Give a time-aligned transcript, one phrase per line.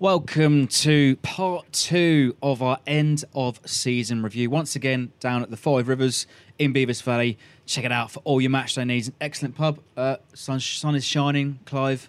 [0.00, 4.48] Welcome to part two of our end of season review.
[4.48, 6.26] Once again, down at the Five Rivers
[6.58, 7.36] in Beavers Valley.
[7.66, 9.08] Check it out for all your match day needs.
[9.08, 9.78] An excellent pub.
[9.98, 11.58] Uh, sun, sun is shining.
[11.66, 12.08] Clive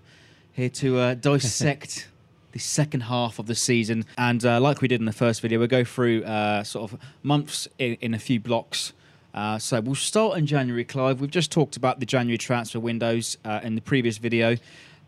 [0.53, 2.07] here to uh, dissect
[2.53, 4.05] the second half of the season.
[4.17, 6.99] And uh, like we did in the first video, we'll go through uh, sort of
[7.23, 8.93] months in, in a few blocks.
[9.33, 11.19] Uh, so we'll start in January, Clive.
[11.19, 14.55] We've just talked about the January transfer windows uh, in the previous video,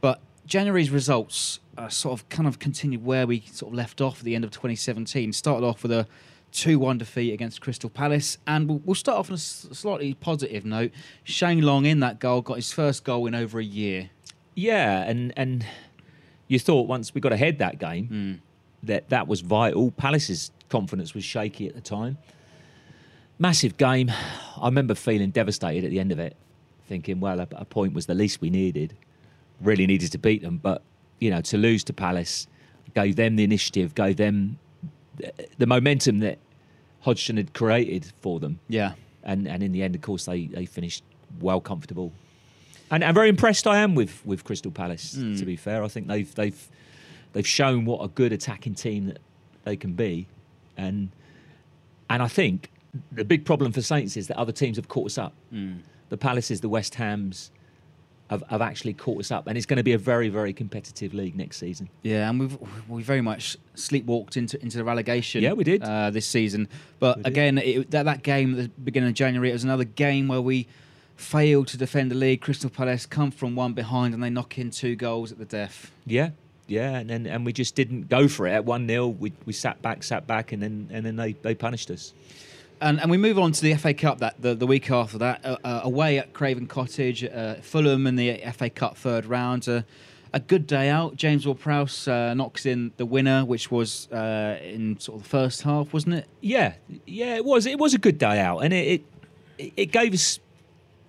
[0.01, 4.19] but January's results uh, sort of kind of continued where we sort of left off
[4.19, 5.33] at the end of 2017.
[5.33, 6.07] Started off with a
[6.51, 10.13] 2 1 defeat against Crystal Palace, and we'll, we'll start off on a s- slightly
[10.13, 10.91] positive note.
[11.23, 14.09] Shane Long in that goal got his first goal in over a year.
[14.55, 15.65] Yeah, and and
[16.47, 18.41] you thought once we got ahead that game
[18.83, 19.89] that that was vital.
[19.91, 22.17] Palace's confidence was shaky at the time.
[23.39, 24.11] Massive game.
[24.61, 26.35] I remember feeling devastated at the end of it,
[26.87, 28.95] thinking, well, a, a point was the least we needed.
[29.59, 30.83] Really needed to beat them, but
[31.19, 32.47] you know, to lose to Palace
[32.93, 34.59] gave them the initiative, gave them
[35.57, 36.37] the, momentum that
[37.01, 38.93] Hodgson had created for them Yeah.
[39.23, 41.03] and and in the end, of course, they they finished
[41.39, 42.11] well comfortable.
[42.91, 43.65] And I'm very impressed.
[43.67, 45.15] I am with with Crystal Palace.
[45.15, 45.35] Hmm.
[45.35, 46.67] To be fair, I think they've they've
[47.33, 49.19] they've shown what a good attacking team that
[49.63, 50.27] they can be,
[50.77, 51.09] and
[52.09, 52.69] and I think
[53.11, 55.33] the big problem for Saints is that other teams have caught us up.
[55.49, 55.77] Hmm.
[56.09, 57.49] The Palaces, the West Hams.
[58.29, 61.13] Have, have actually caught us up, and it's going to be a very, very competitive
[61.13, 61.89] league next season.
[62.01, 62.57] Yeah, and we've
[62.87, 65.43] we very much sleepwalked into into the relegation.
[65.43, 65.83] Yeah, we did.
[65.83, 66.67] uh, this season.
[66.99, 69.83] But We again, it, that that game at the beginning of January, it was another
[69.83, 70.67] game where we
[71.15, 72.41] failed to defend the league.
[72.41, 75.91] Crystal Palace come from one behind and they knock in two goals at the death.
[76.05, 76.29] Yeah,
[76.65, 79.53] yeah, and then and we just didn't go for it at one 0 We we
[79.53, 82.13] sat back, sat back, and then and then they, they punished us.
[82.83, 85.45] And and we move on to the FA Cup that the, the week after that
[85.45, 89.69] uh, uh, away at Craven Cottage, uh, Fulham in the FA Cup third round.
[89.69, 89.83] Uh,
[90.33, 91.15] a good day out.
[91.15, 95.61] James Ward-Prowse uh, knocks in the winner, which was uh, in sort of the first
[95.61, 96.27] half, wasn't it?
[96.41, 96.73] Yeah,
[97.05, 97.67] yeah, it was.
[97.67, 99.01] It was a good day out, and it
[99.57, 100.39] it, it gave us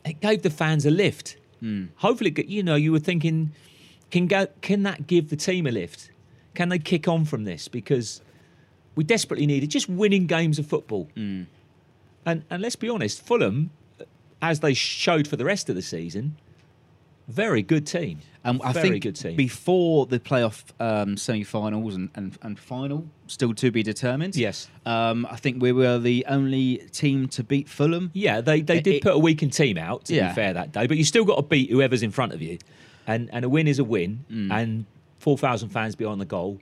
[0.04, 1.36] it gave the fans a lift.
[1.96, 3.50] Hopefully, you know, you were thinking,
[4.12, 6.10] can go, can that give the team a lift?
[6.54, 7.66] Can they kick on from this?
[7.66, 8.20] Because
[8.94, 11.08] we desperately needed just winning games of football.
[12.26, 13.70] And and let's be honest, Fulham,
[14.40, 16.36] as they showed for the rest of the season,
[17.28, 18.20] very good team.
[18.46, 19.36] And I very think good team.
[19.36, 24.36] before the playoff um, semi-finals and, and, and final, still to be determined.
[24.36, 24.68] Yes.
[24.84, 28.10] Um, I think we were the only team to beat Fulham.
[28.12, 30.28] Yeah, they, they did it- put a weakened team out, to Yeah.
[30.28, 30.86] be fair, that day.
[30.86, 32.58] But you still got to beat whoever's in front of you.
[33.06, 34.24] And and a win is a win.
[34.30, 34.50] Mm.
[34.52, 34.84] And
[35.20, 36.60] 4,000 fans behind the goal.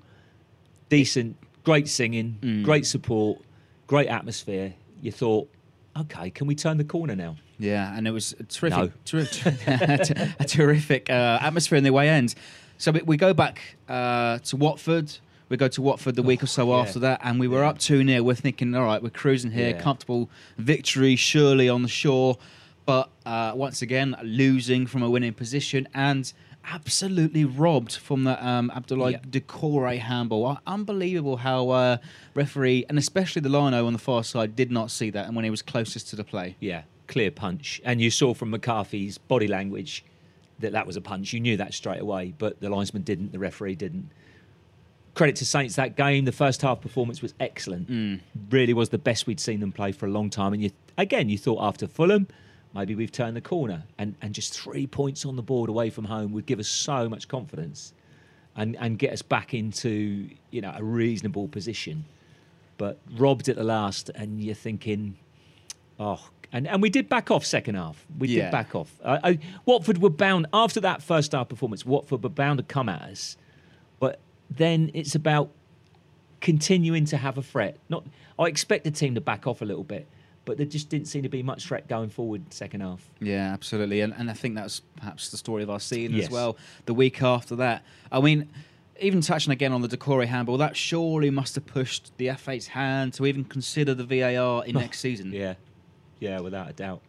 [0.89, 2.63] Decent, great singing, Mm.
[2.63, 3.41] great support,
[3.89, 4.75] great atmosphere.
[5.03, 5.51] You thought,
[5.99, 7.37] okay, can we turn the corner now?
[7.59, 9.25] Yeah, and it was a terrific, No.
[9.27, 12.35] ter- a terrific uh, atmosphere in the way end.
[12.79, 15.13] So we, go back uh, to Watford.
[15.49, 16.81] We go to Watford the week or so yeah.
[16.81, 18.23] after that, and we were up 2 0.
[18.23, 19.81] We're thinking, all right, we're cruising here, Yeah.
[19.81, 22.39] comfortable victory, surely on the shore.
[22.87, 26.33] But uh, once again, losing from a winning position and
[26.65, 29.19] absolutely robbed from the um, Abdoulaye Yeah.
[29.19, 30.59] Doucouré handball.
[30.67, 31.97] Unbelievable how uh,
[32.35, 35.45] referee, and especially the lino on the far side, did not see that and when
[35.45, 36.57] he was closest to the play.
[36.61, 37.81] Yeah, clear punch.
[37.85, 40.05] And you saw from McCarthy's body language
[40.61, 41.33] that that was a punch.
[41.33, 44.11] You knew that straight away, but the linesman didn't, the referee didn't.
[45.15, 46.25] Credit to Saints that game.
[46.25, 48.21] The first half performance was excellent.
[48.51, 50.55] Really was the best we'd seen them play for a long time.
[50.55, 52.29] And you, again, you thought after Fulham,
[52.75, 53.85] maybe we've turned the corner.
[53.99, 57.09] And, and just three points on the board away from home would give us so
[57.09, 57.93] much confidence
[58.57, 62.05] and, and get us back into you know a reasonable position.
[62.79, 65.17] But robbed at the last, and you're thinking,
[66.01, 66.21] Oh,
[66.53, 68.05] and, and we did back off second half.
[68.19, 68.45] We Yeah.
[68.45, 68.93] did back off.
[69.05, 71.87] I, Watford were bound after that first half performance.
[71.87, 73.37] Watford were bound to come at us,
[74.01, 74.19] but
[74.51, 75.51] then it's about
[76.41, 77.79] continuing to have a threat.
[77.89, 78.05] Not,
[78.39, 80.07] I expect the team to back off a little bit,
[80.45, 83.09] but there just didn't seem to be much threat going forward second half.
[83.21, 86.57] Yeah, absolutely, and and I think that's perhaps the story of our season as well.
[86.87, 88.49] The week after that, I mean,
[89.01, 93.15] even touching again on the Doucouré handball, that surely must have pushed the FA's hand
[93.15, 95.33] to even consider the VAR in next season.
[95.33, 95.55] Yeah,
[96.21, 97.03] yeah, without a doubt.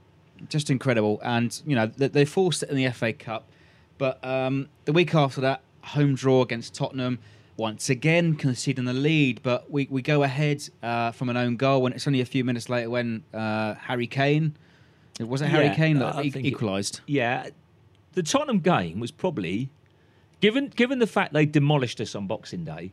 [0.50, 1.20] just incredible.
[1.24, 3.50] And you know they, they forced it in the FA Cup,
[3.98, 7.20] but um, the week after that, home draw against Tottenham.
[7.56, 11.86] Once again, conceding the lead, but we, we go ahead uh, from an own goal,
[11.86, 14.56] and it's only a few minutes later when uh, Harry Kane,
[15.20, 17.02] it was it Harry Yeah, Kane that e- equalised?
[17.06, 17.50] Yeah,
[18.14, 19.70] the Tottenham game was probably
[20.42, 22.92] given given the fact they demolished us on Boxing Day,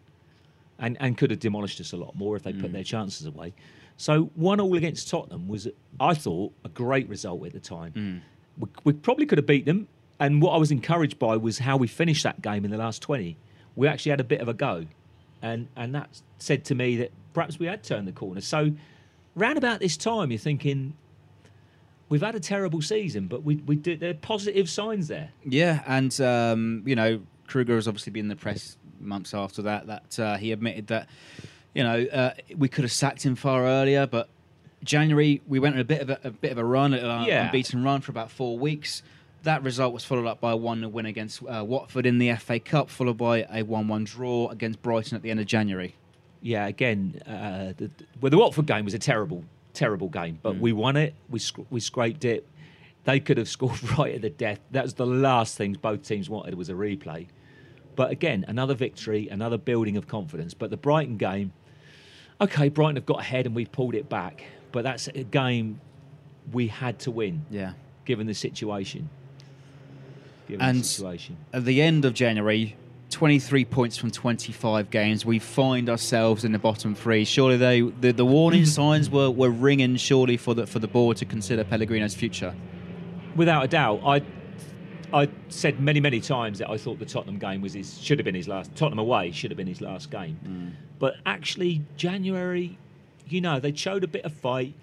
[0.79, 3.55] and and could have demolished us a lot more if they put their chances away.
[3.97, 5.69] So one all against Tottenham was,
[5.99, 8.23] I thought, a great result at the time.
[8.59, 11.79] We, we probably could have beat them, and what I was encouraged by was how
[11.79, 13.39] we finished that game in the last twenty.
[13.77, 14.87] We actually had a bit of a go.
[15.43, 18.41] and and that said to me that perhaps we had turned the corner.
[18.41, 18.73] So,
[19.35, 20.95] round about this time, you're thinking
[22.09, 25.31] we've had a terrible season, but we we did there are positive signs there.
[25.45, 29.87] Yeah, and um, you know, Krueger has obviously been in the press months after that.
[29.87, 31.09] That uh, he admitted that
[31.75, 34.29] you know uh, we could have sacked him far earlier, but
[34.85, 37.47] January we went on a bit of a, a bit of a run, an Yeah.
[37.47, 39.03] unbeaten run for about four weeks.
[39.45, 42.61] That result was followed up by a one win against uh, Watford in the FA
[42.61, 45.95] Cup, followed by a one-one draw against Brighton at the end of January.
[46.43, 47.91] Yeah, again, uh, the,
[48.21, 51.15] well, the Watford game was a terrible, terrible game, but we won it.
[51.31, 52.47] We sc- we scraped it.
[53.05, 54.61] They could have scored right at the death.
[54.73, 57.27] That was the last thing both teams wanted was a replay.
[57.97, 60.53] But again, another victory, another building of confidence.
[60.55, 61.53] But the Brighton game,
[62.41, 64.45] okay, Brighton have got ahead and we pulled it back.
[64.73, 65.81] But that's a game
[66.53, 67.73] we had to win, Yeah.
[68.05, 69.09] given the situation.
[70.59, 71.37] And- situation.
[71.53, 72.77] At the end of January,
[73.11, 75.27] 23 points from 25 games.
[75.27, 77.25] We find ourselves in the bottom three.
[77.25, 81.17] Surely they the, the warning signs were, were ringing surely for the for the board
[81.19, 82.55] to consider Pellegrino's future.
[83.37, 84.23] without a doubt, I
[85.13, 88.25] I said many many times that I thought the Tottenham game was his should have
[88.25, 90.73] been his last Tottenham away should have been his last game, mm.
[90.99, 92.79] but actually January,
[93.29, 94.75] you know, they showed a bit of fight,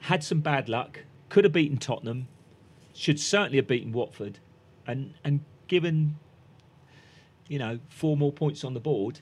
[0.00, 2.26] had some bad luck, could have beaten Tottenham,
[2.92, 4.38] should certainly have beaten Watford,
[4.86, 6.16] and and given,
[7.48, 9.20] you know, four more points on the board,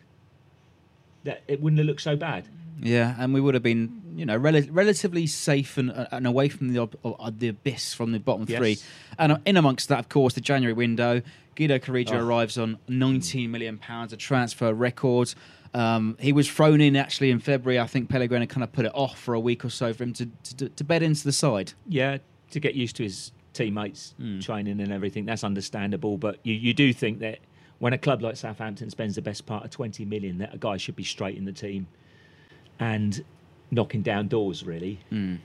[1.24, 2.48] that it wouldn't have looked so bad.
[2.82, 6.48] Yeah, and we would have been, you know, rel- relatively safe and, uh, and away
[6.48, 8.58] from the ob- uh, the abyss from the bottom Yes.
[8.58, 8.78] three.
[9.18, 11.20] And uh, in amongst that, of course, the January window,
[11.56, 12.24] Guido Carrillo Oh.
[12.26, 15.34] arrives on 19 million pounds, a transfer record.
[15.74, 17.78] Um, he was thrown in actually in February.
[17.78, 20.14] I think Pellegrino kind of put it off for a week or so for him
[20.14, 20.26] to
[20.56, 21.74] to, to bed into the side.
[21.86, 22.18] Yeah,
[22.52, 24.40] to get used to his teammates hmm.
[24.40, 26.16] training and everything, that's understandable.
[26.16, 27.38] But you, you do think that
[27.78, 30.76] when a club like Southampton spends the best part of 20 million, that a guy
[30.76, 31.86] should be straight in the team
[32.78, 33.24] and
[33.70, 35.36] knocking down doors, really, hmm.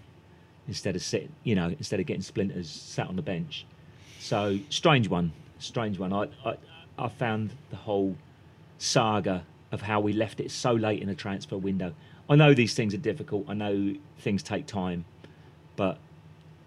[0.67, 3.65] instead of sitting, you know, instead of getting splinters sat on the bench.
[4.19, 6.11] So, strange one, strange one.
[6.11, 6.55] I, I,
[6.97, 8.15] I found the whole
[8.77, 11.93] saga of how we left it so late in the transfer window.
[12.29, 13.45] I know these things are difficult.
[13.47, 15.05] I know things take time,
[15.75, 15.99] but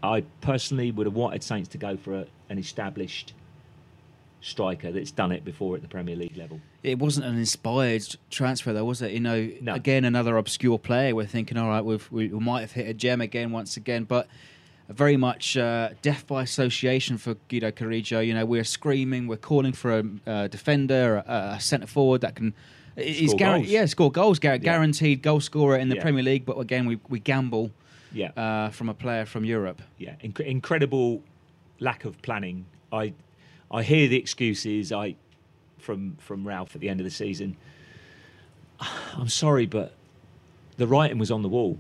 [0.03, 3.33] I personally would have wanted Saints to go for a, an established
[4.41, 6.61] striker that's done it before at the Premier League level.
[6.85, 9.11] It wasn't an inspired transfer, though, was it?
[9.11, 9.75] You know, No.
[9.75, 11.15] again, another obscure player.
[11.15, 14.05] We're thinking, all right, we've, we, we might have hit a gem again once again,
[14.05, 14.29] but
[14.89, 18.21] very much uh, death by association for Guido Carrillo.
[18.21, 22.37] You know, we're screaming, we're calling for a, uh defender, a, a centre forward that
[22.37, 22.55] can.
[22.97, 23.67] He's goals.
[23.69, 24.59] yeah, score goals, gar- Yeah.
[24.59, 26.03] guaranteed goal scorer in the Yeah.
[26.03, 26.47] Premier League.
[26.47, 27.71] But again, we, we gamble
[28.13, 29.83] Yeah, uh, from a player from Europe.
[29.99, 31.23] yeah, Inc- incredible
[31.81, 32.67] lack of planning.
[32.93, 33.13] I,
[33.71, 34.93] I hear the excuses.
[34.93, 35.17] I,
[35.79, 37.57] from from Ralph at the end of the season.
[38.81, 39.95] I'm sorry, but
[40.77, 41.79] the writing was on the wall.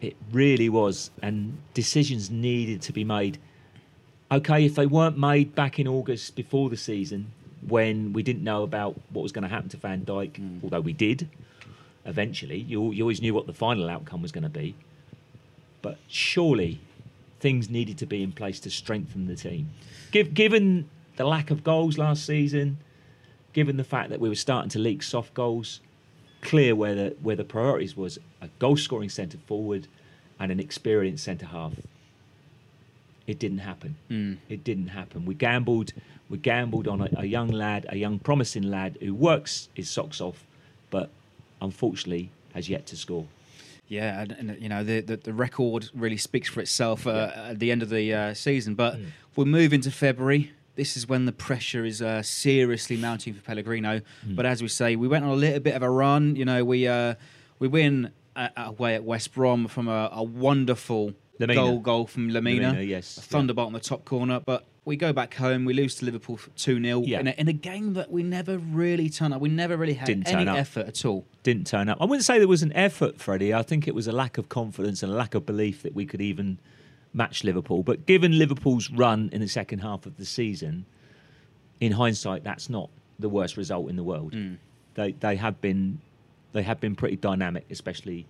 [0.00, 3.38] It really was, and decisions needed to be made.
[4.30, 7.32] Okay, if they weren't made back in August before the season,
[7.66, 10.92] when we didn't know about what was going to happen to Van Dijk, although we
[10.92, 11.28] did
[12.06, 14.74] eventually, you, you always knew what the final outcome was going to be.
[15.82, 16.80] But surely
[17.40, 19.70] things needed to be in place to strengthen the team.
[20.10, 22.78] Give, given the lack of goals last season,
[23.52, 25.80] given the fact that we were starting to leak soft goals,
[26.40, 29.88] clear where the where the priorities was a goal scoring centre forward
[30.38, 31.74] and an experienced centre half.
[33.26, 33.96] It didn't happen.
[34.10, 34.38] Mm.
[34.48, 35.24] It didn't happen.
[35.24, 35.92] We gambled.
[36.28, 40.20] We gambled on a, a young lad, a young promising lad who works his socks
[40.20, 40.46] off,
[40.90, 41.10] but
[41.64, 43.26] unfortunately has yet to score.
[43.88, 47.58] Yeah, and, and you know the, the the record really speaks for itself uh, at
[47.58, 48.74] the end of the uh, season.
[48.74, 49.06] But Mm.
[49.36, 50.52] we'll move into February.
[50.76, 54.00] This is when the pressure is uh, seriously mounting for Pellegrino.
[54.26, 54.36] Mm.
[54.36, 56.34] But as we say, we went on a little bit of a run.
[56.36, 57.14] You know, we uh,
[57.58, 61.54] we win uh, away at West Brom from a, a wonderful Lemina.
[61.54, 62.72] goal goal from Lemina.
[62.74, 63.26] Lemina, yes, a yeah.
[63.28, 64.40] thunderbolt on the top corner.
[64.40, 65.64] But we go back home.
[65.64, 67.20] We lose to Liverpool two 0 Yeah.
[67.20, 69.40] in, a, in a game that we never really turned up.
[69.40, 71.24] We never really had Didn't any effort at all.
[71.42, 71.98] didn't turn up.
[72.00, 73.54] I wouldn't say there was an effort, Freddie.
[73.54, 76.04] I think it was a lack of confidence and a lack of belief that we
[76.06, 76.58] could even
[77.14, 77.82] match Liverpool.
[77.82, 80.84] But given Liverpool's run in the second half of the season,
[81.80, 84.32] in hindsight, that's not the worst result in the world.
[84.32, 84.58] Mm.
[84.94, 86.00] They they have been
[86.52, 88.26] they have been pretty dynamic, especially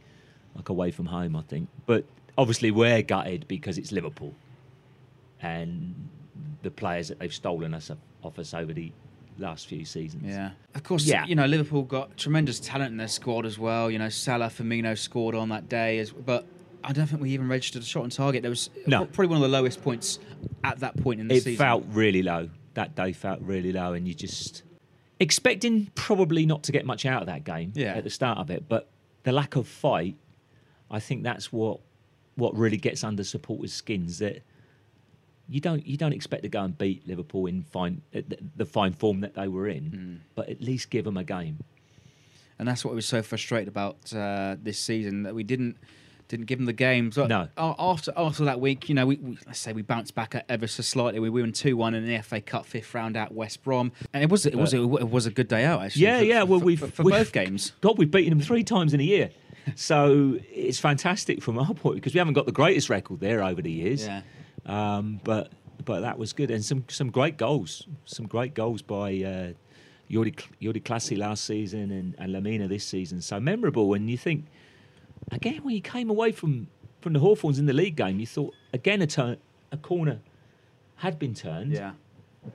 [0.54, 1.34] like away from home.
[1.37, 2.04] I think, but
[2.38, 4.34] obviously we're gutted because it's Liverpool,
[5.40, 5.94] and
[6.64, 7.90] the players that they've stolen us
[8.23, 8.90] off us over the
[9.38, 10.25] last few seasons.
[10.26, 10.50] Yeah.
[10.75, 11.25] Of course, Yeah.
[11.26, 13.90] you know, Liverpool got tremendous talent in their squad as well.
[13.90, 16.47] You know, Salah, Firmino scored on that day, as, but
[16.83, 18.42] I don't think we even registered a shot on target.
[18.42, 19.04] There was No.
[19.06, 20.18] probably one of the lowest points
[20.62, 21.52] at that point in the it season.
[21.54, 24.62] It felt really low that day felt really low and you just
[25.21, 27.94] expecting probably not to get much out of that game Yeah.
[27.94, 28.88] at the start of it, but
[29.23, 30.16] the lack of fight,
[30.90, 31.80] I think that's what
[32.37, 34.18] what really gets under supporters' skins.
[34.18, 34.42] That
[35.49, 38.65] you don't you don't expect to go and beat Liverpool in fine uh, the- the
[38.65, 40.15] fine form that they were in, Hmm.
[40.35, 41.59] but at least give them a game.
[42.59, 45.77] and that's what was so frustrated about uh, this season that we didn't
[46.29, 47.17] didn't give them the games.
[47.17, 47.49] But No.
[47.59, 50.83] After after that week, you know, we, we let's say we bounced back ever so
[50.83, 51.19] slightly.
[51.21, 54.31] We won two one in the FA Cup fifth round at West Brom, and it
[54.31, 54.79] was it was it
[55.11, 56.03] was a good day out actually.
[56.03, 56.43] Yeah, for- yeah.
[56.45, 57.73] Well, for, we've for, for we've- both games.
[57.83, 59.31] God, we've beaten them three times in a year,
[59.75, 63.61] so it's fantastic from our point because we haven't got the greatest record there over
[63.61, 64.07] the years.
[64.07, 64.23] Yeah.
[64.66, 65.52] Um, but
[65.85, 69.52] but that was good, and some some great goals, some great goals by uh,
[70.11, 73.21] Jordy Jordy Clasie last season and, and Lemina this season.
[73.21, 74.47] So memorable, and you think
[75.33, 76.68] again when you came away from
[77.00, 79.37] from the Hawthorns in the league game, you thought again a turn
[79.73, 80.21] a corner
[80.97, 81.92] had been turned, Yeah.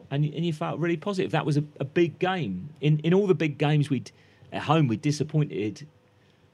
[0.10, 1.32] and you- and you felt really positive.
[1.32, 2.70] That was a, a big game.
[2.82, 4.12] In in all the big games we'd
[4.52, 5.86] at home we disappointed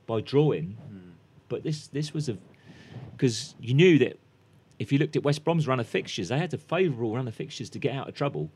[0.08, 0.76] by drawing,
[1.48, 2.38] but this this was a
[3.12, 4.18] because you knew that
[4.80, 7.36] if you looked at West Brom's run of fixtures, they had a favourable run of
[7.36, 8.52] fixtures to get out of trouble,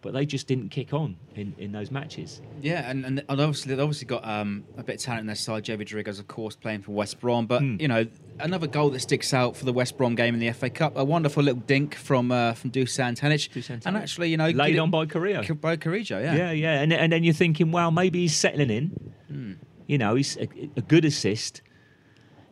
[0.00, 2.40] but they just didn't kick on in, in those matches.
[2.60, 5.64] Yeah, and, and obviously they've obviously got um, a bit of talent in their side.
[5.64, 7.76] Jay Rodriguez, of course, playing for West Brom, but Hmm.
[7.78, 8.06] you know
[8.40, 10.96] another goal that sticks out for the West Brom game in the FA Cup.
[10.96, 14.78] A wonderful little dink from uh, from Dusan Tadic, Dusan and actually you know Laid
[14.78, 15.42] on by Carrillo.
[15.54, 16.34] by Carrillo, yeah.
[16.34, 18.86] Yeah, yeah, and and then you're thinking, well, maybe he's settling in.
[19.28, 19.52] Hmm.
[19.86, 21.60] You know, he's a, a good assist.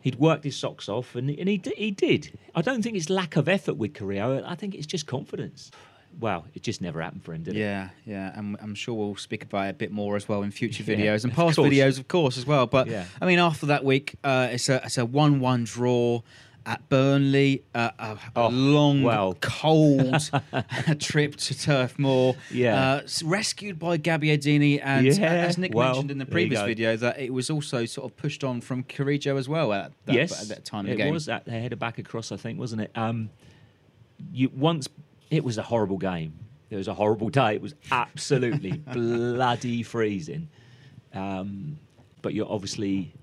[0.01, 2.37] He'd worked his socks off, and and he he did.
[2.55, 4.43] I don't think it's lack of effort with Carrillo.
[4.45, 5.71] I think it's just confidence.
[6.19, 7.59] Well, it just never happened for him, did it?
[7.59, 10.51] Yeah, yeah, and I'm sure we'll speak about it a bit more as well in
[10.51, 11.69] future Yeah, videos and past course.
[11.69, 12.67] videos, of course, as well.
[12.67, 13.05] But Yeah.
[13.21, 16.21] I mean, after that week, uh, it's a it's a one-one draw
[16.65, 17.63] at Burnley.
[17.73, 19.35] Uh, a, Oh, long, well.
[19.41, 20.29] cold
[20.99, 22.35] trip to Turf Moor.
[22.51, 22.93] Yeah.
[22.95, 26.95] uh, rescued by Gabbiadini, and uh, Yeah, as Nick well, mentioned in the previous video,
[26.97, 30.41] that it was also sort of pushed on from Carrillo as well at that, yes,
[30.41, 31.13] at that time it the game.
[31.13, 32.91] was that they headed back across, I think, wasn't it?
[32.95, 33.29] Um,
[34.31, 34.87] you once
[35.31, 36.33] it was a horrible game.
[36.69, 37.55] It was a horrible day.
[37.55, 40.47] It was absolutely bloody freezing.
[41.13, 41.77] Um,
[42.21, 43.13] but you're obviously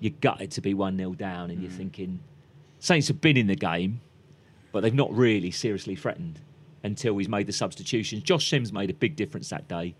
[0.00, 1.52] you're gutted to be one 0 down, Mm.
[1.52, 2.20] and you're thinking
[2.80, 4.00] Saints have been in the game,
[4.72, 6.40] but they've not really seriously threatened
[6.82, 8.22] until he's made the substitutions.
[8.22, 9.94] Josh Sims made a big difference that day.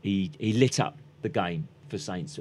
[0.00, 2.38] He he lit up the game for Saints.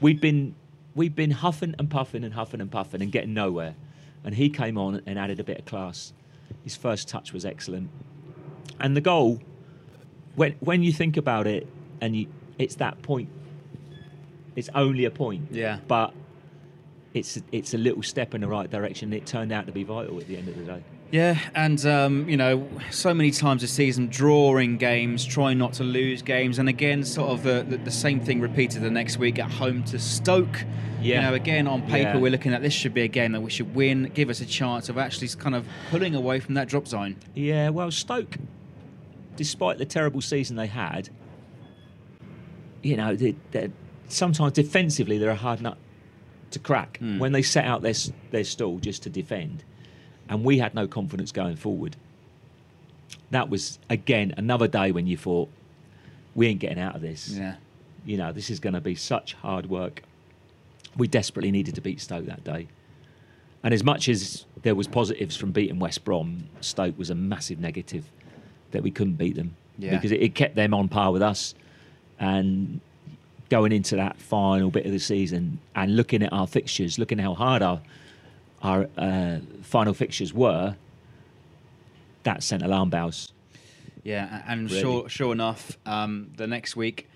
[0.00, 0.54] We'd been
[0.94, 3.74] we'd been huffing and puffing and huffing and puffing and getting nowhere,
[4.24, 6.12] and he came on and added a bit of class.
[6.64, 7.90] His first touch was excellent,
[8.80, 9.40] and the goal.
[10.34, 11.66] When when you think about it,
[12.00, 12.26] and you,
[12.58, 13.28] it's that point.
[14.54, 15.48] It's only a point.
[15.50, 15.78] Yeah.
[15.86, 16.12] But
[17.16, 19.12] it's it's a little step in the right direction.
[19.12, 20.82] It turned out to be vital at the end of the day.
[21.12, 25.84] Yeah, and um, you know, so many times this season, drawing games, trying not to
[25.84, 29.38] lose games, and again, sort of the, the, the same thing repeated the next week
[29.38, 30.64] at home to Stoke.
[31.00, 31.16] Yeah.
[31.16, 32.16] You know, again on paper, Yeah.
[32.18, 34.46] we're looking at this should be a game that we should win, give us a
[34.46, 37.14] chance of actually kind of pulling away from that drop zone.
[37.34, 38.36] Yeah, well, Stoke,
[39.36, 41.10] despite the terrible season they had,
[42.82, 43.36] you know, they,
[44.08, 45.76] sometimes defensively they're a hard nut
[46.50, 47.18] to crack Hmm.
[47.18, 47.94] when they set out their
[48.30, 49.64] their stall just to defend,
[50.28, 51.96] and we had no confidence going forward.
[53.30, 55.48] That was again another day when you thought
[56.34, 57.30] we ain't getting out of this.
[57.36, 57.56] Yeah,
[58.04, 60.02] You know, this is going to be such hard work.
[60.96, 62.68] We desperately needed to beat Stoke that day.
[63.62, 67.58] And as much as there was positives from beating West Brom, Stoke was a massive
[67.58, 68.10] negative
[68.70, 69.90] that we couldn't beat them Yeah.
[69.96, 71.54] because it, it kept them on par with us.
[72.20, 72.80] And
[73.48, 77.34] going into that final bit of the season and looking at our fixtures, looking how
[77.34, 77.80] hard our
[78.62, 80.74] our uh, final fixtures were,
[82.22, 83.32] that sent alarm bells.
[84.02, 84.80] yeah, and Really.
[84.80, 87.08] sure, sure enough, um, the next week.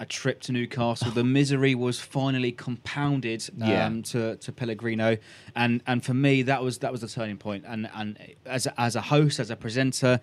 [0.00, 1.12] A trip to Newcastle.
[1.12, 3.90] The misery was finally compounded um, Yeah.
[4.06, 5.16] to, to Pellegrino,
[5.54, 7.64] and and for me that was that was the turning point.
[7.68, 10.20] And and as a, as a host, as a presenter,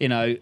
[0.00, 0.36] you know,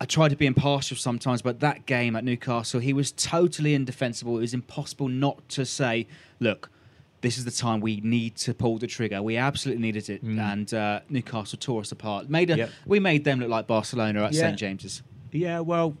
[0.00, 4.38] I try to be impartial sometimes, but that game at Newcastle, he was totally indefensible.
[4.38, 6.06] It was impossible not to say,
[6.38, 6.70] look,
[7.20, 9.22] this is the time we need to pull the trigger.
[9.22, 10.22] We absolutely needed it.
[10.22, 12.30] And uh, Newcastle tore us apart.
[12.30, 12.58] Made a, Mm.
[12.58, 12.70] Yep.
[12.86, 14.40] We made them look like Barcelona at Yeah.
[14.40, 14.58] St.
[14.58, 15.02] James's.
[15.32, 15.94] Yeah, well,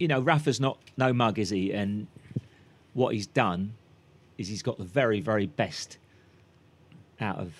[0.00, 1.72] you know, Rafa's not no mug, is he?
[1.72, 2.08] And
[2.92, 3.74] what he's done
[4.36, 5.96] is he's got the very, very best
[7.20, 7.54] out of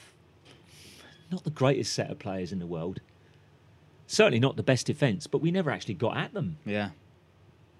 [1.31, 3.00] not the greatest set of players in the world.
[4.12, 6.59] Certainly not the best defence, but we never actually got at them.
[6.66, 6.90] Yeah.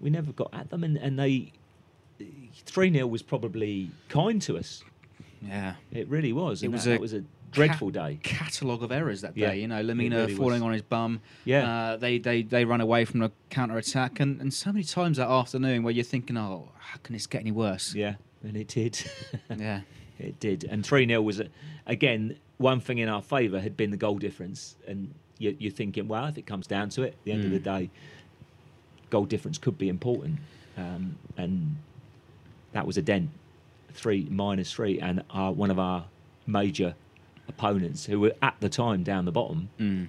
[0.01, 1.51] We never got at them, and, and they
[2.65, 4.83] 3 0 was probably kind to us.
[5.41, 5.75] Yeah.
[5.91, 6.63] It really was.
[6.63, 8.19] It was that, a- that was a dreadful day.
[8.23, 9.41] Catalogue of errors that day.
[9.41, 10.63] Yeah, you know, Lemina really falling was.
[10.63, 11.21] on his bum.
[11.45, 11.71] Yeah.
[11.91, 15.17] Uh, they, they they run away from the counter attack, and, and so many times
[15.17, 17.93] that afternoon where you're thinking, oh, how can this get any worse?
[17.93, 18.99] Yeah, and it did.
[19.55, 19.81] Yeah.
[20.19, 20.63] It did.
[20.63, 21.47] And 3 0 was, a,
[21.85, 24.75] again, one thing in our favour had been the goal difference.
[24.87, 25.13] And
[25.43, 27.59] you, you're thinking, well, if it comes down to it, at the end of the
[27.59, 27.89] day,
[29.09, 30.39] goal difference could be important.
[30.77, 31.75] Um, and
[32.71, 33.29] that was a dent,
[33.93, 34.99] three minus three.
[34.99, 36.05] And our, one of our
[36.47, 36.95] major
[37.47, 40.07] opponents, who were at the time down the bottom, Mm.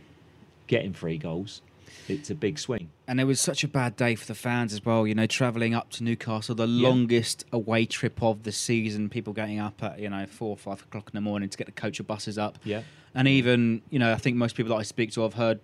[0.67, 1.61] getting three goals,
[2.09, 2.91] it's a big swing.
[3.09, 5.07] And it was such a bad day for the fans as well.
[5.07, 6.89] You know, travelling up to Newcastle, the Yeah.
[6.89, 9.09] longest away trip of the season.
[9.09, 11.67] People getting up at you know four or five o'clock in the morning to get
[11.67, 12.59] the coach of buses up.
[12.65, 12.83] Yeah.
[13.15, 15.61] And even you know, I think most people that I speak to, I've heard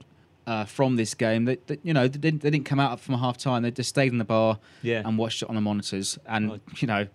[0.46, 3.14] uh, from this game that, that you know they didn't, they didn't come out from
[3.16, 3.62] half time.
[3.62, 5.02] They just stayed in the bar Yeah.
[5.04, 6.18] and watched it on the monitors.
[6.26, 6.60] And Oh.
[6.78, 7.06] you know,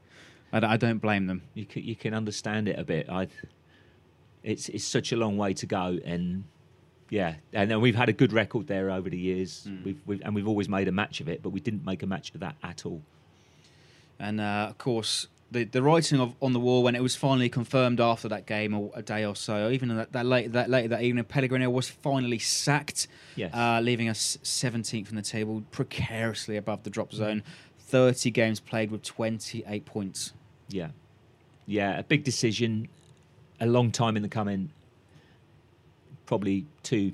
[0.53, 1.41] I, don't- I don't blame them.
[1.53, 3.09] you can, you can understand it a bit.
[3.09, 3.27] I,
[4.43, 6.43] it's it's such a long way to go, and
[7.09, 9.67] yeah, and then we've had a good record there over the years.
[9.83, 12.07] We've, we've and we've always made a match of it, but we didn't make a
[12.07, 13.01] match of that at all.
[14.19, 17.49] And uh, of course, the the writing of on the wall when it was finally
[17.49, 20.87] confirmed after that game, or a day or so, even that, that late that later
[20.89, 23.53] that evening, Pellegrino was finally sacked, Yes.
[23.53, 27.43] uh, leaving us 17th in the table, precariously above the drop zone.
[27.79, 30.33] 30 games played with 28 points.
[30.69, 30.87] Yeah,
[31.67, 32.87] yeah, a big decision,
[33.59, 34.71] a long time in the coming.
[36.25, 37.13] Probably two,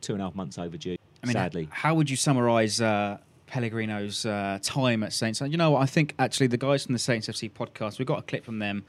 [0.00, 0.96] two and a half months overdue.
[1.22, 5.40] I mean, sadly, how would you summarise uh, Pellegrino's uh, time at Saints?
[5.40, 5.82] And you know what?
[5.82, 8.58] I think actually the guys from the Saints FC podcast, we got a clip from
[8.58, 8.84] them,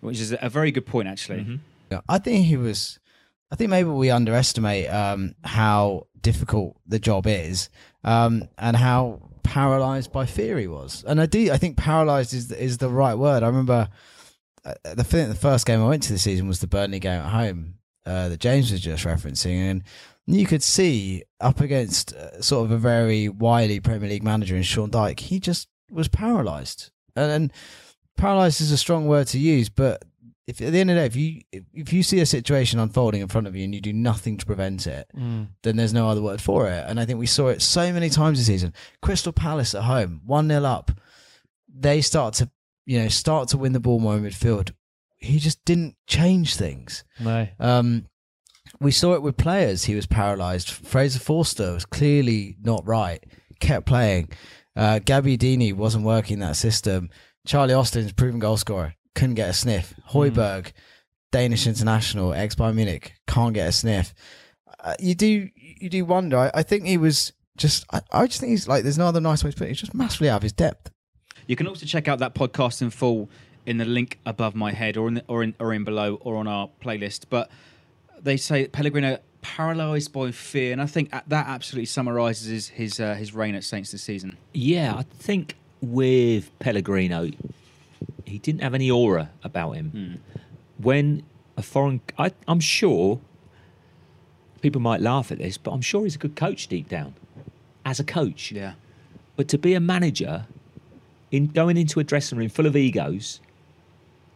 [0.00, 1.40] which is a very good point actually.
[1.40, 1.58] Mhm.
[1.90, 2.98] Yeah, I think he was.
[3.52, 7.68] I think maybe we underestimate um, how difficult the job is,
[8.04, 11.02] um, and how paralyzed by fear he was.
[11.06, 11.50] And I do.
[11.50, 13.42] I think paralyzed is is the right word.
[13.42, 13.88] I remember
[14.64, 15.02] uh, the.
[15.02, 17.74] The first game I went to this season was the Burnley game at home
[18.06, 19.82] uh, that James was just referencing, and
[20.26, 24.62] you could see up against uh, sort of a very wily Premier League manager in
[24.62, 27.52] Sean Dyche, he just was paralyzed, and, and
[28.16, 30.02] paralyzed is a strong word to use, but
[30.46, 32.80] if at the end of the day, if you if, if you see a situation
[32.80, 35.08] unfolding in front of you and you do nothing to prevent it,
[35.62, 36.84] then there's no other word for it.
[36.88, 38.74] And I think we saw it so many times this season.
[39.00, 40.90] Crystal Palace at home, one 0 up,
[41.72, 42.50] they start to
[42.84, 44.72] you know start to win the ball more in midfield.
[45.20, 47.04] He just didn't change things.
[47.20, 47.46] No.
[47.58, 48.06] Um,
[48.80, 49.84] we saw it with players.
[49.84, 50.70] He was paralysed.
[50.70, 53.22] Fraser Forster was clearly not right.
[53.60, 54.30] Kept playing.
[54.74, 57.10] Uh, Gabbiadini wasn't working that system.
[57.46, 59.94] Charlie Austin's proven goal scorer couldn't get a sniff.
[60.10, 60.72] Højbjerg,
[61.32, 64.14] Danish international, ex Bayern Munich, can't get a sniff.
[64.82, 66.38] Uh, you do you do wonder.
[66.38, 67.84] I, I think he was just.
[67.92, 68.82] I, I just think he's like.
[68.82, 69.70] There's no other nice way to put it.
[69.70, 70.90] He's just massively out of his depth.
[71.46, 73.30] You can also check out that podcast in full
[73.66, 76.36] in the link above my head, or in the, or in or in below, or
[76.36, 77.26] on our playlist.
[77.30, 77.50] But
[78.20, 83.14] they say Pellegrino paralysed by fear, and I think that absolutely summarises his his, uh,
[83.14, 84.36] his reign at Saints this season.
[84.52, 87.30] Yeah, I think with Pellegrino,
[88.26, 90.20] he didn't have any aura about him.
[90.78, 91.22] When
[91.56, 93.20] a foreign, I, I'm sure
[94.62, 97.14] people might laugh at this, but I'm sure he's a good coach deep down,
[97.84, 98.52] as a coach.
[98.52, 98.74] Yeah,
[99.36, 100.46] But to be a manager,
[101.30, 103.40] in going into a dressing room full of egos,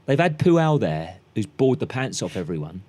[0.07, 2.83] they've had Puel there who's bored the pants off everyone.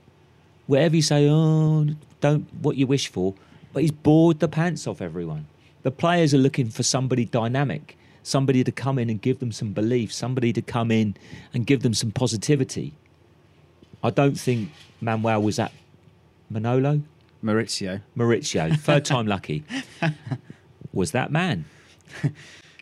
[0.67, 1.87] Wherever you say, oh,
[2.21, 3.33] don't what you wish for,
[3.73, 5.47] but he's bored the pants off everyone.
[5.83, 9.73] The players are looking for somebody dynamic, somebody to come in and give them some
[9.73, 11.15] belief, somebody to come in
[11.53, 12.93] and give them some positivity.
[14.03, 15.71] I don't think Manuel was at
[16.49, 17.01] Manolo.
[17.43, 18.01] Maurizio.
[18.17, 19.63] Maurizio, third time lucky,
[20.93, 21.65] was that man.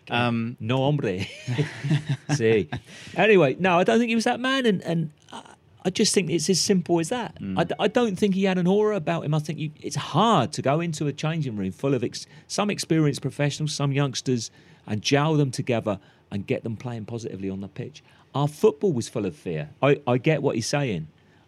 [0.10, 1.26] Um, No hombre.
[2.36, 2.70] See.
[3.16, 6.50] Anyway, no, I don't think he was that man, and and I- just think it's
[6.50, 7.38] as simple as that.
[7.58, 9.34] I, d- I don't think he had an aura about him.
[9.34, 12.70] I think you, it's hard to go into a changing room full of ex, some
[12.70, 14.50] experienced professionals, some youngsters,
[14.88, 16.00] and jowl them together
[16.32, 18.02] and get them playing positively on the pitch.
[18.34, 19.72] Our football was full of fear.
[19.82, 21.08] I, I get what he's saying.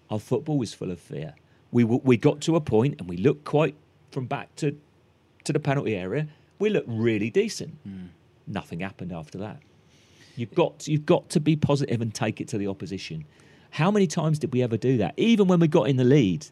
[0.10, 1.34] Our football was full of fear.
[1.72, 3.76] We we got to a point and we looked quite
[4.12, 4.78] from back to
[5.46, 6.28] to the penalty area.
[6.60, 7.78] We looked really decent.
[8.48, 9.62] Nothing happened after that.
[10.36, 13.26] You've got you've got to be positive and take it to the opposition.
[13.72, 15.14] How many times did we ever do that?
[15.18, 16.48] Even when we got in the lead,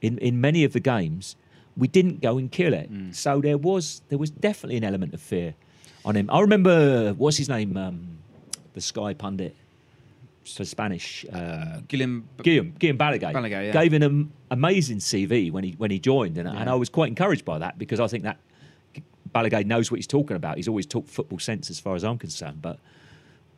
[0.00, 1.36] in, in many of the games,
[1.76, 2.90] we didn't go and kill it.
[3.12, 5.54] So there was there was definitely an element of fear
[6.04, 6.30] on him.
[6.30, 8.18] I remember what's his name, um,
[8.74, 9.56] the Sky pundit
[10.44, 11.24] for Spanish.
[11.32, 12.24] Um, Guillem.
[12.42, 13.72] Guillaume, Guillaume Balagué, Balagué, yeah.
[13.72, 17.08] gave him an amazing CV when he when he joined, and, and I was quite
[17.08, 18.38] encouraged by that because I think that
[19.34, 20.56] Balagué knows what he's talking about.
[20.56, 22.62] He's always talked football sense as far as I'm concerned.
[22.62, 22.78] But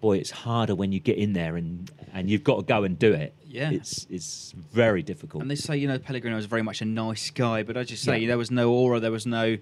[0.00, 2.98] boy, it's harder when you get in there and and you've got to go and
[2.98, 3.34] do it.
[3.44, 3.70] Yeah.
[3.70, 5.42] it's it's very difficult.
[5.42, 8.02] And they say, you know, Pellegrino was very much a nice guy, but I just
[8.02, 8.28] say, Yeah.
[8.28, 9.56] there was no aura, there was no,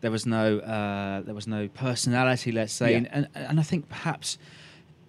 [0.00, 2.52] there was no, uh, there was no personality.
[2.52, 2.96] Let's say, Yeah.
[2.98, 4.38] and, and and I think perhaps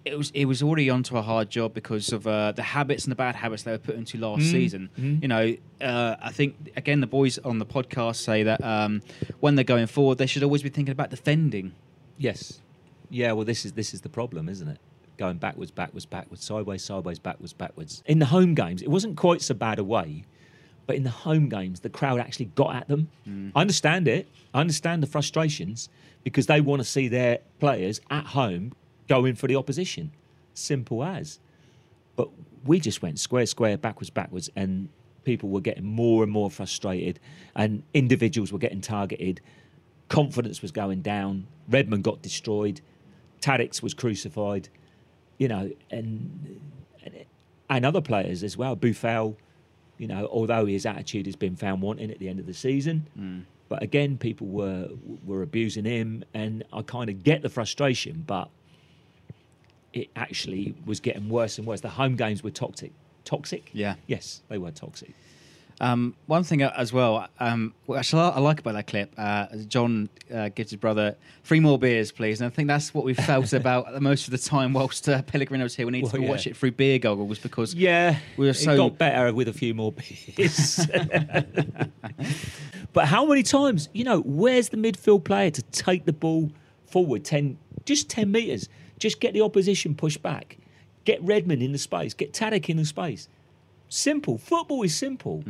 [0.05, 3.11] it was it was already onto a hard job because of uh, the habits and
[3.11, 4.89] the bad habits they were put into last Mm, season.
[4.99, 5.21] mm.
[5.21, 9.01] You know, uh, I think again the boys on the podcast say that um,
[9.39, 11.73] when they're going forward, they should always be thinking about defending.
[12.17, 12.61] Yes.
[13.09, 14.79] Yeah, well this is this is the problem, isn't it?
[15.17, 18.03] Going backwards, backwards, backwards, sideways, sideways, backwards, backwards.
[18.05, 20.25] In the home games, it wasn't quite so bad away,
[20.87, 23.09] but in the home games, the crowd actually got at them.
[23.55, 24.27] I understand it.
[24.53, 25.89] I understand the frustrations
[26.23, 28.73] because they want to see their players at home
[29.07, 30.11] going for the opposition.
[30.53, 31.39] Simple as.
[32.15, 32.29] But
[32.65, 34.89] we just went square, square, backwards, backwards, and
[35.23, 37.19] people were getting more and more frustrated,
[37.55, 39.41] and individuals were getting targeted.
[40.07, 41.47] Confidence was going down.
[41.67, 42.81] Redmond got destroyed.
[43.41, 44.69] Tadic was crucified.
[45.37, 46.61] You know, and
[47.69, 48.75] and other players as well.
[48.75, 49.35] Boufal,
[49.97, 53.07] you know, although his attitude has been found wanting at the end of the season,
[53.15, 53.39] hmm.
[53.69, 54.89] but again, people were
[55.25, 58.49] were abusing him, and I kind of get the frustration, but
[59.95, 61.81] it actually was getting worse and worse.
[61.81, 62.91] The home games were toxic.
[63.23, 63.71] Toxic?
[63.73, 63.95] Yeah.
[64.05, 65.15] Yes, they were toxic.
[65.81, 70.47] Um, one thing as well, um, actually I like about that clip, uh, John uh,
[70.49, 72.39] gives his brother three more beers, please.
[72.39, 75.75] And I think that's what we felt about most of the time whilst uh, Pellegrino's
[75.75, 75.85] here.
[75.85, 76.29] We need to yeah.
[76.29, 79.53] watch it through beer goggles because Yeah, We were so it got better with a
[79.53, 80.79] few more beers.
[82.93, 86.51] but how many times, you know, where's the midfield player to take the ball
[86.85, 88.69] forward 10, just 10 metres?
[88.99, 90.57] Just get the opposition pushed back.
[91.03, 92.13] Get Redmond in the space.
[92.13, 93.27] Get Tadic in the space.
[93.89, 94.37] Simple.
[94.37, 95.43] Football is simple.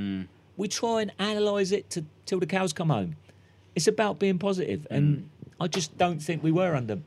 [0.57, 3.15] We try and analyse it to, till the cows come home.
[3.75, 5.29] It's about being positive, and
[5.59, 6.99] I just don't think we were under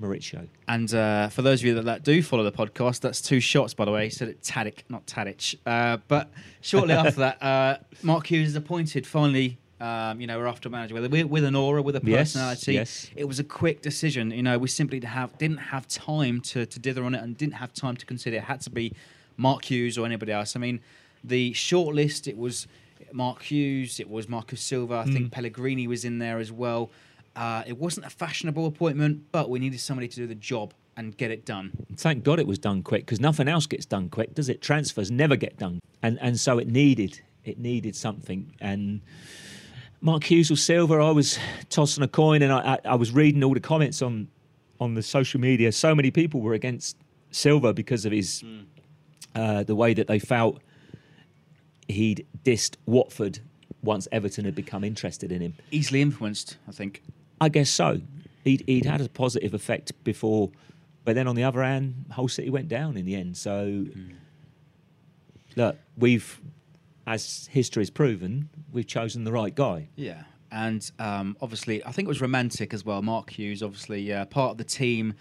[0.00, 0.48] Mauricio.
[0.68, 3.74] And uh, for those of you that, that do follow the podcast, that's two shots,
[3.74, 4.04] by the way.
[4.04, 5.56] He said it Tadic, not Tadic.
[5.64, 9.58] Uh, but shortly after that, uh, Mark Hughes is appointed finally.
[9.80, 12.74] Um, you know, we're after a manager with, with an aura, with a Yes, personality.
[12.74, 13.10] yes.
[13.14, 14.30] It was a quick decision.
[14.30, 17.54] You know, we simply have, didn't have time to, to dither on it and didn't
[17.54, 18.92] have time to consider it had to be
[19.36, 20.56] Mark Hughes or anybody else.
[20.56, 20.80] I mean,
[21.22, 22.66] the short list, it was
[23.12, 25.12] Mark Hughes, it was Marcus Silva, I Mm.
[25.12, 26.90] think Pellegrini was in there as well.
[27.34, 31.14] Uh, it wasn't a fashionable appointment, but we needed somebody to do the job and
[31.18, 31.72] get it done.
[31.96, 34.62] thank God it was done quick because nothing else gets done quick, does it?
[34.62, 38.54] Transfers never get done, and and so it needed it needed something.
[38.62, 39.02] And
[40.00, 41.38] Mark Hughes or Silva, I was
[41.70, 44.28] tossing a coin, and I, I I was reading all the comments on
[44.80, 45.72] on the social media.
[45.72, 46.96] So many people were against
[47.30, 48.44] Silva because of his
[49.34, 50.60] uh, the way that they felt
[51.88, 53.40] he'd dissed Watford
[53.82, 55.54] once Everton had become interested in him.
[55.70, 57.02] Easily influenced, I think.
[57.40, 58.00] I guess so.
[58.44, 60.50] He'd, he'd had a positive effect before,
[61.04, 63.36] but then on the other hand, Hull City went down in the end.
[63.36, 63.86] So,
[65.56, 66.40] look, we've,
[67.06, 69.88] as history has proven, we've chosen the right guy.
[69.96, 70.24] Yeah.
[70.50, 73.02] And um, obviously, I think it was romantic as well.
[73.02, 75.14] Mark Hughes, obviously, uh, part of the team.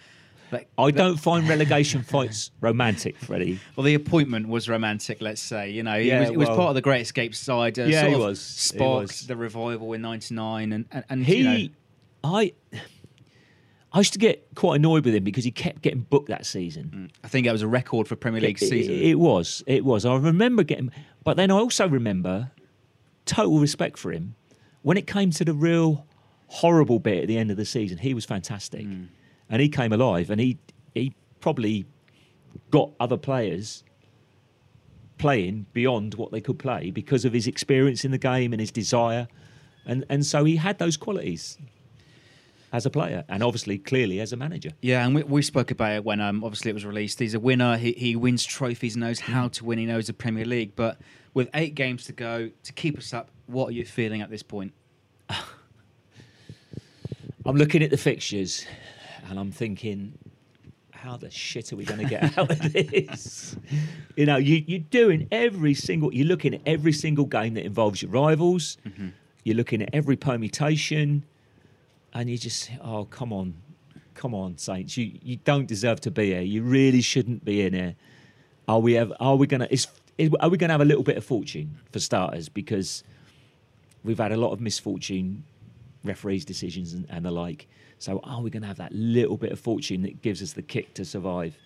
[0.52, 3.60] But, I but- don't find relegation fights romantic, Freddie.
[3.76, 5.72] Well, the appointment was romantic, let's say.
[5.72, 7.78] You know, Yeah, was, he was part of the Great Escape side.
[7.80, 8.40] Uh, Yeah, of was.
[8.40, 9.28] Sparked was.
[9.28, 11.74] the revival in '99, and and, and He, you know,
[12.24, 12.54] I,
[13.92, 17.12] I used to get quite annoyed with him because he kept getting booked that season.
[17.24, 18.94] I think that was a record for Premier League It- season.
[18.94, 19.64] It, it was.
[19.68, 20.06] It was.
[20.06, 20.92] I remember getting,
[21.26, 22.52] but then I also remember
[23.26, 24.36] total respect for him.
[24.82, 26.06] When it came to the real
[26.48, 27.98] horrible bit at the end of the season.
[27.98, 29.06] He was fantastic, hmm.
[29.50, 30.58] and he came alive, and he
[30.94, 31.86] he probably
[32.72, 33.84] got other players
[35.18, 38.72] playing beyond what they could play because of his experience in the game and his
[38.72, 39.28] desire,
[39.86, 41.58] and and so he had those qualities
[42.76, 44.72] as a player, and obviously clearly as a manager.
[44.82, 47.20] Yeah, and we, we spoke about it when um, obviously it was released.
[47.20, 47.78] He's a winner.
[47.78, 49.80] He, he wins trophies, knows how to win.
[49.80, 50.76] He knows the Premier League.
[50.76, 51.00] But
[51.34, 54.44] with eight games to go to keep us up, what are you feeling at this
[54.44, 54.74] point?
[57.46, 58.66] I'm looking at the fixtures
[59.30, 60.18] and I'm thinking,
[60.92, 63.56] how the shit are we going to get out of this?
[64.18, 68.02] you know, you, you're doing every single, you're looking at every single game that involves
[68.02, 68.78] your rivals.
[69.46, 71.24] You're looking at every permutation,
[72.16, 73.54] and you just, oh, come on,
[74.16, 76.42] come on, Saints, you you don't deserve to be here.
[76.42, 77.96] You really shouldn't be in here.
[78.68, 79.16] Are we ever?
[79.20, 79.68] Are we gonna?
[79.70, 82.50] Is, is are we gonna have a little bit of fortune for starters?
[82.50, 83.04] Because
[84.04, 85.44] we've had a lot of misfortune,
[86.04, 87.68] referees' decisions and, and the like.
[88.00, 90.94] So are we to have that little bit of fortune that gives us the kick
[90.96, 91.58] to survive?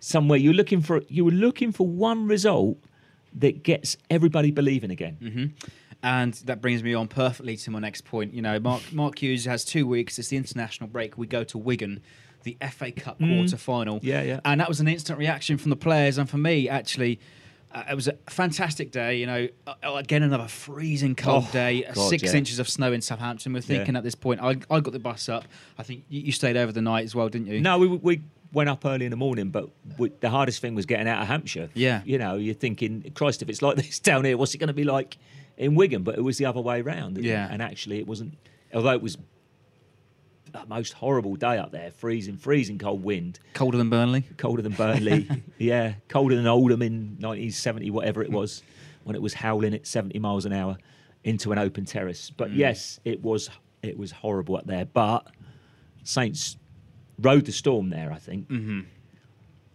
[0.00, 2.78] Somewhere you're looking for, you were looking for one result
[3.34, 5.16] that gets everybody believing again.
[5.20, 5.44] Mm-hmm.
[6.02, 8.32] And that brings me on perfectly to my next point.
[8.32, 10.18] You know, Mark Mark Hughes has two weeks.
[10.18, 11.18] It's the international break.
[11.18, 12.00] We go to Wigan
[12.42, 13.36] the FA Cup Mm.
[13.36, 14.00] quarter final.
[14.02, 14.40] Yeah, yeah.
[14.46, 16.16] And that was an instant reaction from the players.
[16.16, 17.20] And for me, actually,
[17.72, 19.18] uh, it was a fantastic day.
[19.18, 22.32] You know, uh, again, another freezing cold Oh, day, uh, God, six yeah.
[22.38, 23.52] inches of snow in Southampton.
[23.52, 23.98] We're thinking Yeah.
[23.98, 25.44] at this point, I, I got the bus up.
[25.78, 27.60] I think you, you stayed over the night as well, didn't you?
[27.60, 28.22] No, we we
[28.54, 31.28] went up early in the morning, but we, the hardest thing was getting out of
[31.28, 31.68] Hampshire.
[31.74, 32.00] Yeah.
[32.06, 34.72] you know, you're thinking, Christ, if it's like this down here, what's it going to
[34.74, 35.18] be like
[35.60, 36.02] in Wigan?
[36.02, 37.18] But it was the other way round.
[37.18, 37.46] Yeah.
[37.50, 38.36] and actually, it wasn't.
[38.74, 39.16] Although it was
[40.52, 44.22] the most horrible day up there, freezing, freezing cold wind, Colder than Burnley.
[44.36, 45.28] colder than Burnley.
[45.58, 48.62] yeah, colder than Oldham in 1970, whatever it was,
[49.04, 50.76] when it was howling at 70 miles an hour
[51.22, 52.30] into an open terrace.
[52.30, 53.48] But yes, it was
[53.82, 54.84] it was horrible up there.
[54.86, 55.26] But
[56.02, 56.56] Saints
[57.18, 58.10] rode the storm there.
[58.12, 58.80] I think Mm-hmm.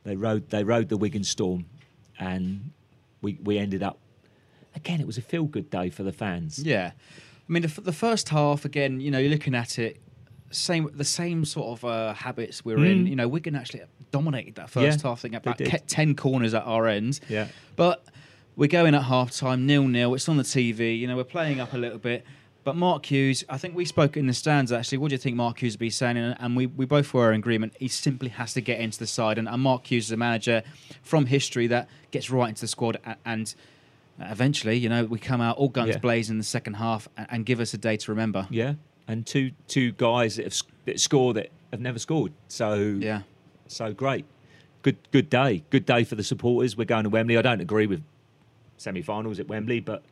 [0.03, 1.65] they rode they rode the Wigan storm,
[2.19, 2.71] and
[3.21, 3.99] we we ended up
[4.75, 4.99] again.
[5.01, 6.59] It was a feel good day for the fans.
[6.59, 8.99] Yeah, I mean the, the first half again.
[8.99, 10.01] You know, you're looking at it,
[10.51, 13.05] same the same sort of uh, habits we were in.
[13.05, 13.09] Mm.
[13.09, 15.19] You know, Wigan actually dominated that first Yeah, half.
[15.19, 17.19] I think about kept ten corners at our end.
[17.29, 17.47] Yeah.
[17.75, 18.05] but
[18.55, 20.13] we're going at half time nil nil.
[20.15, 20.97] It's on the TV.
[20.97, 22.25] You know, we're playing up a little bit.
[22.63, 24.97] But Mark Hughes, I think we spoke in the stands actually.
[24.97, 26.17] What do you think Mark Hughes would be saying?
[26.17, 27.73] And and we, we both were in agreement.
[27.79, 29.37] He simply has to get into the side.
[29.37, 30.63] And, and Mark Hughes is a manager
[31.03, 32.97] from history that gets right into the squad.
[33.05, 33.55] And, and
[34.19, 35.97] eventually, you know, we come out all guns Yeah.
[35.99, 38.47] blazing in the second half and, and give us a day to remember.
[38.49, 38.75] Yeah,
[39.07, 42.31] and two two guys that have that score that have never scored.
[42.47, 43.21] So Yeah.
[43.67, 44.25] so great.
[44.81, 45.63] Good good day.
[45.69, 46.77] Good day for the supporters.
[46.77, 47.37] We're going to Wembley.
[47.37, 48.03] I don't agree with
[48.77, 50.03] semi-finals at Wembley, but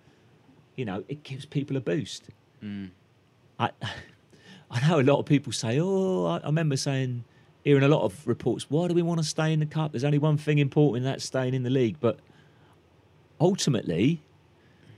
[0.76, 2.30] you know it gives people a boost.
[2.64, 2.90] Mm.
[3.60, 3.70] I
[4.72, 7.26] I know a lot of people say, "Oh, I, I remember saying."
[7.66, 9.94] Hearing a lot of reports, why do we want to stay in the cup?
[9.94, 11.96] There's only one thing important, that's staying in the league.
[12.02, 12.20] But
[13.44, 14.22] ultimately,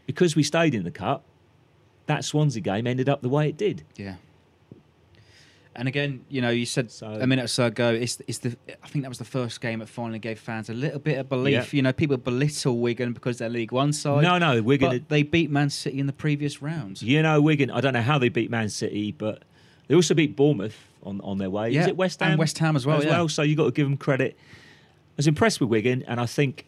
[0.05, 1.23] because we stayed in the cup,
[2.05, 3.84] that Swansea game ended up the way it did.
[3.97, 4.15] Yeah.
[5.77, 8.55] And again, you know, you said So- a minute or so ago, it's, it's the.
[8.81, 11.27] I think that was the first game that finally gave fans a little bit of
[11.27, 11.73] belief.
[11.73, 11.77] Yeah.
[11.77, 14.23] You know, people belittle Wigan because they're League One side.
[14.23, 14.89] No, no, Wigan.
[14.89, 17.03] but they beat Man City in the previous rounds.
[17.03, 17.71] You know, Wigan.
[17.71, 19.43] I don't know how they beat Man City, but
[19.88, 21.69] they also beat Bournemouth on, on their way.
[21.69, 22.39] Is Yeah, it West and Ham?
[22.39, 23.10] West Ham as well, As yeah.
[23.17, 23.27] well.
[23.27, 24.38] So you've got to give them credit.
[24.38, 26.65] I was impressed with Wigan, and I think,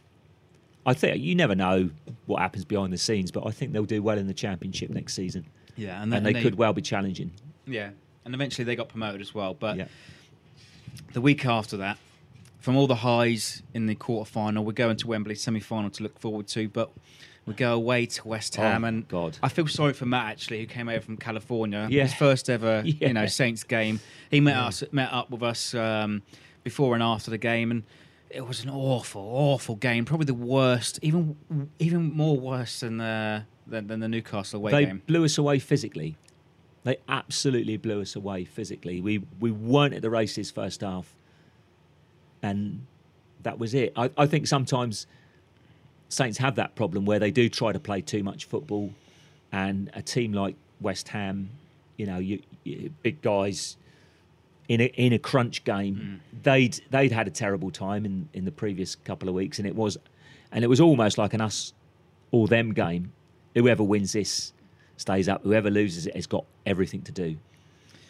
[0.88, 1.90] I think you never know
[2.26, 5.14] what happens behind the scenes, but I think they'll do well in the Championship next
[5.14, 5.46] season,
[5.76, 7.32] Yeah, and, they, could well be challenging.
[7.68, 7.90] Yeah,
[8.26, 9.54] and eventually they got promoted as well.
[9.54, 9.88] But yeah,
[11.14, 11.98] the week after that,
[12.60, 16.04] from all the highs in the quarter final, we're going to Wembley semi final to
[16.04, 16.70] look forward to.
[16.70, 16.90] But
[17.46, 19.38] we go away to West Ham, Oh, and God.
[19.44, 21.88] I feel sorry for Matt actually, who came over from California.
[21.90, 22.04] Yeah.
[22.04, 22.94] His first ever, Yeah.
[23.10, 24.00] you know, Saints game.
[24.32, 26.24] He met us, met up with us um,
[26.64, 27.84] before and after the game, and
[28.30, 30.06] it was an awful, awful game.
[30.06, 31.38] Probably the worst, even
[31.80, 35.02] even more worse than the than, than the Newcastle away they game.
[35.06, 36.18] They blew us away physically.
[36.84, 39.02] They absolutely blew us away physically.
[39.02, 41.14] We we weren't at the races first half,
[42.42, 42.86] and
[43.44, 43.94] that was it.
[43.96, 45.08] I, I think sometimes
[46.10, 48.92] Saints have that problem where they do try to play too much football,
[49.52, 51.50] and a team like West Ham,
[51.98, 53.78] you know, you, you big guys
[54.68, 56.44] in a in a crunch game, mm.
[56.44, 59.76] they'd they'd had a terrible time in in the previous couple of weeks, and it
[59.76, 59.98] was,
[60.52, 61.74] and it was almost like an us
[62.32, 63.14] or them game.
[63.56, 64.54] Whoever wins this
[64.98, 65.44] stays up.
[65.44, 67.38] Whoever loses it has got everything to do,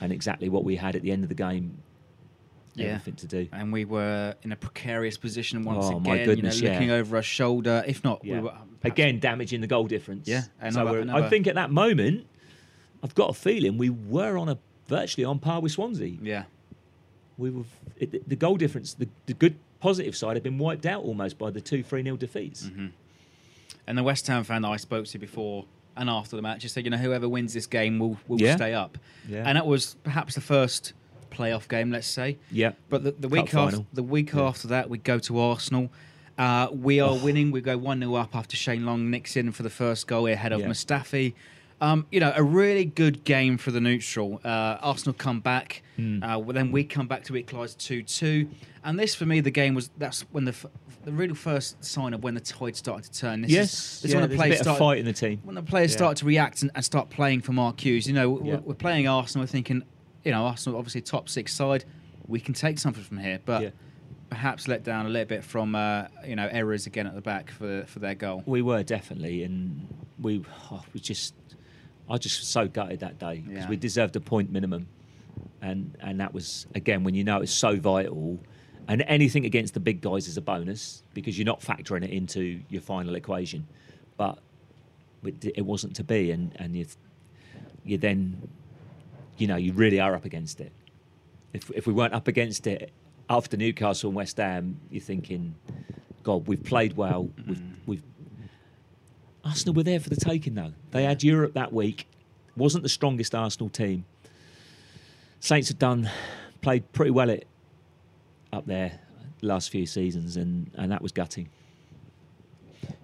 [0.02, 1.78] and exactly what we had at the end of the game.
[2.76, 2.89] Yeah.
[2.89, 3.48] Everything to do.
[3.54, 6.04] and we were in a precarious position once Oh, again.
[6.04, 6.76] my goodness, you know, yeah.
[6.76, 7.84] looking over our shoulder.
[7.88, 8.36] If not, Yeah.
[8.36, 10.28] we were Again, damaging the goal difference.
[10.28, 12.28] Yeah, and so I think at that moment,
[13.04, 16.17] I've got a feeling we were on a virtually on par with Swansea.
[16.21, 16.43] Yeah,
[17.38, 17.63] We were
[17.97, 21.50] it, the goal difference, the, the good positive side, had been wiped out almost by
[21.52, 22.63] the two three 0 defeats.
[22.67, 22.88] Mm-hmm.
[23.88, 26.76] and the West Ham fan that I spoke to before and after the match just
[26.76, 28.56] said, you know, whoever wins this game will will Yeah.
[28.56, 28.97] stay up.
[29.28, 29.43] Yeah.
[29.45, 30.93] And that was perhaps the first
[31.32, 32.38] playoff game, let's say.
[32.52, 34.43] Yeah, But the, the week after the week Yeah.
[34.43, 35.89] after that, we go to Arsenal.
[36.38, 37.23] Uh, we are Oh.
[37.23, 37.50] winning.
[37.52, 40.52] We go one 0 up after Shane Long nicks in for the first goal ahead
[40.54, 40.62] of.
[40.62, 41.34] Mustafi.
[41.79, 44.41] Um, you know, a really good game for the neutral.
[44.43, 45.83] Uh, Arsenal come back.
[45.95, 46.23] Hmm.
[46.23, 48.49] Uh, well, then we come back to equalise two two.
[48.83, 50.65] And this, for me, the game was that's when the f-
[51.03, 53.41] the real first sign of when the tide started to turn.
[53.41, 55.05] This yes, is, this is yeah, when the a players bit started of fight in
[55.05, 55.39] the team.
[55.43, 55.97] when the players Yeah.
[55.97, 58.59] start to react and, and start playing for Mark Hughes, you know, we're, Yeah.
[58.63, 59.43] we're playing Arsenal.
[59.43, 59.83] We're thinking,
[60.25, 61.85] you know, Arsenal obviously top six side.
[62.27, 63.73] We can take something from here, but
[64.29, 67.51] perhaps let down a little bit from uh, you know errors again at the back
[67.51, 68.43] for for their goal.
[68.45, 69.87] We were definitely, and
[70.19, 71.33] we oh, we just,
[72.10, 73.70] I just was so gutted that day because Yeah.
[73.70, 74.88] we deserved a point minimum,
[75.62, 78.39] and and that was again when you know it's so vital,
[78.88, 82.62] and anything against the big guys is a bonus because you're not factoring it into
[82.70, 83.67] your final equation,
[84.17, 84.39] but
[85.24, 86.86] it, it wasn't to be, and and you
[87.84, 88.48] you then,
[89.38, 90.72] you know, you really are up against it,
[91.54, 92.91] If if we weren't up against it
[93.30, 95.56] after Newcastle and West Ham, you're thinking,
[96.24, 97.30] God, we've played well.
[97.48, 97.74] We've mm.
[97.86, 98.04] we've
[99.47, 100.73] Arsenal were there for the taking though.
[100.91, 102.07] They had Europe that week.
[102.55, 104.05] Wasn't the strongest Arsenal team.
[105.39, 106.10] Saints have done
[106.62, 107.47] played pretty well it
[108.51, 108.99] up there
[109.41, 111.49] last few seasons, and and that was gutting.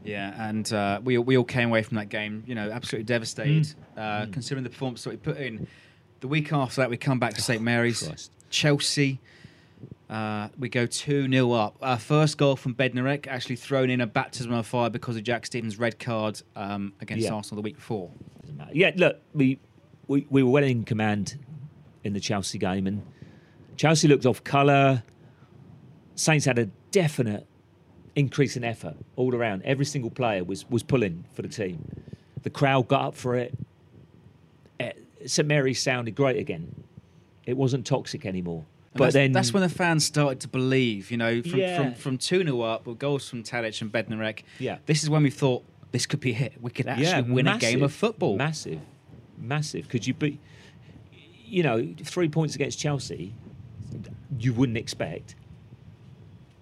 [0.04, 3.64] Yeah, and uh, we we all came away from that game, you know, absolutely devastated,
[3.66, 3.76] Mm.
[3.98, 5.68] uh, considering the performance that we put in.
[6.22, 8.32] The week after that, we come back to St Mary's, Christ.
[8.50, 9.20] Chelsea.
[10.14, 11.76] Uh, we go 2 0 up.
[11.82, 15.44] Our first goal from Bednarek actually thrown in a baptism of fire because of Jack
[15.48, 17.34] Stephens' red card um, against Yeah.
[17.34, 18.12] Arsenal the week before.
[18.72, 19.60] Yeah, look, we,
[20.08, 21.40] we we were well in command
[22.04, 23.02] in the Chelsea game, and
[23.76, 25.02] Chelsea looked off colour.
[26.14, 27.48] Saints had a definite
[28.16, 29.64] increase in effort all around.
[29.64, 31.90] Every single player was was pulling for the team.
[32.44, 33.58] The crowd got up for it.
[34.80, 34.92] Eh,
[35.26, 36.84] St Mary's sounded great again.
[37.48, 38.66] It wasn't toxic anymore.
[38.94, 41.78] But that's, then that's when the fans started to believe, you know, from Yeah.
[41.78, 44.44] from, from 2 0 up with goals from Tadic and Bednarek.
[44.60, 44.78] Yeah.
[44.86, 46.54] This is when we thought this could be it.
[46.62, 48.36] We could actually win a game of football.
[48.38, 48.80] Massive,
[49.38, 49.90] massive.
[49.90, 50.40] Could you be,
[51.46, 53.34] you know, three points against Chelsea,
[54.40, 55.36] you wouldn't expect,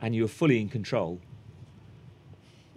[0.01, 1.19] and you were fully in control.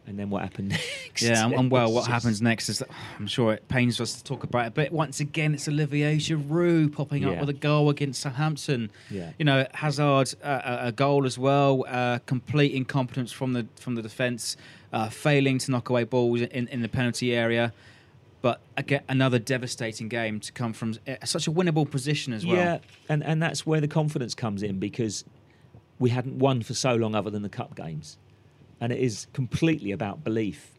[0.06, 1.22] And then what happened next?
[1.22, 2.82] Yeah, and, and well, what just- happens next is,
[3.18, 6.92] I'm sure it pains us to talk about it, but once again, it's Olivier Giroud
[6.92, 7.40] popping up Yeah.
[7.40, 8.90] with a goal against Southampton.
[9.10, 9.30] Yeah.
[9.38, 13.94] You know, Hazard uh, a, a goal as well, uh, complete incompetence from the from
[13.94, 14.56] the defence,
[14.92, 17.72] uh, failing to knock away balls in, in the penalty area.
[18.42, 22.56] But again, another devastating game to come from uh, such a winnable position as well.
[22.56, 25.24] Yeah, and and that's where the confidence comes in because
[25.98, 28.18] we hadn't won for so long, other than the cup games,
[28.80, 30.72] and it is completely about belief.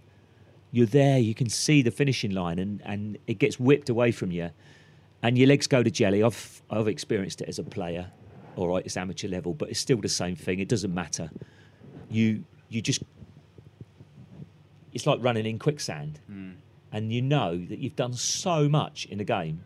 [0.71, 4.31] You're there, you can see the finishing line, and and it gets whipped away from
[4.31, 4.51] you,
[5.21, 6.23] and your legs go to jelly.
[6.23, 8.11] I've I've experienced it as a player.
[8.55, 10.59] All right, it's amateur level, but it's still the same thing.
[10.59, 11.29] It doesn't matter.
[12.09, 13.03] You you just
[14.93, 16.51] it's like running in quicksand, hmm.
[16.91, 19.63] and you know that you've done so much in a game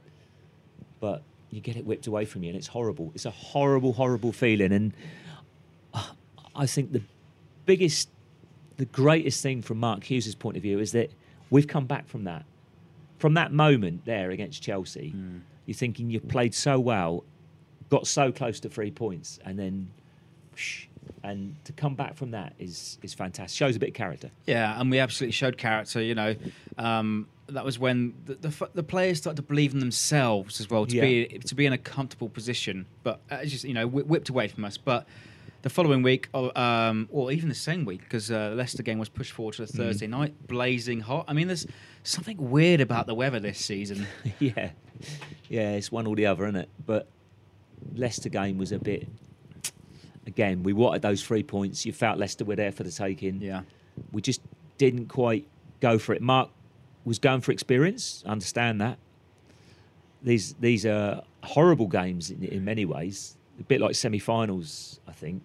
[0.99, 3.11] but you get it whipped away from you, and it's horrible.
[3.15, 4.71] It's a horrible, horrible feeling.
[4.71, 4.93] And
[6.55, 7.01] I think the
[7.65, 8.09] biggest,
[8.79, 11.11] the greatest thing from Mark Hughes' point of view is that
[11.49, 12.45] we've come back from that.
[13.17, 15.13] From that moment there against Chelsea,
[15.65, 17.23] you're thinking you've played so well,
[17.89, 19.89] got so close to three points, and then,
[20.53, 20.87] whoosh,
[21.21, 23.57] and to come back from that is is fantastic.
[23.57, 24.31] Shows a bit of character.
[24.47, 26.01] Yeah, and we absolutely showed character.
[26.01, 26.35] You know,
[26.77, 30.85] um, that was when the, the the players started to believe in themselves as well
[30.85, 31.01] to Yeah.
[31.01, 32.85] be to be in a comfortable position.
[33.03, 34.77] But uh, just you know whi whipped away from us.
[34.77, 35.05] But
[35.61, 39.09] the following week, or, um, or even the same week, because uh, Leicester game was
[39.09, 41.25] pushed forward to the Thursday night, blazing hot.
[41.27, 41.67] I mean, there's
[42.03, 44.07] something weird about the weather this season.
[44.39, 44.71] yeah,
[45.49, 46.69] yeah, it's one or the other, isn't it?
[46.85, 47.07] But
[47.95, 49.07] Leicester game was a bit.
[50.25, 51.85] Again, we wanted those three points.
[51.85, 53.41] You felt Leicester were there for the taking.
[53.41, 53.61] yeah,
[54.11, 54.41] We just
[54.77, 55.47] didn't quite
[55.81, 56.21] go for it.
[56.21, 56.49] Mark
[57.03, 58.23] was going for experience.
[58.25, 58.99] Understand that.
[60.21, 63.37] These these are horrible games in, in many ways.
[63.59, 65.43] A bit like semi-finals, I think.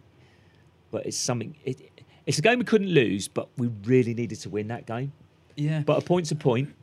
[0.91, 1.57] But it's something.
[1.65, 1.91] It,
[2.27, 5.13] it's a game we couldn't lose, but we really needed to win that game.
[5.57, 5.83] yeah.
[5.85, 6.75] But a point's a point,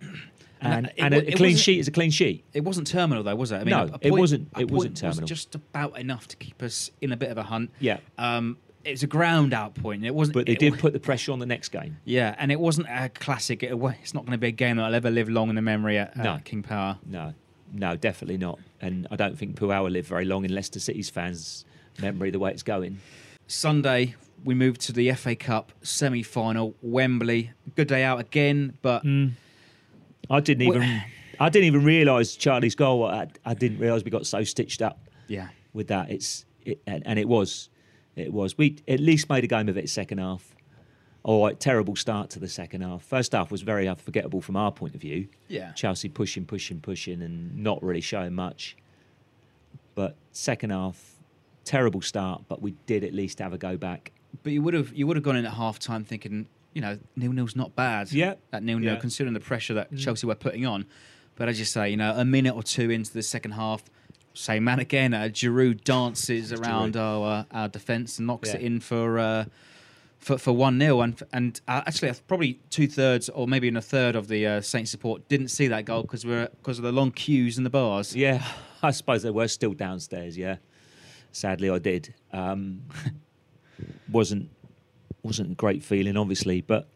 [0.61, 2.43] And and, it and a, it clean sheet is a clean sheet.
[2.53, 3.55] It wasn't terminal though, was it?
[3.55, 5.27] I mean, No, a, a it wasn't- a it wasn't point was terminal.
[5.27, 7.71] just about enough to keep us in a bit of a hunt.
[7.79, 7.97] Yeah.
[8.19, 10.03] Um, it was a ground out point.
[10.05, 10.33] It wasn't.
[10.33, 11.97] But they did put the pressure on the next game.
[12.03, 13.61] Yeah, and it wasn't a classic.
[13.63, 15.61] It, it's not going to be a game that I'll ever live long in the
[15.61, 16.39] memory at, at No.
[16.43, 16.97] King Power.
[17.05, 17.33] No,
[17.71, 18.59] no, definitely not.
[18.81, 21.65] And I don't think Puel will live very long in Leicester City's fans'
[22.01, 22.99] memory the way it's going.
[23.47, 27.51] Sunday, we moved to the FA Cup semi final, Wembley.
[27.75, 29.29] Good day out again, but hmm.
[30.29, 31.03] I didn't Well- even,
[31.39, 33.05] I didn't even realise Charlie's goal.
[33.05, 35.49] I, I didn't realise we got so stitched up yeah.
[35.73, 36.11] with that.
[36.11, 37.69] It's it, and, and it was,
[38.15, 38.57] it was.
[38.57, 40.55] We at least made a game of it second half.
[41.23, 43.03] All right, terrible start to the second half.
[43.03, 45.27] First half was very unforgettable from our point of view.
[45.47, 45.71] Yeah.
[45.73, 48.75] Chelsea pushing, pushing, pushing, and not really showing much.
[49.93, 51.15] But second half,
[51.63, 54.11] terrible start, but we did at least have a go back.
[54.41, 56.97] But you would have you would have gone in at half time thinking, you know,
[57.15, 58.11] nil nil's not bad.
[58.11, 58.35] Yeah.
[58.49, 58.99] That nil nil, Yeah.
[58.99, 60.85] considering the pressure that Chelsea were putting on.
[61.35, 63.83] But as you say, you know, a minute or two into the second half,
[64.33, 65.13] same man again.
[65.13, 68.55] Uh, Giroud dances around our uh, our defence and knocks Yeah.
[68.55, 69.19] it in for.
[69.19, 69.45] Uh,
[70.21, 73.81] for, for one 0 and and uh, actually probably two thirds or maybe in a
[73.81, 76.91] third of the uh, Saints support didn't see that goal because we're because of the
[76.91, 78.15] long queues in the bars.
[78.15, 78.45] Yeah,
[78.83, 80.37] I suppose they were still downstairs.
[80.37, 80.57] Yeah,
[81.31, 82.13] sadly I did.
[82.31, 82.83] Um,
[84.11, 84.49] wasn't
[85.23, 86.87] wasn't a great feeling, obviously, but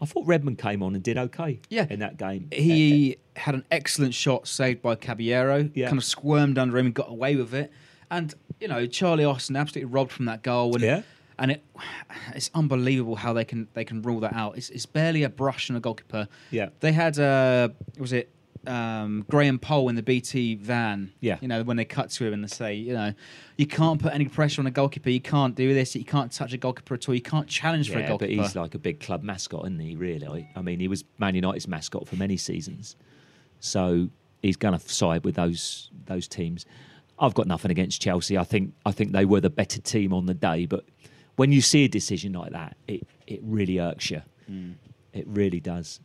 [0.00, 1.60] I thought Redmond came on and did okay.
[1.68, 1.86] Yeah.
[1.90, 2.48] in that game.
[2.52, 5.68] He had an excellent shot saved by Caballero.
[5.74, 5.86] Yeah.
[5.86, 7.70] Kind of squirmed under him and got away with it.
[8.10, 10.74] And you know, Charlie Austin absolutely robbed from that goal.
[10.74, 11.02] And, Yeah.
[11.40, 11.64] And it,
[12.34, 14.56] it's unbelievable how they can they can rule that out.
[14.56, 16.28] It's, it's barely a brush and a goalkeeper.
[16.50, 16.68] Yeah.
[16.80, 18.30] They had uh, was it
[18.66, 21.12] um, Graham Poll in the BT van?
[21.20, 21.38] Yeah.
[21.40, 23.14] You know when they cut to him and they say, you know,
[23.56, 25.10] you can't put any pressure on a goalkeeper.
[25.10, 25.96] You can't do this.
[25.96, 27.14] You can't touch a goalkeeper at all.
[27.14, 29.96] You can't challenge for a Yeah, but he's like a big club mascot, isn't he?
[29.96, 32.96] Really, I, I mean, he was Man United's mascot for many seasons,
[33.58, 34.08] so
[34.42, 36.66] he's going to side with those those teams.
[37.18, 38.38] I've got nothing against Chelsea.
[38.38, 40.84] I think I think they were the better team on the day, but
[41.40, 44.20] when you see a decision like that, it it really irks you.
[44.46, 44.72] Hmm.
[45.14, 46.00] It really does.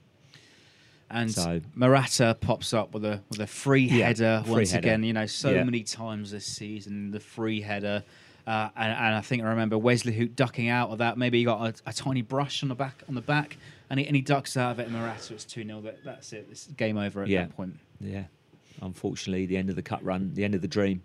[1.10, 4.88] And So- Morata pops up with a with a free Yeah, header free once header.
[4.88, 5.04] again.
[5.04, 5.64] You know, so Yeah.
[5.66, 8.04] many times this season, the free header.
[8.48, 11.18] Uh, and, and I think I remember Wesley Hoedt ducking out of that.
[11.18, 13.58] Maybe he got a, a tiny brush on the back, on the back,
[13.90, 14.84] and he, and he ducks out of it.
[14.88, 16.48] And Morata, it's two 0 that, That's it.
[16.52, 17.42] It's game over at Yeah.
[17.46, 17.74] that point.
[18.00, 18.26] Yeah,
[18.82, 21.02] unfortunately, the end of the cut run, the end of the dream.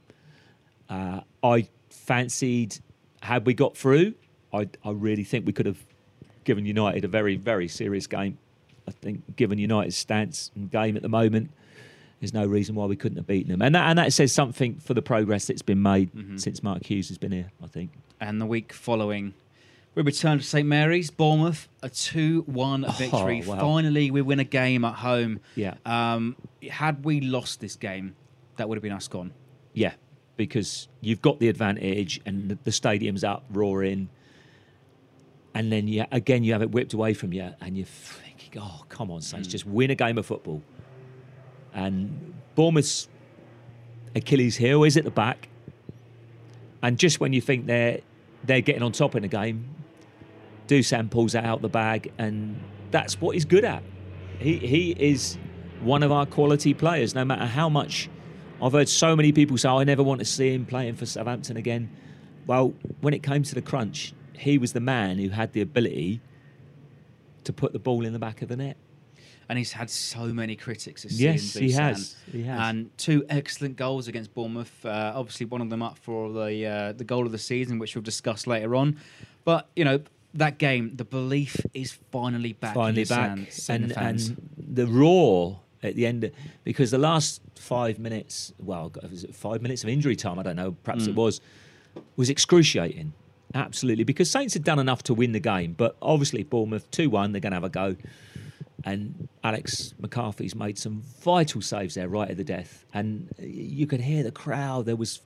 [0.91, 2.78] Uh, I fancied,
[3.21, 4.14] had we got through,
[4.53, 5.79] I, I really think we could have
[6.45, 8.39] given United a very, very serious game.
[8.89, 11.51] I think, given United's stance and game at the moment,
[12.21, 13.62] there's no reason why we couldn't have beaten them.
[13.62, 16.11] And that, and that says something for the progress that's been made
[16.41, 17.93] since Mark Hughes has been here, I think.
[18.21, 19.33] And the week following,
[19.95, 23.43] we return to St Mary's, Bournemouth, a 2 1 victory.
[23.47, 23.59] wow.
[23.59, 25.41] Finally, we win a game at home.
[25.55, 25.75] Yeah.
[25.87, 26.37] Um,
[26.68, 28.14] had we lost this game,
[28.57, 29.33] that would have been us gone.
[29.73, 29.93] Yeah,
[30.41, 34.09] because you've got the advantage and the, stadium's up roaring,
[35.53, 38.86] and then you again you have it whipped away from you, and you're thinking, "Oh,
[38.88, 39.51] come on, Saints, mm.
[39.51, 40.62] just win a game of football."
[41.74, 43.07] And Bournemouth's
[44.14, 45.51] Achilles' heel is at the back,
[46.80, 48.01] and just when you think they're
[48.43, 49.68] they're getting on top in the game,
[50.68, 52.59] Dusan pulls that out the bag, and
[52.91, 53.82] that's what he's good at.
[54.38, 55.36] He he is
[55.82, 57.14] one of our quality players.
[57.14, 58.09] No matter how much
[58.62, 61.56] I've heard so many people say, "I never want to see him playing for Southampton
[61.56, 61.88] again."
[62.46, 66.20] Well, when it came to the crunch, he was the man who had the ability
[67.44, 68.76] to put the ball in the back of the net.
[69.48, 71.62] And he's had so many critics this Yes, season.
[71.62, 72.16] he has.
[72.30, 72.61] He has.
[72.61, 74.84] And two excellent goals against Bournemouth.
[74.84, 77.94] Uh, obviously, one of them up for the uh, the goal of the season, which
[77.96, 78.96] we'll discuss later on.
[79.44, 80.00] But you know
[80.34, 82.74] that game, the belief is finally back.
[82.74, 83.38] finally back,
[83.68, 86.31] and and the roar at the end
[86.64, 90.39] because the last five minutes, well, was it five minutes of injury time?
[90.39, 90.72] I don't know.
[90.83, 91.09] Perhaps Mm.
[91.09, 91.41] it was
[92.16, 93.12] was excruciating.
[93.55, 97.33] Absolutely, because Saints had done enough to win the game, but obviously Bournemouth two one,
[97.33, 97.97] they're going to have a go.
[98.85, 104.01] And Alex McCarthy's made some vital saves there right at the death, and you could
[104.01, 104.87] hear the crowd.
[104.87, 105.20] There was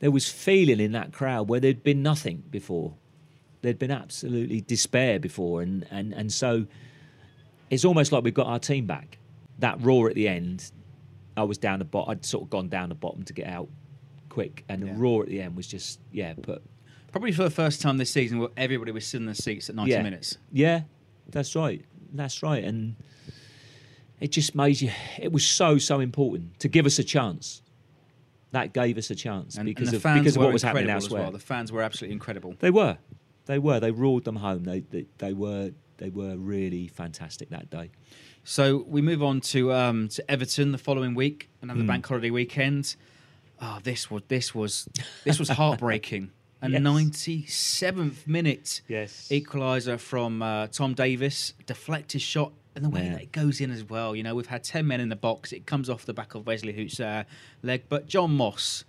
[0.00, 2.94] there was feeling in that crowd where there'd been nothing before.
[3.62, 6.66] There'd been absolutely despair before, and and and so
[7.70, 9.17] it's almost like we've got our team back.
[9.58, 10.70] That roar at the end,
[11.36, 12.10] I was down the bottom.
[12.10, 13.68] I'd sort of gone down the bottom to get out
[14.28, 14.94] quick, and the Yeah.
[14.96, 16.34] roar at the end was just yeah.
[16.34, 16.62] But
[17.10, 19.74] Probably for the first time this season, where everybody was sitting in the seats at
[19.74, 20.36] 90 yeah, minutes.
[20.52, 20.82] yeah,
[21.30, 21.82] that's right,
[22.12, 22.96] that's right, and
[24.20, 24.90] it just made you.
[25.18, 27.62] It was so so important to give us a chance.
[28.50, 30.52] That gave us a chance And, because and the of fans because of were what
[30.54, 31.22] was happening elsewhere.
[31.24, 31.32] well.
[31.32, 32.54] The fans were absolutely incredible.
[32.60, 32.96] They were,
[33.44, 33.78] they were.
[33.78, 34.64] They roared them home.
[34.64, 37.90] They they, they were they were really fantastic that day.
[38.50, 41.86] So we move on to um, to Everton the following week, another Hmm.
[41.86, 42.96] bank holiday weekend.
[43.60, 44.88] Oh, this was this was
[45.22, 46.30] this was heartbreaking.
[46.62, 46.80] A Yes.
[46.80, 49.28] 97th minute Yes.
[49.30, 53.84] equaliser from uh, Tom Davies, deflected shot, and the way that it goes in as
[53.84, 54.16] well.
[54.16, 55.52] You know, we've had 10 men in the box.
[55.52, 57.24] It comes off the back of Wesley Hoedt's uh,
[57.62, 58.84] leg, but Jon Moss,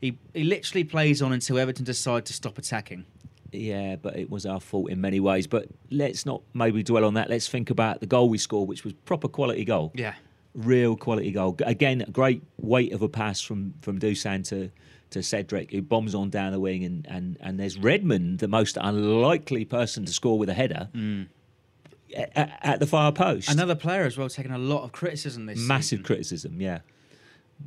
[0.00, 3.04] he he literally plays on until Everton decide to stop attacking.
[3.52, 5.46] Yeah, but it was our fault in many ways.
[5.46, 7.30] But let's not maybe dwell on that.
[7.30, 9.92] Let's think about the goal we scored, which was proper quality goal.
[9.94, 10.14] Yeah.
[10.54, 11.56] Real quality goal.
[11.64, 14.70] Again, a great weight of a pass from from Dusan to
[15.10, 18.76] to Cedric, who bombs on down the wing, and and and there's Redmond, the most
[18.80, 21.28] unlikely person to score with a header, mm.
[22.16, 23.50] at, at the far post.
[23.50, 26.04] Another player as well taking a lot of criticism this massive season.
[26.04, 26.60] criticism.
[26.60, 26.78] Yeah,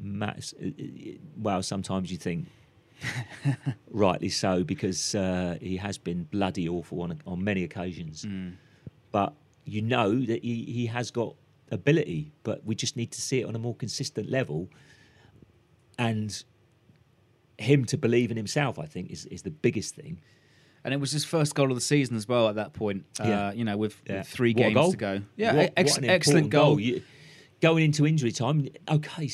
[0.01, 0.53] Mass-
[1.37, 2.47] well, sometimes you think.
[3.91, 8.25] rightly so, because uh, he has been bloody awful on on many occasions.
[8.25, 8.53] Mm.
[9.11, 9.33] But
[9.65, 11.35] you know that he, he has got
[11.71, 14.69] ability, but we just need to see it on a more consistent level.
[15.97, 16.43] And
[17.57, 20.19] him to believe in himself, I think, is, is the biggest thing.
[20.83, 23.05] And it was his first goal of the season as well at that point.
[23.19, 23.47] Yeah.
[23.47, 24.19] Uh, you know, with, Yeah.
[24.19, 25.21] with three What games to go.
[25.35, 26.79] Yeah, What- ex- what excellent important goal.
[26.79, 27.01] You,
[27.61, 29.29] going into injury time, okay,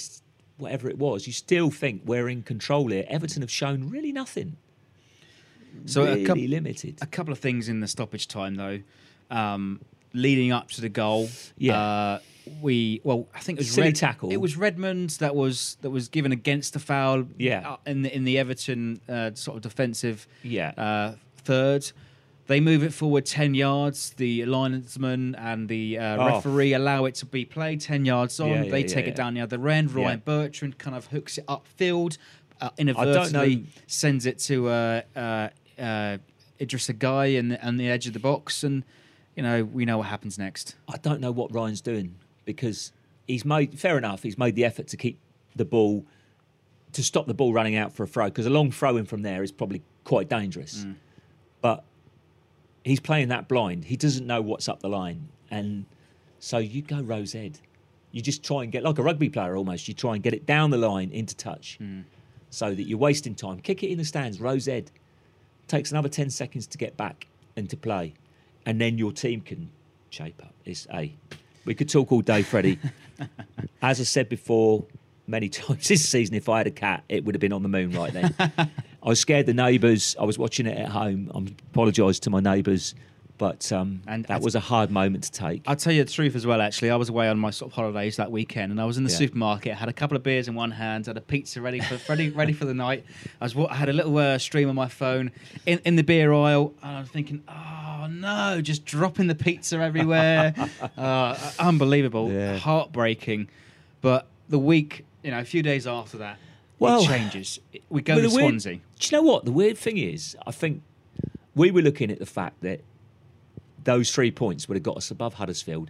[0.58, 3.06] whatever it was, you still think we're in control here.
[3.08, 4.58] Everton have shown really nothing.
[5.86, 6.98] So a really coup- limited.
[7.02, 8.80] A couple of things in the stoppage time though.
[9.30, 9.82] Um,
[10.14, 11.30] leading up to the goal.
[11.58, 11.80] Yeah.
[11.80, 12.20] Uh,
[12.62, 14.32] we well, I think it was Silly Red, tackle.
[14.32, 17.26] It was Redmond that was that was given against the foul.
[17.38, 17.72] Yeah.
[17.72, 20.28] uh, in the in the Everton uh, sort of defensive.
[20.44, 20.70] Yeah.
[20.78, 21.92] Uh, third.
[22.48, 24.12] They move it forward 10 yards.
[24.12, 26.36] The linesman and the uh, Oh.
[26.36, 28.50] referee allow it to be played 10 yards on.
[28.50, 29.12] Yeah, yeah, they yeah, take yeah.
[29.12, 29.92] it down the other end.
[29.92, 30.24] Ryan Yeah.
[30.26, 32.18] Bertrand kind of hooks it upfield,
[32.62, 36.18] uh, inadvertently sends it to uh, uh, uh,
[36.60, 38.64] Idrissa Gueye and the, and the edge of the box.
[38.64, 38.84] And,
[39.36, 40.76] you know, we know what happens next.
[40.88, 42.16] I don't know what Ryan's doing
[42.46, 42.92] because
[43.28, 44.22] he's made fair enough.
[44.22, 45.20] He's made the effort to keep
[45.56, 46.06] the ball
[46.92, 49.22] to stop the ball running out for a throw because a long throw in from
[49.24, 50.86] there is probably quite dangerous.
[51.60, 51.84] But
[52.86, 53.84] he's playing that blind.
[53.84, 55.86] He doesn't know what's up the line, and
[56.40, 57.60] so you go Rose Ed.
[58.12, 59.90] You just try and get like a rugby player almost.
[59.90, 62.02] You try and get it down the line into touch, hmm.
[62.50, 63.60] so that you're wasting time.
[63.60, 64.40] Kick it in the stands.
[64.40, 64.92] Rose Ed
[65.68, 67.28] takes another ten seconds to get back
[67.58, 68.14] and to play,
[68.66, 69.70] and then your team can
[70.10, 70.54] shape up.
[70.64, 71.14] It's a.
[71.66, 72.80] We could talk all day, Freddie.
[73.82, 74.86] As I said before,
[75.28, 77.70] many times this season, if I had a cat, it would have been on the
[77.70, 78.36] moon right then.
[79.06, 80.16] I was scared the neighbours.
[80.20, 81.32] I was watching it at home.
[81.36, 82.96] I apologise to my neighbours,
[83.38, 85.62] but um, And that as- was a hard moment to take.
[85.68, 86.90] I'll tell you the truth as well, actually.
[86.90, 89.12] I was away on my sort of holidays that weekend and I was in the
[89.12, 89.18] Yeah.
[89.18, 92.30] supermarket, had a couple of beers in one hand, had a pizza ready for ready,
[92.32, 93.06] ready for the night.
[93.40, 95.32] I was I had a little uh, stream on my phone
[95.68, 99.78] in, in the beer aisle and I was thinking, oh no, just dropping the pizza
[99.78, 100.56] everywhere.
[100.98, 102.32] uh, unbelievable.
[102.32, 102.58] Yeah.
[102.58, 103.50] Heartbreaking.
[104.02, 106.38] But the week, you know, a few days after that,
[106.80, 107.60] Well- it changes.
[107.90, 108.76] We go to the weird- Swansea.
[108.76, 109.46] do you know what?
[109.46, 110.82] The weird thing is, I think
[111.56, 112.82] we were looking at the fact that
[113.84, 115.90] those three points would have got us above Huddersfield,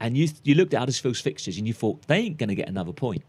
[0.00, 2.68] and you you looked at Huddersfield's fixtures and you thought they ain't going to get
[2.68, 3.22] another point.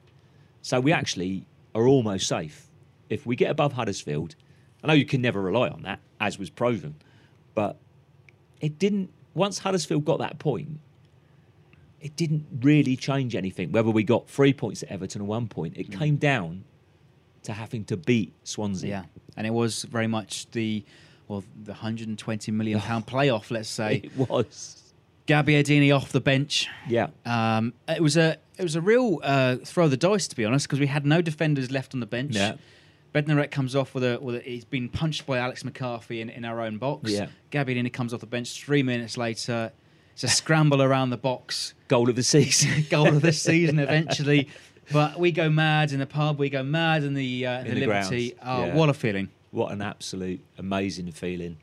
[0.62, 2.68] So we actually are almost safe
[3.10, 4.36] if we get above Huddersfield.
[4.84, 6.96] I know you can never rely on that, as was proven,
[7.54, 7.78] but
[8.60, 9.12] it didn't.
[9.34, 10.80] Once Huddersfield got that point,
[12.00, 13.72] it didn't really change anything.
[13.72, 16.00] Whether we got three points at Everton or one point, it mm.
[16.00, 16.64] came down
[17.44, 18.90] to having to beat Swansea.
[18.90, 20.84] Yeah, and it was very much the
[21.28, 23.52] well, the 120 million pound playoff.
[23.52, 24.78] Let's say It was.
[25.28, 26.68] Gabbiadini off the bench.
[26.90, 27.08] Yeah.
[27.26, 30.44] Um, it was a it was a real uh, throw of the dice to be
[30.44, 32.36] honest because we had no defenders left on the bench.
[32.36, 32.56] Yeah.
[33.14, 36.44] Bednarek comes off with a with a, he's been punched by Alex McCarthy in, in
[36.44, 37.12] our own box.
[37.12, 37.28] Yeah.
[37.52, 39.72] Gabbiadini comes off the bench three minutes later.
[40.14, 41.74] It's a scramble around the box.
[41.88, 42.86] Goal of the season.
[42.90, 44.50] Goal of the season eventually.
[44.92, 46.40] But we go mad in the pub.
[46.40, 48.36] We go mad in the uh, In the, the Liberty.
[48.44, 48.76] Oh, yeah.
[48.76, 49.30] what a feeling!
[49.52, 51.58] what an absolute amazing feeling.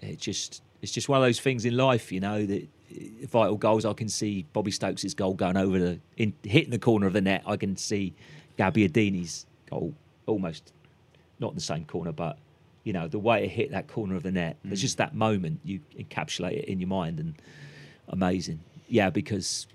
[0.00, 2.68] It just it's just one of those things in life, you know, that
[3.30, 3.84] vital goals.
[3.84, 7.20] I can see Bobby Stokes' goal going over the in hitting the corner of the
[7.20, 7.42] net.
[7.46, 8.14] I can see
[8.58, 9.94] Gabbiadini's goal
[10.26, 10.72] almost
[11.38, 12.38] not in the same corner, but
[12.84, 14.56] you know the way it hit that corner of the net.
[14.64, 17.34] It's just that moment you encapsulate it in your mind, and
[18.08, 18.60] amazing.
[18.88, 19.66] Yeah, because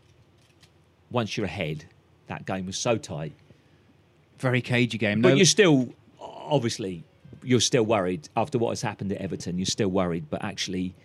[1.10, 1.86] once you're ahead,
[2.28, 3.34] that game was so tight.
[4.40, 5.22] Very cagey game.
[5.22, 7.04] But you're still, obviously,
[7.44, 9.58] you're still worried after what has happened at Everton.
[9.58, 10.96] You're still worried, but actually,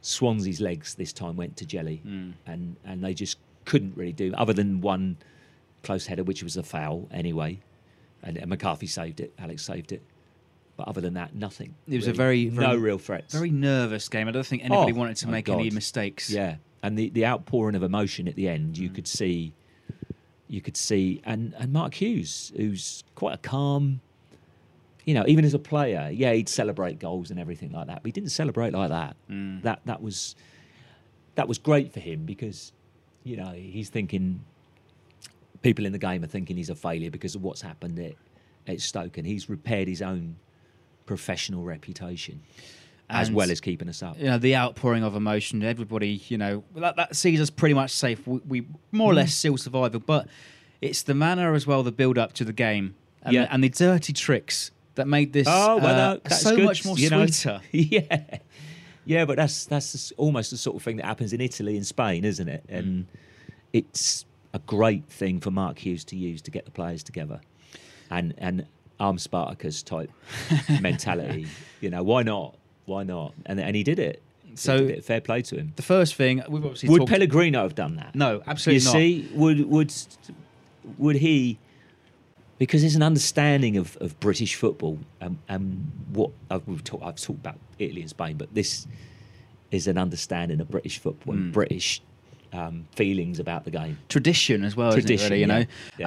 [0.00, 2.02] Swansea's legs this time went to jelly,
[2.46, 5.16] and and they just couldn't really do other than one
[5.84, 7.60] close header, which was a foul anyway,
[8.22, 9.32] and, and McCarthy saved it.
[9.38, 10.02] Alex saved it.
[10.76, 11.74] But other than that, nothing.
[11.86, 12.16] It was a really.
[12.16, 13.32] very- very- no real threats.
[13.34, 14.26] Very nervous game.
[14.26, 16.30] I don't think anybody Oh, wanted to make any mistakes.
[16.30, 18.78] Yeah, and the, the outpouring of emotion at the end, Mm.
[18.78, 19.52] you could see,
[20.52, 24.02] you could see, and and Mark Hughes, who's quite a calm,
[25.06, 28.04] you know, even as a player, yeah, he'd celebrate goals and everything like that, but
[28.04, 29.16] he didn't celebrate like that.
[29.30, 29.62] Mm.
[29.62, 30.36] That that was
[31.36, 32.72] that was great for him because,
[33.24, 34.44] you know, he's thinking
[35.62, 38.14] people in the game are thinking he's a failure because of what's happened at
[38.68, 40.36] at Stoke, and he's repaired his own
[41.06, 42.42] professional reputation.
[43.20, 44.18] As well as keeping us up.
[44.18, 45.62] You know, the outpouring of emotion.
[45.62, 48.26] Everybody, you know, that, that sees us pretty much safe.
[48.26, 49.16] We, we more or Mm.
[49.16, 50.26] less still survival, but
[50.80, 53.42] it's the manner as well, the build up to the game, and, Yeah.
[53.46, 56.96] the, and the dirty tricks that made this Oh well, uh, so good, much more
[56.96, 57.60] sweeter.
[57.72, 58.38] yeah,
[59.04, 62.24] yeah, but that's that's almost the sort of thing that happens in Italy and Spain,
[62.24, 62.64] isn't it?
[62.68, 62.78] Mm.
[62.78, 63.06] And
[63.72, 67.40] it's a great thing for Mark Hughes to use to get the players together,
[68.10, 68.66] and and
[69.00, 70.10] arm Spartacus type
[70.80, 71.46] mentality.
[71.80, 72.56] You know, why not?
[72.86, 73.34] Why not?
[73.46, 74.22] And and he did it.
[74.54, 75.04] So- Did it.
[75.04, 75.72] fair play to him.
[75.76, 77.10] The first thing we've obviously Would talked.
[77.10, 78.14] Pellegrino have done that?
[78.14, 78.94] no, absolutely not.
[78.98, 79.28] you not.
[79.30, 79.94] see, would would
[80.98, 81.58] would he?
[82.58, 87.16] Because there's an understanding of, of British football and, and what I've, we've talked, I've
[87.16, 88.86] talked about Italy and Spain, but this
[89.72, 91.38] is an understanding of British football Mm.
[91.38, 92.02] and British
[92.52, 93.98] um, feelings about the game.
[94.08, 95.30] tradition as well, Tradition, isn't it?
[95.30, 95.58] Really, you yeah.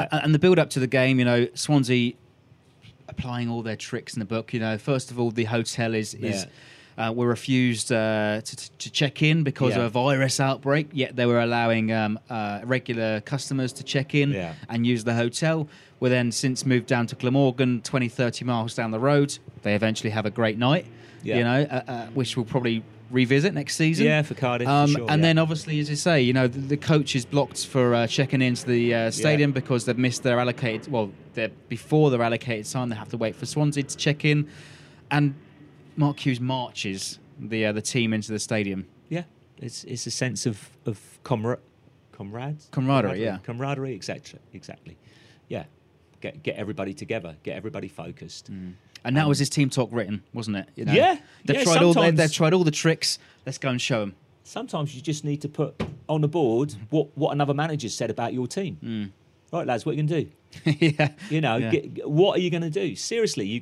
[0.02, 0.20] know, Yeah.
[0.24, 1.18] And the build up to the game.
[1.20, 2.14] You know, Swansea
[3.08, 4.54] applying all their tricks in the book.
[4.54, 6.46] You know, first of all, the hotel is is
[6.98, 7.10] Yeah.
[7.10, 9.80] uh, were refused uh, to, to check in because Yeah.
[9.82, 10.88] of a virus outbreak.
[10.94, 14.54] Yet they were allowing um, uh, regular customers to check in Yeah.
[14.70, 15.68] and use the hotel.
[16.00, 19.38] Were then since moved down to Glamorgan, 20, 30 miles down the road.
[19.64, 20.86] They eventually have a great night.
[21.26, 21.38] Yeah.
[21.38, 24.06] You know, uh, uh, which we'll probably revisit next season.
[24.06, 25.28] Yeah, for Cardiff, for Um, sure, and yeah.
[25.28, 28.42] then obviously, as you say, you know, the, the coach is blocked for uh, checking
[28.42, 30.92] into the uh, stadium because they've missed their allocated.
[30.92, 32.90] Well, they're before their allocated time.
[32.90, 34.48] They have to wait for Swansea to check in,
[35.12, 35.34] and
[35.98, 38.86] Mark Hughes marches the uh, the team into the stadium.
[39.10, 39.24] Yeah,
[39.58, 41.60] it's it's a sense of of comrade,
[42.12, 43.38] comrades, Camaraderie, yeah.
[43.44, 44.98] camaraderie, exactly, exactly.
[45.48, 45.66] Yeah,
[46.22, 48.50] get get everybody together, get everybody focused.
[49.06, 50.68] And that was his team talk written, wasn't it?
[50.76, 50.92] You know?
[50.92, 53.20] Um, Yeah, they've yeah, tried all they, they've tried all the tricks.
[53.46, 54.16] Let's go and show them.
[54.44, 55.76] Sometimes you just need to put
[56.10, 59.14] on the board what what another manager said about your team.
[59.54, 60.72] Right, lads, what are you going to do?
[60.98, 61.72] yeah, You know, Yeah.
[61.72, 62.96] get, what are you going to do?
[62.96, 63.62] Seriously, you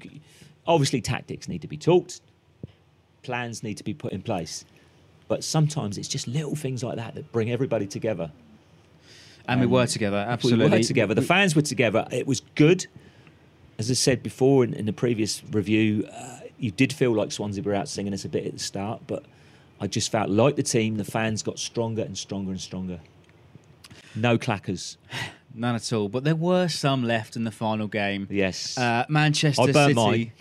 [0.65, 2.21] obviously tactics need to be talked,
[3.21, 4.65] plans need to be put in place,
[5.27, 8.31] but sometimes it's just little things like that that bring everybody together.
[9.47, 10.17] and we were together.
[10.17, 11.13] Absolutely, We were together.
[11.13, 12.07] The fans were together.
[12.11, 12.87] It was good.
[13.79, 17.63] As I said before in, in the previous review, uh, you did feel like Swansea
[17.63, 19.23] were out singing us a bit at the start, but
[19.81, 22.99] I just felt like the team, the fans got stronger and stronger and stronger.
[24.15, 24.97] No clackers.
[25.55, 26.09] None at all.
[26.09, 28.27] But there were some left in the final game.
[28.29, 28.77] Yes.
[28.77, 30.31] Uh, Manchester City.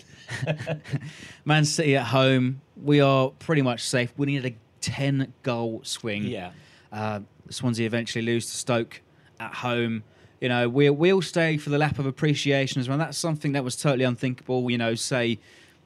[1.44, 2.60] Man City at home.
[2.82, 4.12] We are pretty much safe.
[4.16, 6.24] We needed a 10 goal swing.
[6.24, 6.52] yeah.
[6.90, 7.20] Uh,
[7.50, 9.00] Swansea eventually lose to Stoke
[9.40, 10.04] at home.
[10.42, 12.98] You know, we, we'll stay for the lap of appreciation as well.
[12.98, 15.38] That's something that was totally unthinkable, you know, say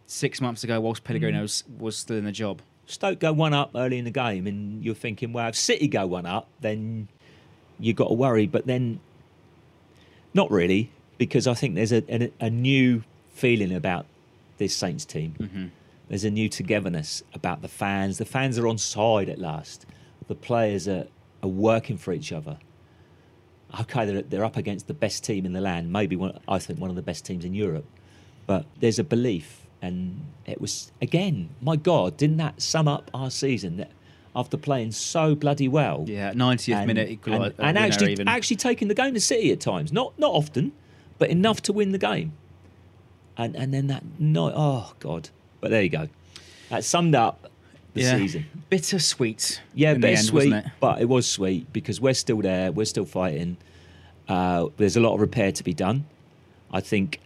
[0.07, 1.43] six months ago whilst Pellegrino mm.
[1.43, 2.63] was, was still in the job.
[2.87, 6.07] Stoke go one up early in the game, and you're thinking, well, if City go
[6.07, 7.09] one up, then
[7.79, 8.47] you've got to worry.
[8.47, 8.99] But then,
[10.33, 13.05] not really, because I think there's a, a, a new
[13.35, 14.07] feeling about
[14.57, 15.35] this Saints team.
[15.39, 15.67] Mm-hmm.
[16.09, 18.17] There's a new togetherness about the fans.
[18.17, 19.85] The fans are on side at last.
[20.29, 21.09] The players are,
[21.43, 22.57] are working for each other.
[23.81, 26.79] Okay, they're, they're up against the best team in the land, maybe one, I think
[26.79, 27.85] one of the best teams in Europe.
[28.47, 33.31] But there's a belief, and it was again, my God, didn't that sum up our
[33.31, 33.77] season?
[33.79, 33.91] That
[34.35, 38.95] after playing so bloody well, Yeah, 90th and, minute and, and actually actually taking the
[38.95, 40.73] game to City at times, not not often,
[41.19, 42.33] but enough to win the game.
[43.37, 46.09] And and then that night, oh God, but there you go,
[46.71, 47.51] that summed up
[47.97, 48.17] the yeah.
[48.17, 48.47] season.
[48.71, 49.61] Bittersweet.
[49.75, 50.65] Yeah, the end, bittersweet, it?
[50.81, 53.57] but it was sweet because we're still there, we're still fighting.
[54.29, 56.05] Uh, there's a lot of repair to be done.
[56.73, 57.21] I think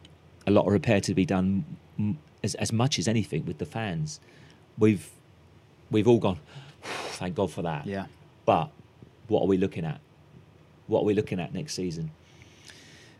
[0.46, 1.64] a lot of repair to be done
[2.42, 4.20] as, as much as anything with the fans.
[4.78, 5.08] We've
[5.90, 6.38] we've all gone,
[6.82, 7.86] thank God for that.
[7.86, 8.06] Yeah.
[8.44, 8.70] But
[9.28, 10.00] what are we looking at?
[10.86, 12.10] What are we looking at next season?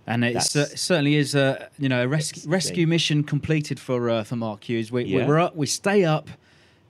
[0.06, 4.24] And it cer- certainly is a you know a rescue rescue mission completed for uh,
[4.24, 4.90] for Mark Hughes.
[4.90, 5.26] We, Yeah.
[5.26, 6.28] we're up, we stay up,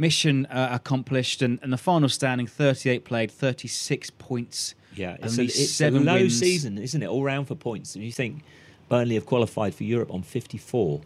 [0.00, 4.74] mission uh, accomplished, and, and the final standing: thirty-eight played, thirty-six points.
[4.96, 6.38] Yeah, it's, a, it's a low wins.
[6.38, 7.06] season, isn't it?
[7.06, 7.94] All round for points.
[7.94, 8.42] And you think
[8.88, 11.00] Burnley have qualified for Europe on 54.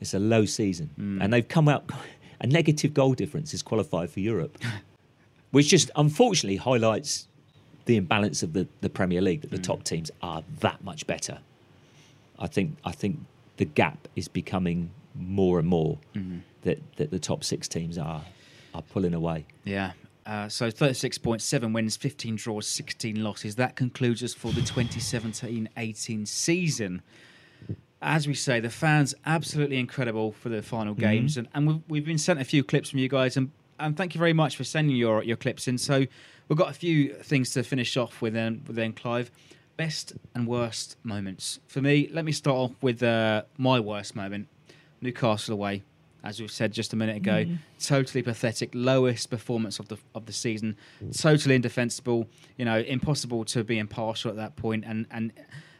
[0.00, 0.90] It's a low season.
[0.96, 1.22] Hmm.
[1.22, 1.90] And they've come out,
[2.40, 4.58] a negative goal difference is qualified for Europe,
[5.52, 7.28] which just unfortunately highlights
[7.86, 9.62] the imbalance of the, the Premier League, that the Hmm.
[9.62, 11.38] top teams are that much better.
[12.38, 13.20] I think, I think
[13.56, 16.38] the gap is becoming more and more Hmm.
[16.62, 18.22] That, that the top six teams are,
[18.74, 19.46] are pulling away.
[19.64, 19.92] Yeah.
[20.24, 23.56] Uh, so 36.7 wins, 15 draws, 16 losses.
[23.56, 27.02] That concludes us for the 2017-18 season.
[28.00, 32.04] As we say, the fans absolutely incredible for the final games, and, and we've, we've
[32.04, 34.64] been sent a few clips from you guys, and, and thank you very much for
[34.64, 35.78] sending your your clips in.
[35.78, 36.04] So
[36.48, 39.30] we've got a few things to finish off with then, with then Clive.
[39.76, 42.08] Best and worst moments for me.
[42.12, 44.48] Let me start off with uh, my worst moment:
[45.00, 45.84] Newcastle away.
[46.24, 47.56] As we've said just a minute ago, mm-hmm.
[47.80, 51.20] totally pathetic, lowest performance of the of the season, mm.
[51.20, 52.28] totally indefensible.
[52.56, 54.84] You know, impossible to be impartial at that point.
[54.86, 55.32] And and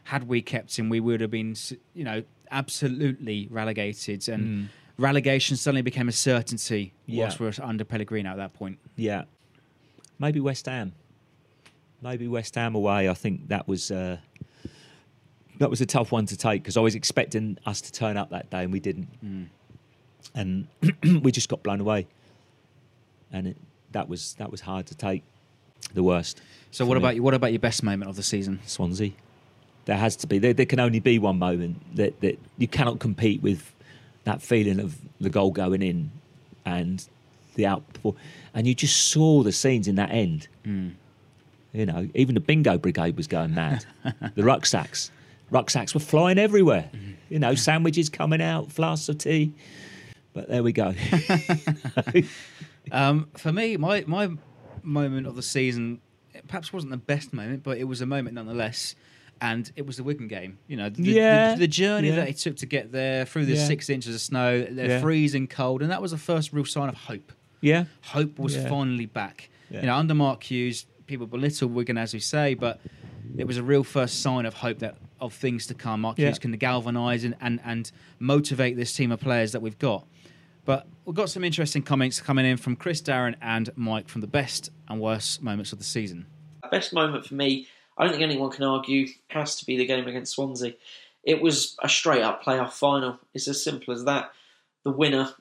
[0.03, 1.55] had we kept him, we would have been,
[1.93, 4.27] you know, absolutely relegated.
[4.27, 4.69] And mm.
[4.97, 7.23] relegation suddenly became a certainty Yeah.
[7.23, 8.79] whilst we were under Pellegrino at that point.
[8.95, 9.23] Yeah,
[10.19, 10.93] maybe West Ham.
[12.01, 13.09] Maybe West Ham away.
[13.09, 14.17] I think that was uh,
[15.59, 18.31] that was a tough one to take because I was expecting us to turn up
[18.31, 19.47] that day and we didn't, mm.
[20.35, 20.67] And
[21.21, 22.07] we just got blown away.
[23.31, 23.57] And it,
[23.91, 25.23] that was that was hard to take.
[25.93, 26.41] The worst.
[26.71, 26.99] So what me.
[26.99, 27.23] about you?
[27.23, 28.61] What about your best moment of the season?
[28.65, 29.11] Swansea?
[29.85, 30.39] There has to be.
[30.39, 33.73] There, there can only be one moment that that you cannot compete with
[34.23, 36.09] that feeling of the goal going in
[36.65, 37.05] and
[37.55, 37.83] the out
[38.53, 40.47] and you just saw the scenes in that end.
[40.65, 40.89] Hmm.
[41.71, 43.85] You know, even the bingo brigade was going mad.
[44.35, 45.11] the rucksacks,
[45.49, 46.89] rucksacks were flying everywhere.
[46.93, 47.15] Mm.
[47.29, 49.53] You know, sandwiches coming out, flasks of tea.
[50.33, 50.93] But there we go.
[52.91, 54.29] Um, for me, my my
[54.81, 56.01] moment of the season
[56.33, 58.95] it perhaps wasn't the best moment, but it was a moment nonetheless.
[59.39, 60.57] And it was the Wigan game.
[60.67, 62.15] You know, the, the- Yeah, the, the journey yeah.
[62.17, 63.65] that it took to get there through the Yeah.
[63.67, 65.01] six inches of snow, they're Yeah.
[65.01, 67.31] freezing cold, and that was the first real sign of hope.
[67.61, 67.85] yeah.
[68.01, 69.49] Hope was finally back.
[69.69, 72.79] You know, under Mark Hughes, people belittle Wigan as we say, but
[73.37, 76.01] it was a real first sign of hope that of things to come.
[76.01, 76.17] Mark.
[76.17, 80.05] Hughes can galvanise and, and and motivate this team of players that we've got.
[80.65, 84.27] But we've got some interesting comments coming in from Chris, Darren, and Mike from the
[84.27, 86.25] best and worst moments of the season.
[86.71, 90.07] best moment for me, I don't think anyone can argue, has to be the game
[90.07, 90.73] against Swansea.
[91.23, 93.19] It was a straight up playoff final.
[93.33, 94.31] It's as simple as that.
[94.83, 95.33] The winner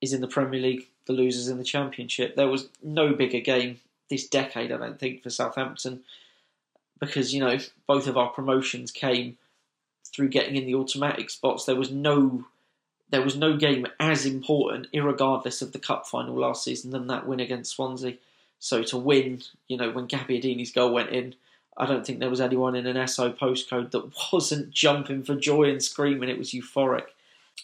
[0.00, 2.36] is in the Premier League, the loser's in the Championship.
[2.36, 3.80] There was no bigger game
[4.10, 6.02] this decade, I don't think, for Southampton
[7.00, 9.38] because, you know, both of our promotions came
[10.14, 11.64] through getting in the automatic spots.
[11.64, 12.46] There was no
[13.10, 17.26] there was no game as important, irregardless of the cup final last season, than that
[17.26, 18.14] win against Swansea.
[18.58, 21.34] So to win, you know, when Gabbiadini's goal went in,
[21.76, 25.64] I don't think there was anyone in an SO postcode that wasn't jumping for joy
[25.64, 26.28] and screaming.
[26.28, 27.06] It was euphoric.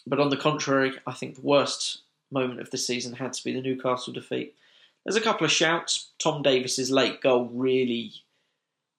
[0.05, 3.53] But on the contrary, I think the worst moment of the season had to be
[3.53, 4.55] the Newcastle defeat.
[5.03, 6.11] There's a couple of shouts.
[6.19, 8.13] Tom Davies's late goal really.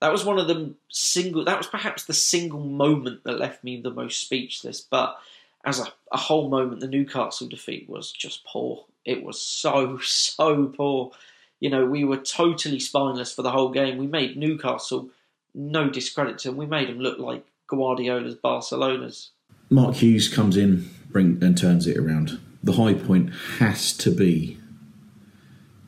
[0.00, 1.44] That was one of the single.
[1.44, 4.80] That was perhaps the single moment that left me the most speechless.
[4.80, 5.16] But
[5.64, 8.84] as a, a whole moment, the Newcastle defeat was just poor.
[9.04, 11.12] It was so so poor.
[11.60, 13.96] You know, we were totally spineless for the whole game.
[13.96, 15.08] We made Newcastle
[15.54, 16.56] no discredit to them.
[16.56, 19.30] We made them look like Guardiola's Barcelona's.
[19.70, 22.38] Mark Hughes comes in, bring and turns it around.
[22.62, 24.58] The high point has to be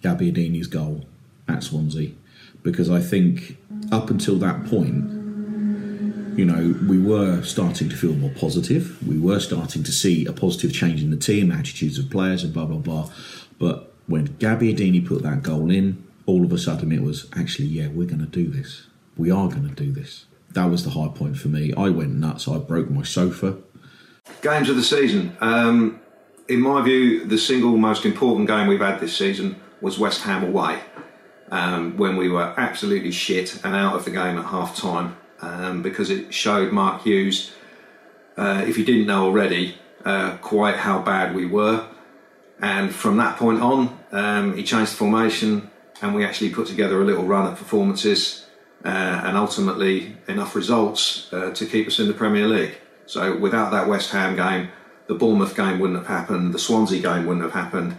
[0.02, 1.04] Gabbiadini's goal
[1.48, 2.12] at Swansea,
[2.62, 3.58] because I think
[3.92, 5.15] up until that point,
[6.36, 8.96] you know, we were starting to feel more positive.
[9.06, 12.52] We were starting to see a positive change in the team, attitudes of players, and
[12.52, 13.10] blah blah blah.
[13.58, 17.88] But when Gabbiadini put that goal in, all of a sudden it was actually, yeah,
[17.88, 18.86] we're going to do this.
[19.16, 20.26] We are going to do this.
[20.52, 21.72] That was the high point for me.
[21.74, 22.46] I went nuts.
[22.48, 23.56] I broke my sofa.
[24.42, 25.36] Games of the season.
[25.40, 26.00] Um,
[26.48, 30.44] in my view, the single most important game we've had this season was West Ham
[30.44, 30.80] away,
[31.50, 35.82] um, when we were absolutely shit and out of the game at half time um,
[35.82, 37.52] because it showed Mark Hughes,
[38.36, 41.86] uh, if you didn't know already, uh, quite how bad we were.
[42.60, 45.70] And from that point on, um, he changed the formation
[46.00, 48.46] and we actually put together a little run of performances
[48.84, 48.88] uh,
[49.24, 52.76] and ultimately enough results uh, to keep us in the Premier League.
[53.06, 54.68] So without that West Ham game,
[55.06, 57.96] the Bournemouth game wouldn't have happened, the Swansea game wouldn't have happened,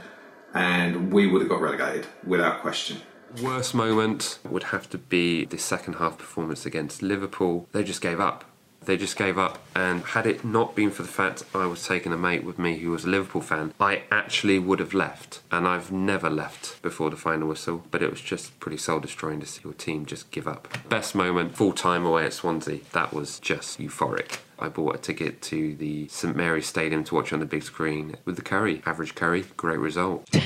[0.54, 2.98] and we would have got relegated without question.
[3.42, 7.68] Worst moment would have to be the second half performance against Liverpool.
[7.72, 8.46] They just gave up.
[8.86, 12.14] They just gave up, and had it not been for the fact I was taking
[12.14, 15.42] a mate with me who was a Liverpool fan, I actually would have left.
[15.52, 19.42] And I've never left before the final whistle, but it was just pretty soul destroying
[19.42, 20.70] to see your team just give up.
[20.88, 22.80] Best moment, full time away at Swansea.
[22.94, 24.40] That was just euphoric.
[24.60, 28.16] I bought a ticket to the St Mary's Stadium to watch on the big screen
[28.26, 28.82] with the curry.
[28.86, 30.28] Average curry, great result.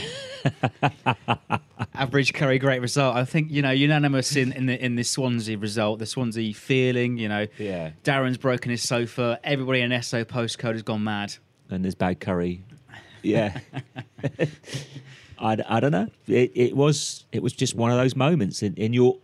[1.94, 3.16] Average Curry, great result.
[3.16, 7.18] I think you know unanimous in in the in this Swansea result, the Swansea feeling.
[7.18, 7.92] You know, Yeah.
[8.04, 9.40] Darren's broken his sofa.
[9.44, 11.36] Everybody in SO postcode has gone mad.
[11.70, 12.64] and there's bad curry.
[13.24, 13.60] Yeah.
[15.38, 16.08] I, I don't know.
[16.28, 19.18] It, it was it was just one of those moments in, in your.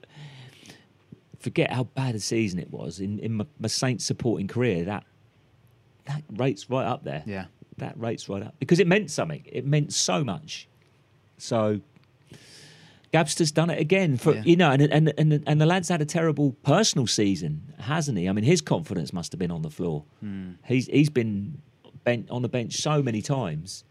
[1.39, 4.85] Forget how bad a season it was in in my, my Saints supporting career.
[4.85, 5.03] That
[6.05, 7.23] that rates right up there.
[7.25, 7.45] Yeah.
[7.77, 9.43] that rates right up because it meant something.
[9.45, 10.67] It meant so much.
[11.37, 11.81] So.
[13.13, 14.43] Gabster's done it again for Yeah.
[14.43, 18.27] you know, and, and and and the lad's had a terrible personal season, hasn't he?
[18.27, 20.03] I mean, his confidence must have been on the floor.
[20.19, 20.51] Hmm.
[20.65, 21.61] He's he's been
[22.03, 23.85] bent on the bench so many times,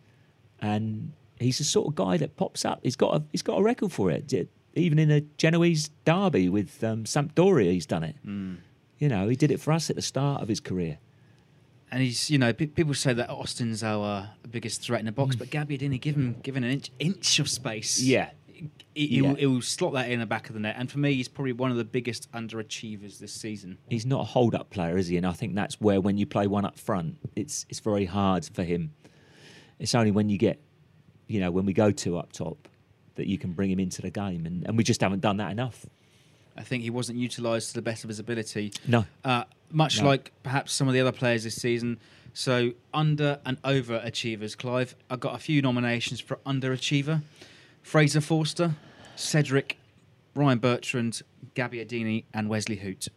[0.61, 2.81] and he's the sort of guy that pops up.
[2.83, 4.31] He's got a he's got a record for it.
[4.77, 8.17] Even in a Genoese derby with um, Sampdoria, he's done it.
[8.23, 8.57] Hmm.
[8.99, 10.99] You know, he did it for us at the start of his career.
[11.91, 15.13] And he's, you know, pe- people say that Austin's our uh, biggest threat in the
[15.13, 15.39] box, hmm.
[15.41, 18.01] but Gabby him, give him given an inch, inch of space.
[18.01, 18.31] Yeah.
[18.95, 19.35] He, Yeah.
[19.35, 20.77] he'll slot that in the back of the net.
[20.79, 23.79] And for me, he's probably one of the biggest underachievers this season.
[23.89, 25.17] he's not a hold up player, is he?
[25.17, 28.47] And I think that's where when you play one up front, it's it's very hard
[28.53, 28.93] for him.
[29.79, 30.61] It's only when you get,
[31.27, 32.69] you know, when we go two up top,
[33.17, 35.51] that you can bring him into the game, and, and we just haven't done that
[35.51, 35.85] enough.
[36.57, 38.73] I think he wasn't utilised to the best of his ability.
[38.89, 39.05] No.
[39.25, 40.07] Uh, much No.
[40.07, 41.99] like perhaps some of the other players this season.
[42.33, 44.95] So under and over achievers, Clive.
[45.11, 47.23] I got a few nominations for underachiever:
[47.83, 48.75] Fraser Forster,
[49.17, 49.77] Cedric,
[50.35, 51.23] Ryan Bertrand,
[51.55, 53.09] Gabbiadini, and Wesley Hoedt.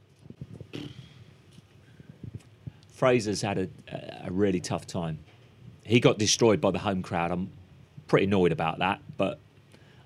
[2.93, 3.69] Fraser's had a,
[4.25, 5.19] a really tough time.
[5.83, 7.31] he got destroyed by the home crowd.
[7.31, 7.49] I'm
[8.07, 9.39] pretty annoyed about that, but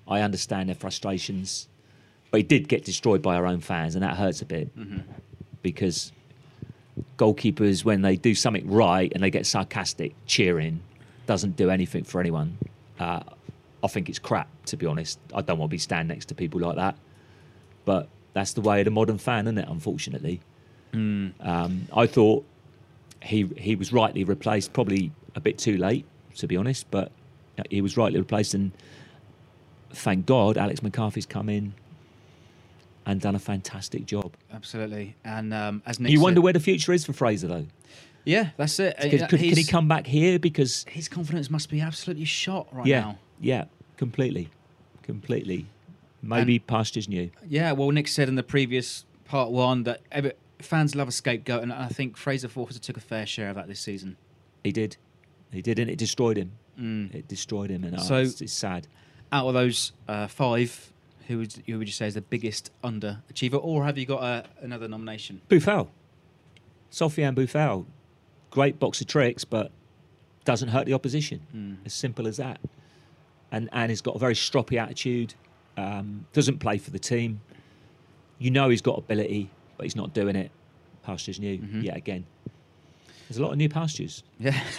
[0.06, 1.68] I understand their frustrations.
[2.30, 4.68] But he did get destroyed by our own fans, and that hurts a bit
[5.62, 6.12] because
[7.16, 10.80] goalkeepers, when they do something right and they get sarcastic cheering,
[11.26, 12.58] doesn't do anything for anyone.
[12.98, 13.20] Uh,
[13.82, 15.18] I think it's crap, to be honest.
[15.34, 16.96] I don't want to be standing next to people like that.
[17.84, 19.68] But that's the way of the modern fan, isn't it?
[19.68, 20.40] Unfortunately,
[21.40, 22.44] um, I thought
[23.22, 26.04] he he was rightly replaced, probably a bit too late,
[26.36, 26.90] to be honest.
[26.90, 27.12] But
[27.70, 28.72] he was rightly replaced, and
[29.94, 31.74] thank God Alex McCarthy's come in
[33.06, 34.32] and done a fantastic job.
[34.52, 35.14] Absolutely.
[35.24, 37.66] And um, as Nick You said- wonder where the future is for Fraser, though.
[38.24, 38.96] Yeah, that's it.
[38.98, 40.38] Could, Uh, could, can he come back here?
[40.38, 43.18] Because His confidence must be absolutely shot right yeah, now.
[43.38, 43.64] yeah,
[43.98, 44.48] completely,
[45.02, 45.66] completely.
[46.22, 47.30] Maybe past pastures new.
[47.46, 51.62] Yeah, well, Nick said in the previous part one that every, fans love a scapegoat,
[51.62, 54.16] and I think Fraser Forster took a fair share of that this season.
[54.62, 54.96] He did,
[55.52, 56.52] he did, and it destroyed him.
[57.12, 58.86] It destroyed him, and oh, So- it's, it's sad.
[59.34, 60.92] Out of those uh, five,
[61.26, 64.42] who would, who would you say is the biggest underachiever, or have you got uh,
[64.60, 65.40] another nomination?
[65.48, 65.88] Boufal,
[66.92, 67.84] Sofiane Boufal,
[68.50, 69.72] great box of tricks, but
[70.44, 71.78] doesn't hurt the opposition.
[71.84, 72.60] As simple as that.
[73.50, 75.34] And and he's got a very stroppy attitude.
[75.76, 77.40] Um, doesn't play for the team.
[78.38, 80.52] You know he's got ability, but he's not doing it.
[81.02, 82.24] Pastures new yet again.
[83.28, 84.22] There's a lot of new pastures.
[84.38, 84.58] Yeah,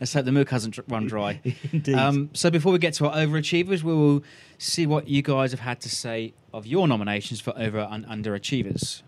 [0.00, 1.40] let's hope the milk hasn't run dry.
[1.72, 1.94] Indeed.
[1.94, 4.22] Um, so before we get to our overachievers, we will
[4.58, 9.02] see what you guys have had to say of your nominations for over and underachievers.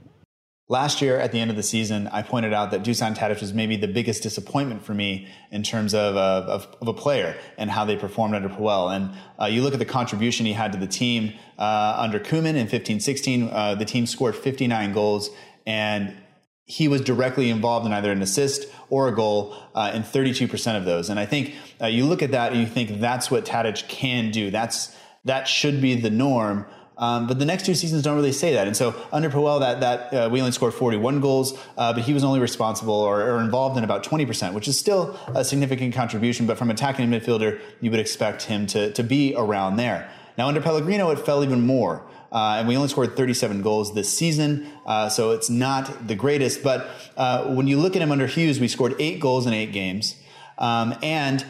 [0.69, 3.53] Last year, at the end of the season, I pointed out that Dusan Tadic was
[3.53, 7.69] maybe the biggest disappointment for me in terms of, uh, of, of a player and
[7.69, 8.95] how they performed under Puel.
[8.95, 12.55] And uh, you look at the contribution he had to the team uh, under Koeman
[12.55, 15.29] in 15-16, uh, the team scored 59 goals
[15.67, 16.17] and
[16.65, 20.85] he was directly involved in either an assist or a goal uh, in 32% of
[20.85, 21.11] those.
[21.11, 24.31] And I think uh, you look at that and you think that's what Tadic can
[24.31, 24.51] do.
[24.51, 26.67] That's that should be the norm.
[26.99, 28.67] Um, but the next two seasons don't really say that.
[28.67, 32.13] And so under Puel, that that uh, we only scored 41 goals, uh, but he
[32.13, 36.47] was only responsible or, or involved in about 20%, which is still a significant contribution.
[36.47, 40.11] But from attacking midfielder, you would expect him to to be around there.
[40.39, 42.05] Now under Pellegrino, it fell even more.
[42.33, 46.63] Uh, and we only scored 37 goals this season, uh, so it's not the greatest.
[46.63, 49.73] But uh, when you look at him under Hughes, we scored eight goals in eight
[49.73, 50.17] games,
[50.57, 51.45] um, and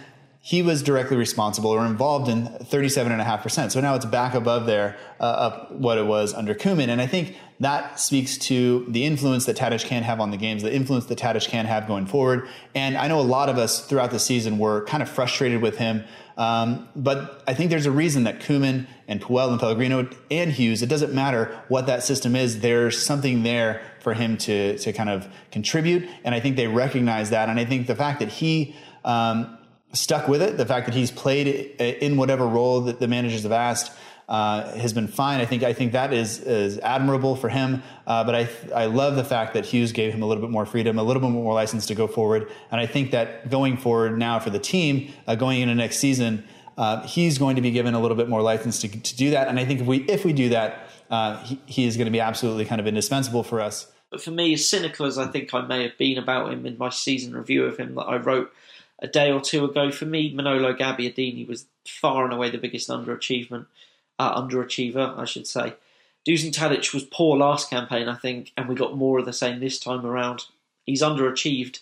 [0.45, 3.71] he was directly responsible or involved in 37.5%.
[3.71, 6.89] So now it's back above there, uh, up what it was under Koeman.
[6.89, 10.65] And I think that speaks to the influence that Tadic can have on the games,
[10.65, 12.49] the influence that Tadic can have going forward.
[12.75, 15.79] And I know a lot of us throughout the season were kind of frustrated with
[15.79, 16.03] him.
[16.37, 20.83] Um, but I think there's a reason that Koeman and Puel and Pellegrino and Hughes,
[20.83, 25.11] it doesn't matter what that system is, there's something there for him to, to kind
[25.11, 26.09] of contribute.
[26.25, 27.49] And I think they recognize that.
[27.49, 29.59] And I think the fact that he, um,
[29.93, 30.57] stuck with it.
[30.57, 33.93] The fact that he's played in whatever role that the managers have asked
[34.29, 35.41] uh, has been fine.
[35.41, 37.83] I think I think that is is admirable for him.
[38.07, 40.67] Uh, but I I love the fact that Hughes gave him a little bit more
[40.67, 42.51] freedom, a little bit more license to go forward.
[42.71, 46.45] And I think that going forward now for the team, uh, going into next season,
[46.79, 49.49] uh, he's going to be given a little bit more license to to do that.
[49.49, 52.13] And I think if we if we do that, uh, he, he is going to
[52.13, 53.93] be absolutely kind of indispensable for us.
[54.11, 56.77] But for me, as cynical as I think I may have been about him in
[56.77, 58.53] my season review of him that I wrote
[58.99, 62.91] a day or two ago, for me, Manolo Gabbiadini was far and away the biggest
[62.91, 63.67] underachievement,
[64.19, 65.75] uh, underachiever, I should say.
[66.27, 69.59] Dusan Tadic was poor last campaign, I think, and we got more of the same
[69.59, 70.45] this time around.
[70.87, 71.81] He's underachieved,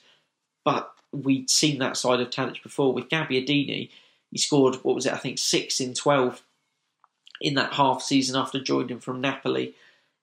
[0.65, 2.93] but we'd seen that side of Tadic before.
[2.93, 3.91] With Gabbiadini,
[4.31, 6.43] he scored, what was it, I think, six in 12
[7.41, 9.75] in that half season after joining from Napoli.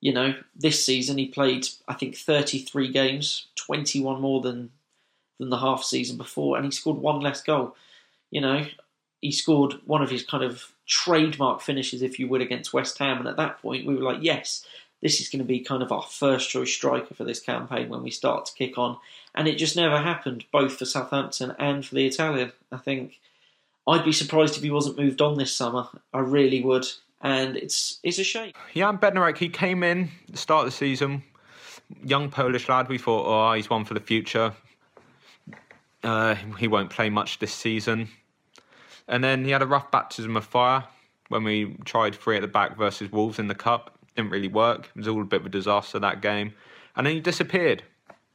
[0.01, 4.72] You know, this season he played, I think, 33 games, 21 more than
[5.39, 7.76] than the half season before, and he scored one less goal.
[8.32, 8.66] You know,
[9.22, 13.20] he scored one of his kind of trademark finishes, if you would, against West Ham,
[13.20, 14.66] and at that point we were like, yes,
[15.02, 18.02] this is going to be kind of our first choice striker for this campaign when
[18.02, 18.98] we start to kick on,
[19.36, 22.52] and it just never happened, both for Southampton and for the Italian.
[22.72, 23.20] I think
[23.86, 25.88] I'd be surprised if he wasn't moved on this summer.
[26.14, 26.88] I really would,
[27.22, 28.54] and it's it's a shame.
[28.74, 31.24] Jan Bednarek, he came in the start of the season,
[32.04, 32.90] young Polish lad.
[32.90, 34.54] We thought, oh, he's one for the future.
[36.04, 38.08] Uh, he won't play much this season.
[39.08, 40.84] And then he had a rough baptism of fire
[41.30, 43.97] when we tried three at the back versus Wolves in the Cup.
[44.16, 44.89] Didn't really work.
[44.95, 46.53] It was all a bit of a disaster that game.
[46.95, 47.84] And then he disappeared.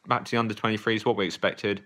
[0.07, 1.83] Back to the under 23s, what we expected.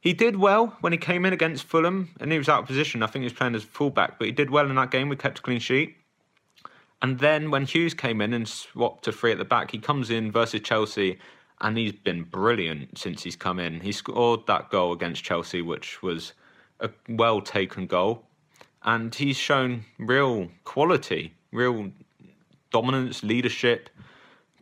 [0.00, 3.02] He did well when he came in against Fulham and he was out of position.
[3.02, 5.08] I think he was playing as fullback, but he did well in that game.
[5.08, 5.96] We kept a clean sheet.
[7.02, 10.10] And then when Hughes came in and swapped to three at the back, he comes
[10.10, 11.18] in versus Chelsea
[11.60, 13.80] and he's been brilliant since he's come in.
[13.80, 16.32] He scored that goal against Chelsea, which was
[16.82, 18.24] a well taken goal,
[18.82, 21.90] and he's shown real quality, real
[22.70, 23.88] dominance, leadership,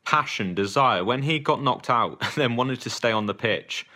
[0.04, 1.04] passion, desire.
[1.04, 3.86] When he got knocked out and then wanted to stay on the pitch,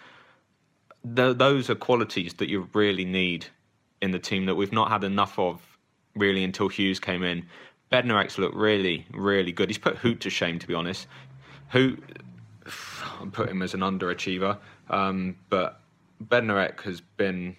[1.15, 3.47] th- those are qualities that you really need
[4.01, 5.61] in the team that we've not had enough of
[6.17, 7.47] really until Hughes came in.
[7.93, 9.69] Bednarek's looked really, really good.
[9.69, 11.07] He's put Hoedt to shame, to be honest.
[11.73, 12.01] Hoedt,
[12.67, 14.59] I put him as an underachiever,
[14.89, 15.81] um, but
[16.23, 17.57] Bednarek has been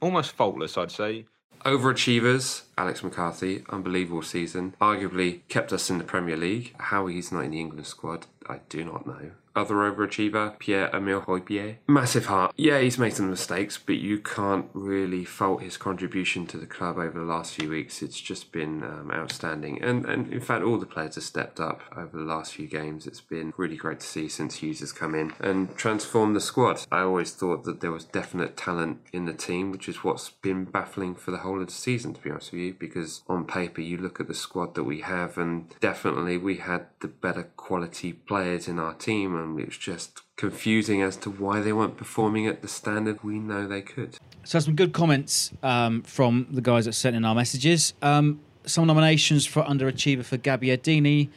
[0.00, 1.26] almost faultless, I'd say.
[1.64, 4.74] Overachievers, Alex McCarthy, unbelievable season.
[4.82, 6.74] Arguably kept us in the Premier League.
[6.78, 9.32] How he's not in the England squad, I do not know.
[9.56, 11.76] Other overachiever, Pierre Emile Højbjerg.
[11.86, 12.52] Massive heart.
[12.56, 16.98] Yeah, he's made some mistakes, but you can't really fault his contribution to the club
[16.98, 18.02] over the last few weeks.
[18.02, 19.80] It's just been um, outstanding.
[19.80, 23.06] And, and in fact, all the players have stepped up over the last few games.
[23.06, 26.84] It's been really great to see since Hughes has come in and transformed the squad.
[26.90, 30.64] I always thought that there was definite talent in the team, which is what's been
[30.64, 33.82] baffling for the whole of the season, to be honest with you, because on paper,
[33.82, 38.12] you look at the squad that we have, and definitely we had the better quality
[38.12, 42.46] players in our team, and it was just confusing as to why they weren't performing
[42.46, 44.18] at the standard we know they could.
[44.44, 47.94] So some good comments um, from the guys that sent in our messages.
[48.02, 51.28] Um, some nominations for underachiever for Gabbiadini,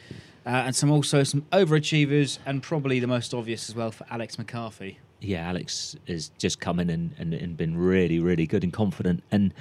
[0.44, 4.38] uh, and some also some overachievers, and probably the most obvious as well for Alex
[4.38, 4.98] McCarthy.
[5.20, 9.22] yeah, Alex has just come in and, and, and been really, really good and confident.
[9.30, 9.52] And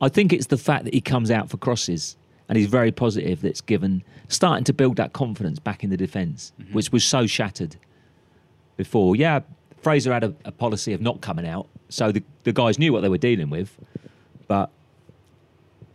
[0.00, 2.16] I think it's the fact that he comes out for crosses
[2.48, 6.52] and he's very positive that's given, starting to build that confidence back in the defence,
[6.72, 7.76] which was so shattered
[8.76, 9.16] before.
[9.16, 9.40] Yeah,
[9.82, 13.00] Fraser had a, a policy of not coming out, so the, the guys knew what
[13.02, 13.76] they were dealing with,
[14.48, 14.70] but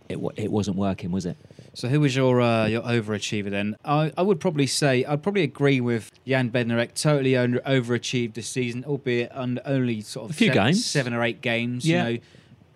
[0.09, 1.37] it, it wasn't working, was it?
[1.73, 3.77] So who was your uh, your overachiever then?
[3.85, 6.95] I, I would probably say I'd probably agree with Jan Bednarek.
[7.01, 10.85] Totally under, overachieved this season, albeit on only sort of A few seven, games.
[10.85, 11.87] seven or eight games.
[11.87, 12.09] Yeah.
[12.09, 12.23] You know,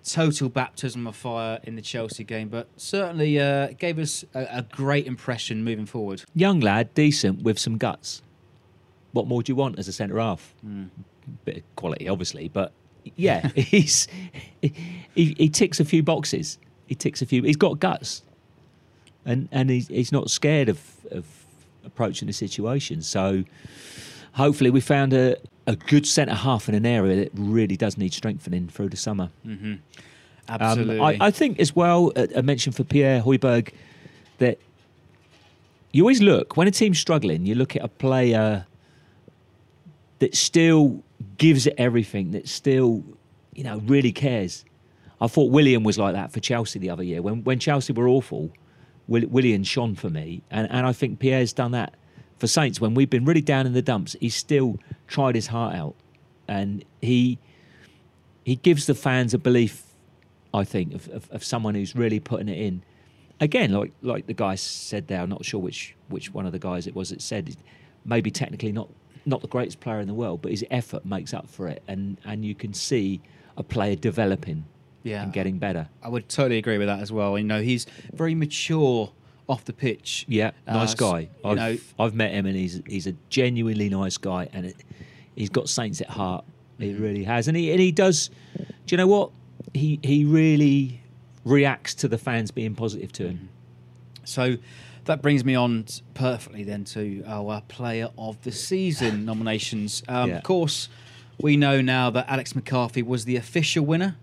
[0.06, 4.62] total baptism of fire in the Chelsea game, but certainly uh, gave us a, a
[4.62, 6.24] great impression moving forward.
[6.34, 8.22] Young lad, decent, with some guts.
[9.12, 10.54] What more do you want as a centre half?
[11.44, 12.72] Bit of quality, obviously, but
[13.16, 14.08] yeah, he's
[14.62, 14.74] he,
[15.16, 16.60] he ticks a few boxes.
[16.88, 17.42] He ticks a few.
[17.44, 18.22] He's got guts,
[19.26, 20.82] and and he's he's not scared of
[21.12, 21.26] of
[21.84, 23.02] approaching the situation.
[23.02, 23.44] So
[24.34, 25.38] hopefully, we found a
[25.68, 29.30] a good centre half in an area that really does need strengthening through the summer.
[30.48, 31.00] Um, Absolutely.
[31.00, 33.72] I, I think as well, a, a mention for Pierre Højbjerg
[34.38, 34.60] that
[35.92, 37.46] you always look when a team's struggling.
[37.46, 38.66] You look at a player
[40.20, 41.04] that still
[41.38, 42.32] gives it everything.
[42.32, 43.04] That still,
[43.54, 44.66] you know, really cares.
[45.20, 47.22] I thought William was like that for Chelsea the other year.
[47.22, 48.52] When when Chelsea were awful,
[49.08, 51.96] Will, William shone for me, and and I think Pierre's done that
[52.38, 52.80] for Saints.
[52.82, 55.96] When we've been really down in the dumps, he's still tried his heart out,
[56.48, 57.38] and he
[58.44, 59.84] he gives the fans a belief
[60.54, 62.82] I think, of, of, of someone who's really putting it in.
[63.42, 66.60] Again, like like the guy said there, I'm not sure which which one of the
[66.60, 67.56] guys it was that said,
[68.06, 68.90] maybe technically not
[69.26, 72.18] not the greatest player in the world, but his effort makes up for it, and
[72.24, 73.20] and you can see
[73.58, 74.64] a player developing
[75.04, 75.24] Yeah.
[75.24, 75.88] and getting better.
[76.04, 77.38] I would totally agree with that as well.
[77.38, 79.12] You know, he's very mature
[79.48, 80.26] off the pitch.
[80.28, 81.30] Yeah, nice Uh, guy.
[81.44, 84.76] I've, know, I've met him, and he's he's a genuinely nice guy, and it,
[85.36, 86.46] he's got Saints at heart.
[86.80, 87.02] He Mm-hmm.
[87.04, 88.30] really has, and he and he does.
[88.58, 89.32] Do you know what?
[89.74, 91.02] He he really
[91.44, 93.50] reacts to the fans being positive to him.
[94.24, 94.58] So
[95.06, 95.86] that brings me on
[96.16, 100.02] perfectly then to our player of the season nominations.
[100.08, 100.38] Um, Yeah.
[100.38, 100.90] Of course,
[101.40, 104.18] we know now that Alex McCarthy was the official winner.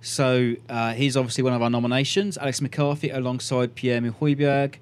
[0.00, 2.38] So uh, he's obviously one of our nominations.
[2.38, 4.76] Alex McCarthy alongside Pierre Højbjerg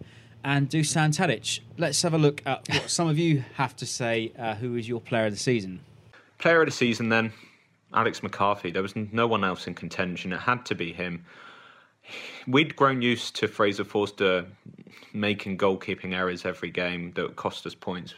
[0.44, 1.60] and Dusan Tadic.
[1.78, 4.32] Let's have a look at what some of you have to say.
[4.38, 5.80] Uh, who is your player of the season?
[6.38, 7.32] Player of the season, then
[7.94, 8.70] Alex McCarthy.
[8.70, 10.32] There was no one else in contention.
[10.32, 11.24] It had to be him.
[12.46, 14.46] We'd grown used to Fraser Forster
[15.12, 18.14] making goalkeeping errors every game that cost us points.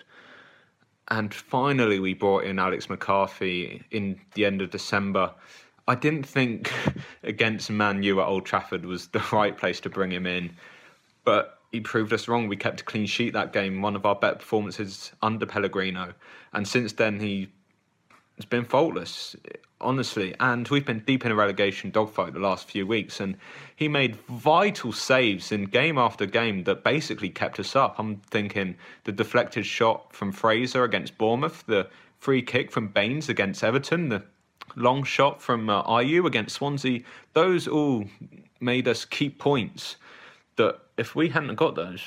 [1.10, 5.32] And finally, we brought in Alex McCarthy in the end of December.
[5.88, 6.70] I didn't think
[7.22, 10.54] against Man U at Old Trafford was the right place to bring him in,
[11.24, 12.46] but he proved us wrong.
[12.46, 16.12] We kept a clean sheet that game, one of our better performances under Pellegrino.
[16.52, 17.48] And since then, he
[18.36, 19.34] it's been faultless,
[19.80, 20.34] honestly.
[20.38, 23.36] And we've been deep in a relegation dogfight the last few weeks, and
[23.74, 27.96] he made vital saves in game after game that basically kept us up.
[27.98, 33.64] I'm thinking the deflected shot from Fraser against Bournemouth, the free kick from Baines against
[33.64, 34.22] Everton, the
[34.78, 37.02] long shot from uh, Ayew against Swansea.
[37.32, 38.04] Those all
[38.60, 39.96] made us keep points
[40.56, 42.02] that if we hadn't got those,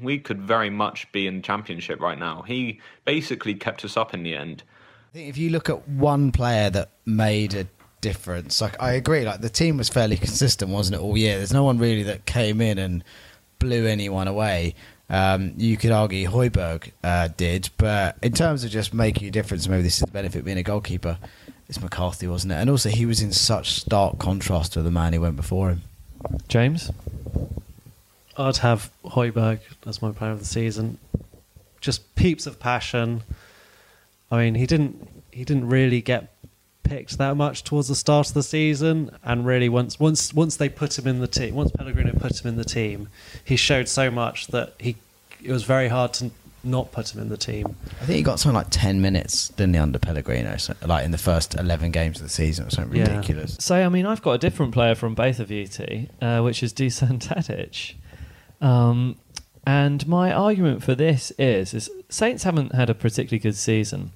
[0.00, 2.42] we could very much be in championship right now.
[2.42, 4.62] He basically kept us up in the end.
[5.10, 7.66] I think if you look at one player that made a
[8.00, 8.60] difference.
[8.60, 11.38] Like I agree, like the team was fairly consistent, wasn't it, all year?
[11.38, 13.04] There's no one really that came in and
[13.58, 14.74] blew anyone away.
[15.10, 19.66] Um, you could argue Højbjerg uh, did, but in terms of just making a difference,
[19.66, 21.18] maybe this is the benefit being a goalkeeper.
[21.68, 22.56] It's McCarthy, wasn't it?
[22.56, 25.82] And also, he was in such stark contrast to the man who went before him.
[26.48, 26.90] James?
[28.36, 30.98] I'd have Højbjerg as my player of the season.
[31.80, 33.22] Just peeps of passion.
[34.30, 36.32] I mean, he didn't he didn't really get
[36.82, 40.68] picked that much towards the start of the season, and really once once once they
[40.68, 43.08] put him in the team, once Pellegrino put him in the team,
[43.44, 44.96] he showed so much that he
[45.42, 46.30] it was very hard to
[46.68, 47.74] not put him in the team.
[48.00, 50.56] I think he got something like 10 minutes, didn't he, under Pellegrino?
[50.58, 53.08] So, like in the first 11 games of the season or something Yeah.
[53.16, 53.56] ridiculous.
[53.60, 56.62] So, I mean, I've got a different player from both of you two, uh, which
[56.62, 57.94] is Dusan Tadic.
[58.60, 59.16] Um,
[59.66, 64.12] and my argument for this is, is Saints haven't had a particularly good season.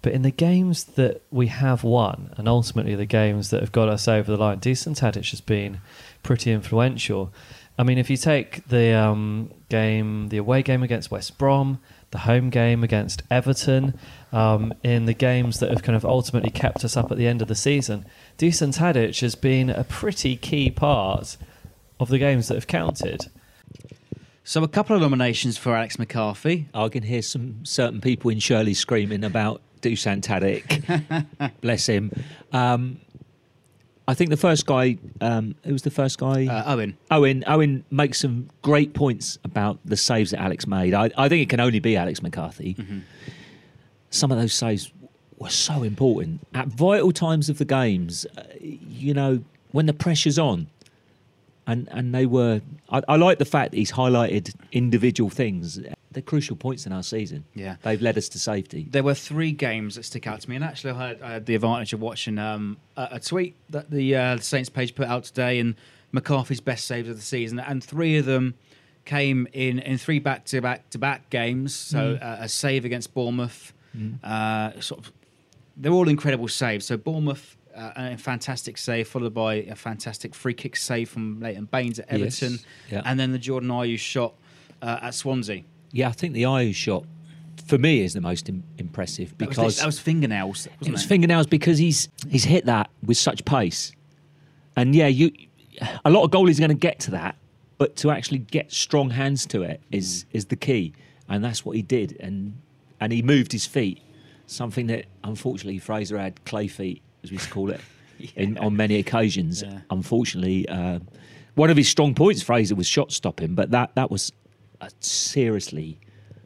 [0.00, 3.88] But in the games that we have won, and ultimately the games that have got
[3.88, 5.80] us over the line, Dusan Tadic has been
[6.22, 7.32] pretty influential.
[7.78, 11.78] I mean, if you take the um, game, the away game against West Brom,
[12.10, 13.96] the home game against Everton,
[14.32, 17.40] um, in the games that have kind of ultimately kept us up at the end
[17.40, 18.04] of the season,
[18.36, 21.36] Dusan Tadic has been a pretty key part
[22.00, 23.30] of the games that have counted.
[24.42, 26.68] So a couple of nominations for Alex McCarthy.
[26.74, 31.50] I can hear some certain people in Shirley screaming about Dusan Tadic.
[31.60, 32.10] Bless him.
[32.52, 32.98] Um,
[34.08, 36.46] I think the first guy, um, who was the first guy?
[36.46, 36.96] Uh, Owen.
[37.10, 37.44] Owen.
[37.46, 40.94] Owen makes some great points about the saves that Alex made.
[40.94, 42.74] I, I think it can only be Alex McCarthy.
[44.08, 44.90] Some of those saves
[45.36, 48.24] were so important at vital times of the games.
[48.38, 50.68] Uh, you know, when the pressure's on,
[51.66, 52.62] and and they were.
[52.88, 55.78] I, I like the fact that he's highlighted individual things.
[56.18, 57.44] They're crucial points in our season.
[57.54, 57.76] Yeah.
[57.82, 58.88] they've led us to safety.
[58.90, 61.46] There were three games that stick out to me, and actually, I had, I had
[61.46, 65.22] the advantage of watching um, a, a tweet that the uh, Saints page put out
[65.22, 65.76] today, and
[66.10, 68.54] McCarthy's best saves of the season, and three of them
[69.04, 71.72] came in in three back to back to back games.
[71.74, 72.22] So Mm.
[72.22, 73.72] uh, a save against Bournemouth,
[74.24, 75.12] uh, sort of,
[75.76, 76.86] they're all incredible saves.
[76.86, 77.54] So Bournemouth.
[77.76, 82.06] Uh, a fantastic save, followed by a fantastic free kick save from Leighton Baines at
[82.18, 82.42] Yes.
[82.42, 82.58] Everton,
[82.90, 83.02] Yeah.
[83.04, 84.34] and then the Jordan Ayew shot
[84.82, 85.62] uh, at Swansea.
[85.92, 87.04] Yeah, I think the Ayew shot
[87.66, 90.66] for me is the most Im- impressive That was, because that was fingernails.
[90.80, 93.92] It was fingernails because he's he's hit that with such pace,
[94.76, 95.30] and yeah, you
[96.04, 97.36] a lot of goalies are going to get to that,
[97.76, 100.94] but to actually get strong hands to it is is the key,
[101.28, 102.60] and that's what he did, and
[103.00, 104.02] and he moved his feet,
[104.46, 107.80] something that unfortunately Fraser had clay feet, as we used to call it,
[108.36, 109.62] in, on many occasions.
[109.62, 109.80] Yeah.
[109.90, 110.98] Unfortunately, uh,
[111.54, 114.32] one of his strong points, Fraser, was shot stopping, but that that was
[114.80, 115.98] a seriously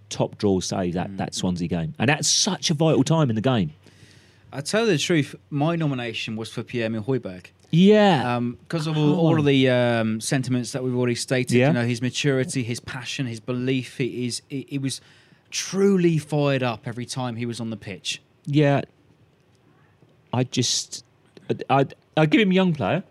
[0.08, 3.42] top draw save that, that Swansea game, and that's such a vital time in the
[3.42, 3.72] game.
[4.52, 7.46] I tell you the truth, my nomination was for Pierre Emil Højbjerg.
[7.74, 11.68] Yeah, Because of all, all of the um, sentiments that we've already stated, Yeah.
[11.68, 15.00] you know, his maturity, his passion, his belief, he, is, he, he was
[15.50, 18.20] truly fired up every time he was on the pitch.
[18.44, 18.82] Yeah,
[20.34, 21.02] I just,
[21.48, 23.04] I'd, I'd, I'd give him young player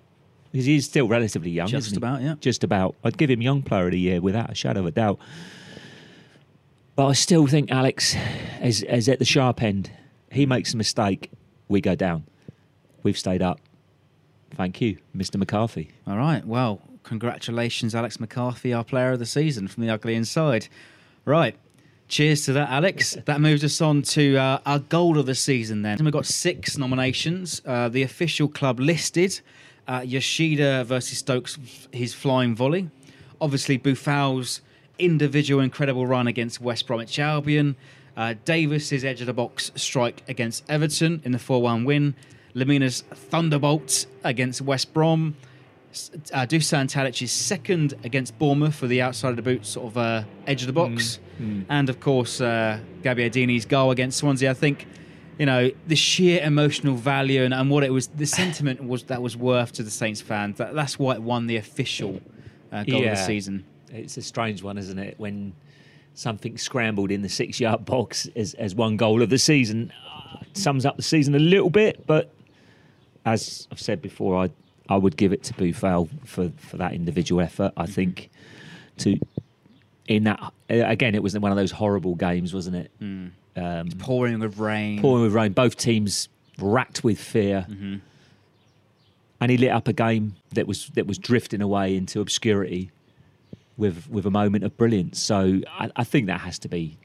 [0.52, 1.68] because he's still relatively young.
[1.68, 2.36] Just about, yeah.
[2.40, 2.96] Just about.
[3.04, 5.20] I'd give him young player of the year without a shadow of a doubt.
[6.96, 8.16] But I still think Alex
[8.62, 9.92] is, is at the sharp end.
[10.32, 11.32] He makes a mistake,
[11.68, 12.26] we go down.
[13.04, 13.60] We've stayed up.
[14.52, 15.38] Thank you, Mr.
[15.38, 15.92] McCarthy.
[16.06, 16.46] All right.
[16.46, 20.68] Well, congratulations, Alex McCarthy, our player of the season from the ugly inside.
[21.24, 21.56] Right.
[22.10, 23.18] Cheers to that, Alex.
[23.26, 25.94] That moves us on to uh, our goal of the season then.
[25.94, 27.62] And we've got six nominations.
[27.66, 29.40] Uh, the official club listed
[29.88, 31.58] uh, Yoshida versus Stokes,
[31.92, 32.90] his flying volley.
[33.40, 34.62] Obviously, Boufal's
[35.00, 37.76] individual incredible run against West Bromwich Albion.
[38.16, 42.16] Uh, Davis's edge of the box strike against Everton in the 4 1 win.
[42.54, 45.36] Lemina's thunderbolt against West Brom
[46.34, 50.24] uh, Dusan Tadic's second against Bournemouth for the outside of the boot, sort of uh,
[50.48, 51.20] edge of the box,
[51.70, 54.52] and of course uh, Gabbiadini's goal against Swansea.
[54.52, 54.88] I think
[55.38, 59.22] you know the sheer emotional value and, and what it was, the sentiment was that
[59.22, 60.58] was worth to the Saints fans.
[60.58, 62.22] That, that's why it won the official
[62.72, 63.66] uh, goal of the season.
[63.90, 65.16] It's a strange one, isn't it?
[65.18, 65.54] When
[66.14, 70.38] something scrambled in the six yard box as, as one goal of the season uh,
[70.54, 72.32] sums up the season a little bit, but
[73.26, 74.50] as I've said before, I
[74.90, 77.72] I would give it to Boufal for, for that individual effort.
[77.78, 78.30] I think
[78.98, 79.18] to
[80.08, 82.92] in that uh, again, it was one of those horrible games, wasn't it?
[83.56, 85.02] Um, Pouring with rain.
[85.02, 86.30] pouring with rain, both teams
[86.60, 87.66] racked with fear,
[89.42, 92.92] and he lit up a game that was that was drifting away into obscurity
[93.78, 95.20] with with a moment of brilliance.
[95.20, 96.98] So I, I think that has to be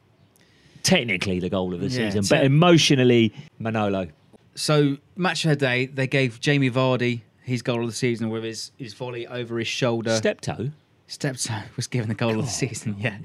[0.82, 4.09] technically the goal of the Yeah, season, te- but emotionally, Manolo.
[4.55, 8.43] so match of the day, they gave Jamie Vardy his goal of the season with
[8.43, 10.16] his, his volley over his shoulder.
[10.16, 10.70] Step toe.
[11.08, 13.18] Steptoe was given the goal of the season, yeah.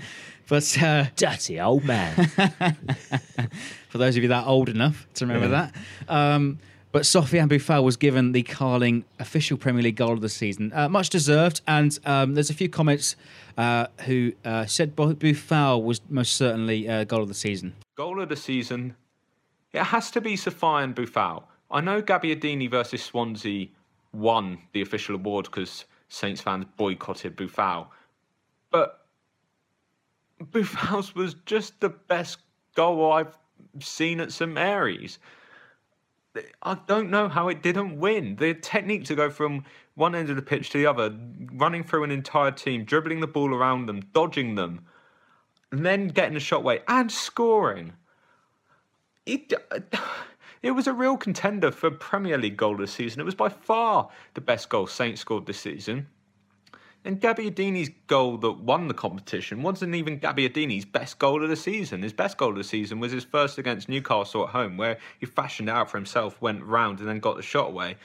[0.47, 2.13] But uh, Dirty old man.
[3.89, 5.75] for those of you that old enough to remember that.
[6.07, 6.59] Um,
[6.91, 10.89] but Sofiane Boufal was given the Carling official Premier League goal of the season, uh,
[10.89, 11.61] much deserved.
[11.65, 13.15] And um, there's a few comments
[13.57, 15.15] uh, who uh, said Bo-
[15.77, 17.73] was most certainly uh, goal of the season.
[17.95, 18.95] Goal of the season.
[19.71, 21.43] It has to be Sofiane Boufal.
[21.69, 23.67] I know Gabbiadini versus Swansea
[24.11, 27.87] won the official award because Saints fans boycotted Boufal,
[28.69, 29.05] but
[30.43, 32.39] Boufal's was just the best
[32.75, 33.37] goal I've
[33.79, 35.19] seen at St Mary's.
[36.63, 38.35] I don't know how it didn't win.
[38.35, 39.63] The technique to go from
[39.95, 41.17] one end of the pitch to the other,
[41.53, 44.85] running through an entire team, dribbling the ball around them, dodging them,
[45.71, 47.93] and then getting a shot away and scoring.
[49.25, 49.53] It,
[50.63, 53.19] it was a real contender for Premier League goal this season.
[53.19, 56.07] It was by far the best goal Saints scored this season.
[57.03, 62.03] And Gabbiadini's goal that won the competition wasn't even Gabbiadini's best goal of the season.
[62.03, 65.25] His best goal of the season was his first against Newcastle at home, where he
[65.25, 67.97] fashioned it out for himself, went round, and then got the shot away.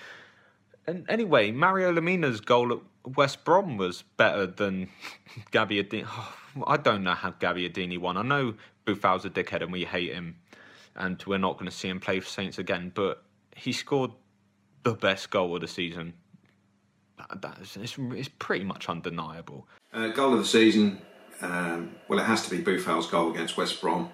[0.87, 4.89] And anyway, Mario Lemina's goal at West Brom was better than
[5.53, 6.07] Gabbiadini.
[6.07, 6.35] Oh,
[6.67, 8.17] I don't know how Gabbiadini won.
[8.17, 8.55] I know
[8.87, 10.37] Boufal's a dickhead and we hate him,
[10.97, 12.93] and we're not going to see him play for Saints again.
[12.95, 13.23] But
[13.55, 14.13] he scored
[14.83, 16.15] the best goal of the season.
[17.19, 19.67] That, that is, it's, it's pretty much undeniable.
[19.93, 21.01] Uh, goal of the season,
[21.41, 24.11] um, well, it has to be Boufal's goal against West Brom.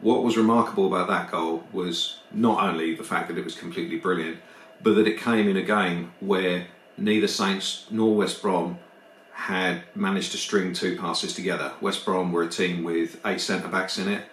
[0.00, 3.98] What was remarkable about that goal was not only the fact that it was completely
[3.98, 4.38] brilliant,
[4.82, 8.78] but that it came in a game where neither Saints nor West Brom
[9.32, 11.72] had managed to string two passes together.
[11.80, 14.24] West Brom were a team with eight centre backs in it,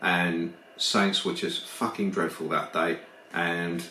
[0.00, 2.98] and Saints were just fucking dreadful that day.
[3.32, 3.84] And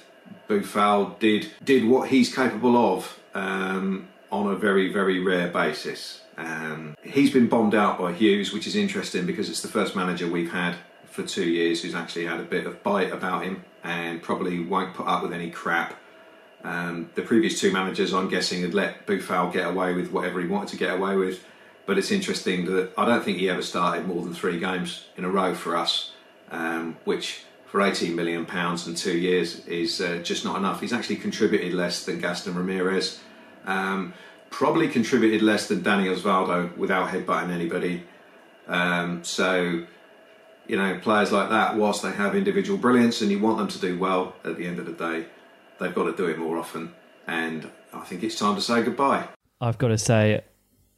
[0.50, 6.22] Boufal did did what he's capable of um, on a very very rare basis.
[6.38, 10.28] Um, he's been bombed out by Hughes, which is interesting because it's the first manager
[10.28, 14.22] we've had for two years who's actually had a bit of bite about him and
[14.22, 15.96] probably won't put up with any crap.
[16.64, 20.48] Um, the previous two managers, I'm guessing, had let Boufal get away with whatever he
[20.48, 21.44] wanted to get away with.
[21.86, 25.26] But it's interesting that I don't think he ever started more than three games in
[25.26, 26.14] a row for us,
[26.54, 30.80] um, which for 18 million pounds in two years is uh, just not enough.
[30.80, 33.20] He's actually contributed less than Gaston Ramirez,
[33.66, 34.14] um,
[34.52, 38.04] probably contributed less than Danny Osvaldo without headbutting anybody.
[38.68, 39.86] Um, so,
[40.68, 43.80] you know, players like that, whilst they have individual brilliance and you want them to
[43.80, 45.26] do well, at the end of the day,
[45.80, 46.94] they've got to do it more often.
[47.26, 49.28] And I think it's time to say goodbye.
[49.60, 50.42] I've got to say,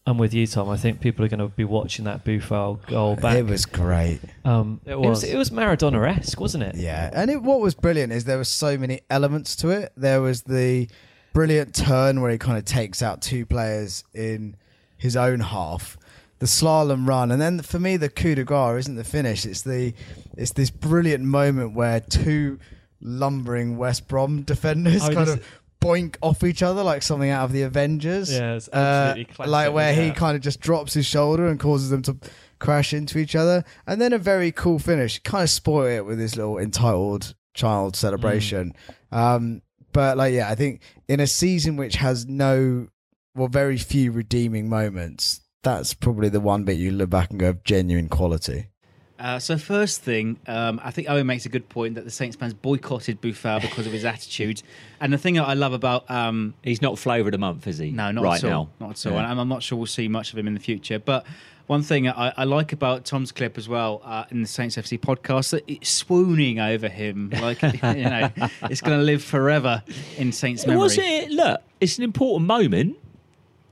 [0.07, 0.69] I'm with you, Tom.
[0.69, 3.37] I think people are going to be watching that Boufal goal back.
[3.37, 4.19] It was great.
[4.43, 5.09] Um, It it was.
[5.09, 5.23] was.
[5.23, 6.75] It was Maradona-esque, wasn't it?
[6.75, 9.91] Yeah, and it, what was brilliant is there were so many elements to it.
[9.97, 10.87] There was the
[11.33, 14.55] brilliant turn where he kind of takes out two players in
[14.97, 15.97] his own half,
[16.39, 19.43] the slalom run, and then for me the coup de grace isn't the finish.
[19.45, 19.93] It's the
[20.37, 22.59] it's this brilliant moment where two
[23.01, 25.43] lumbering West Brom defenders Oh, kind of
[25.85, 28.31] boink off each other like something out of the Avengers.
[28.31, 31.59] Yeah, it's Uh, absolutely classic, like where he kind of just drops his shoulder and
[31.59, 32.17] causes them to
[32.59, 35.19] crash into each other, and then a very cool finish.
[35.19, 38.73] Kind of spoil it with his little entitled child celebration.
[39.11, 39.61] Um,
[39.93, 42.87] but like, yeah, I think in a season which has no,
[43.35, 47.53] well, very few redeeming moments, that's probably the one bit you look back and go
[47.63, 48.67] genuine quality.
[49.17, 52.35] Uh, so first thing, um, I think Owen makes a good point that the Saints
[52.35, 54.61] fans boycotted Boufal because of his attitude.
[54.99, 57.77] And the thing that I love about um, He's not flavour of the month, is
[57.77, 57.91] he?
[57.91, 58.87] no, not right at all, now.
[58.87, 59.17] not at all.
[59.17, 59.31] Yeah.
[59.31, 60.99] And I'm not sure we'll see much of him in the future.
[60.99, 61.25] But
[61.67, 64.99] one thing I, I like about Tom's clip as well uh, in the Saints FC
[64.99, 68.29] podcast that it's swooning over him, like you know,
[68.63, 69.81] it's going to live forever
[70.17, 70.81] in Saints memory.
[70.81, 71.31] Was it?
[71.31, 72.97] Look, it's an important moment.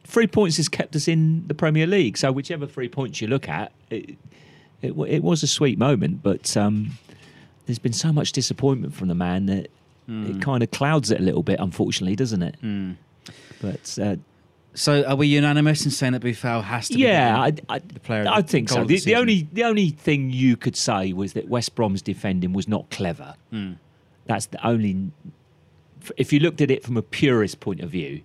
[0.06, 2.18] Three points has kept us in the Premier League.
[2.18, 4.18] So whichever three points you look at, it
[4.84, 6.22] it, it was a sweet moment.
[6.22, 6.92] But um,
[7.66, 9.70] there's been so much disappointment from the man that
[10.08, 12.56] it kind of clouds it a little bit, unfortunately, doesn't it?
[13.62, 14.18] But uh,
[14.74, 16.98] So are we unanimous in saying that Boufal has to?
[17.00, 18.26] yeah, be I, I, the player.
[18.30, 18.84] I think so.
[18.84, 22.52] The, the the only the only thing you could say was that West Brom's defending
[22.54, 23.36] was not clever.
[23.52, 23.74] Hmm.
[24.26, 25.12] That's the only.
[26.18, 28.22] If you looked at it from a purist point of view,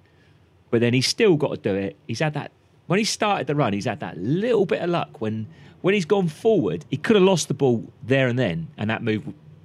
[0.71, 1.97] but then he's still got to do it.
[2.09, 2.51] He's had that
[2.89, 3.73] when he started the run.
[3.73, 5.47] He's had that little bit of luck when
[5.81, 6.85] when he's gone forward.
[6.91, 9.23] He could have lost the ball there and then, and that move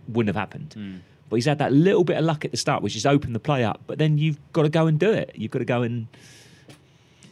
[0.08, 0.74] wouldn't have happened.
[0.74, 0.98] Hmm.
[1.30, 3.40] But he's had that little bit of luck at the start, which has opened the
[3.40, 3.82] play up.
[3.88, 5.32] But then you've got to go and do it.
[5.36, 6.08] You've got to go and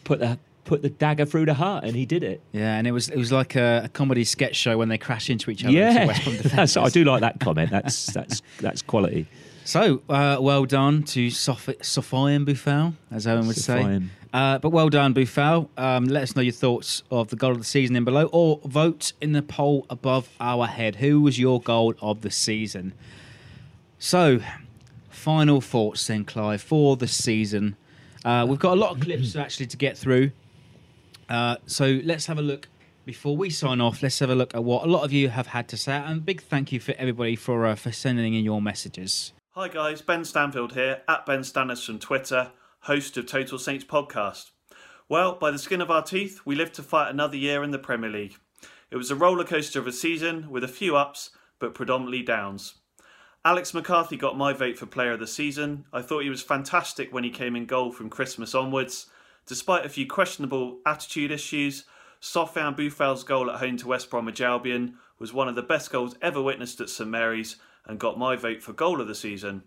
[0.04, 2.42] put the put the dagger through the heart, and he did it.
[2.52, 5.30] Yeah, and it was it was like a, a comedy sketch show when they crash
[5.30, 5.74] into each other.
[5.74, 6.78] Yeah, West Brom that's, defenders.
[6.78, 7.70] I do like that comment.
[7.70, 9.28] That's that's that's quality.
[9.72, 14.02] So, uh, well done to Sof- Sofiane Boufal, as Owen would say.
[14.34, 15.70] Uh, but well done, Boufal.
[15.78, 18.60] Um, let us know your thoughts of the goal of the season in below, or
[18.66, 20.98] vote in the poll above our head.
[20.98, 22.92] Who was your goal of the season?
[23.98, 24.42] So,
[25.10, 27.78] final thoughts then, Clive, for the season.
[28.26, 30.32] Uh, we've got a lot of clips actually to get through.
[31.30, 32.68] Uh, so let's have a look
[33.06, 34.04] before we sign off.
[34.04, 36.26] Let's have a look at what a lot of you have had to say, and
[36.26, 39.32] big thank you for everybody for uh, for sending in your messages.
[39.56, 42.54] Hi guys, Ben Stanfield here, at Ben Stannis from Twitter,
[42.84, 44.52] host of Total Saints podcast.
[45.10, 47.78] Well, by the skin of our teeth, we live to fight another year in the
[47.78, 48.38] Premier League.
[48.92, 52.76] It was a roller coaster of a season with a few ups, but predominantly downs.
[53.44, 55.84] Alex McCarthy got my vote for player of the season.
[55.92, 59.08] I thought he was fantastic when he came in goal from Christmas onwards.
[59.46, 61.84] Despite a few questionable attitude issues,
[62.22, 66.16] Sofiane Boufal's goal at home to West Bromwich Albion was one of the best goals
[66.22, 69.64] ever witnessed at St Mary's and got my vote for goal of the season.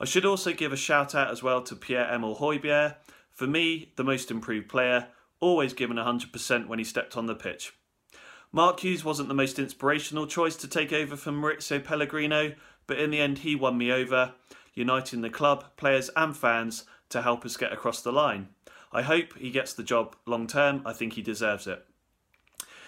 [0.00, 2.96] I should also give a shout out as well to Pierre Emil Højbjerg.
[3.30, 5.08] For me, the most improved player,
[5.40, 7.72] always given 100% when he stepped on the pitch.
[8.52, 12.52] Mark Hughes wasn't the most inspirational choice to take over from Mauricio Pellegrino,
[12.86, 14.34] but in the end he won me over,
[14.74, 18.48] uniting the club, players and fans to help us get across the line.
[18.92, 21.84] I hope he gets the job long term, I think he deserves it.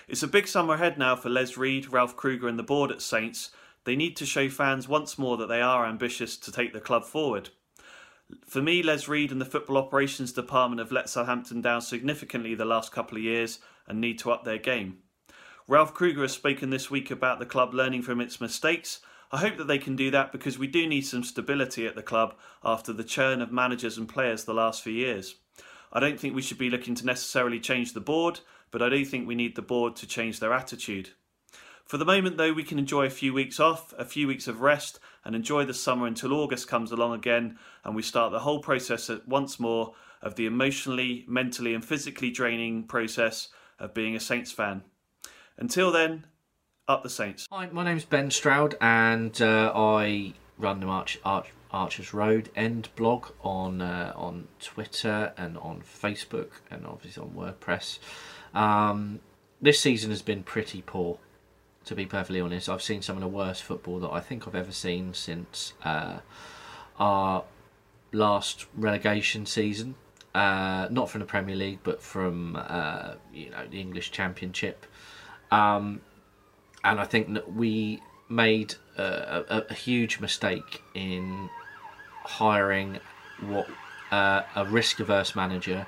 [0.06, 3.00] It's a big summer ahead now for Les Reed, Ralph Krueger and the board at
[3.00, 3.50] Saints.
[3.84, 7.04] They need to show fans once more that they are ambitious to take the club
[7.04, 7.50] forward.
[8.46, 12.64] For me, Les Reed and the Football Operations Department have let Southampton down significantly the
[12.64, 14.98] last couple of years and need to up their game.
[15.68, 19.00] Ralph Krueger has spoken this week about the club learning from its mistakes.
[19.30, 22.02] I hope that they can do that because we do need some stability at the
[22.02, 25.36] club after the churn of managers and players the last few years.
[25.92, 28.40] I don't think we should be looking to necessarily change the board,
[28.70, 31.10] but I do think we need the board to change their attitude.
[31.84, 34.62] For the moment, though, we can enjoy a few weeks off, a few weeks of
[34.62, 38.60] rest, and enjoy the summer until August comes along again and we start the whole
[38.60, 43.48] process once more of the emotionally, mentally, and physically draining process
[43.78, 44.82] of being a Saints fan.
[45.58, 46.26] Until then,
[46.88, 47.46] up the Saints.
[47.52, 52.88] Hi, my name's Ben Stroud, and uh, I run the March, Arch, Archers Road End
[52.96, 57.98] blog on uh, on Twitter and on Facebook, and obviously on WordPress.
[58.54, 59.20] Um,
[59.60, 61.18] this season has been pretty poor,
[61.84, 62.68] to be perfectly honest.
[62.68, 66.18] I've seen some of the worst football that I think I've ever seen since uh,
[66.98, 67.44] our
[68.12, 69.96] last relegation season.
[70.34, 74.84] Uh, not from the Premier League, but from uh, you know the English Championship.
[75.52, 76.00] Um,
[76.82, 81.48] and I think that we made a, a, a huge mistake in
[82.24, 82.98] hiring
[83.40, 83.68] what
[84.10, 85.86] uh, a risk-averse manager,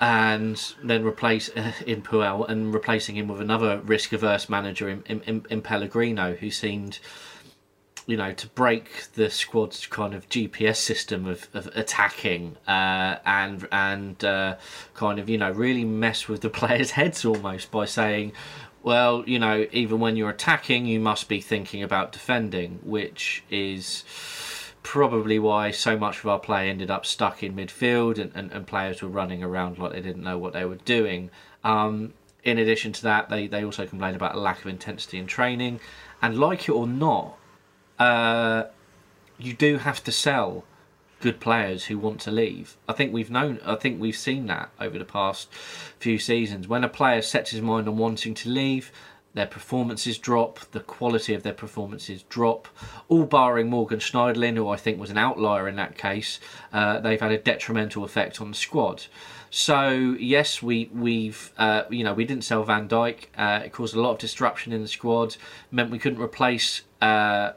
[0.00, 5.20] and then replace uh, in Puel and replacing him with another risk-averse manager in, in,
[5.22, 7.00] in, in Pellegrino, who seemed,
[8.06, 13.66] you know, to break the squad's kind of GPS system of, of attacking uh, and
[13.72, 14.56] and uh,
[14.94, 18.32] kind of you know really mess with the players' heads almost by saying,
[18.82, 24.04] well, you know, even when you're attacking, you must be thinking about defending, which is
[24.88, 28.66] probably why so much of our play ended up stuck in midfield and, and, and
[28.66, 31.28] players were running around like they didn't know what they were doing.
[31.62, 35.26] Um, in addition to that, they, they also complained about a lack of intensity in
[35.26, 35.80] training.
[36.22, 37.36] And like it or not,
[37.98, 38.64] uh,
[39.36, 40.64] you do have to sell
[41.20, 42.78] good players who want to leave.
[42.88, 45.52] I think we've known, I think we've seen that over the past
[45.98, 46.66] few seasons.
[46.66, 48.90] When a player sets his mind on wanting to leave,
[49.34, 52.66] their performances drop, the quality of their performances drop.
[53.08, 56.40] All barring Morgan Schneiderlin, who I think was an outlier in that case,
[56.72, 59.04] uh, they've had a detrimental effect on the squad.
[59.50, 63.26] So yes, we we've uh, you know we didn't sell Van Dijk.
[63.36, 65.36] Uh, it caused a lot of disruption in the squad.
[65.70, 67.52] Meant we couldn't replace uh,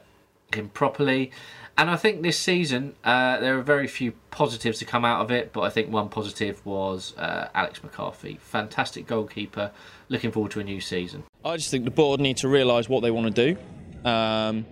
[0.54, 1.30] him properly.
[1.76, 5.30] And I think this season uh, there are very few positives to come out of
[5.30, 9.70] it, but I think one positive was uh, Alex McCarthy, fantastic goalkeeper.
[10.08, 11.24] Looking forward to a new season.
[11.44, 14.08] I just think the board need to realise what they want to do.
[14.08, 14.64] Um,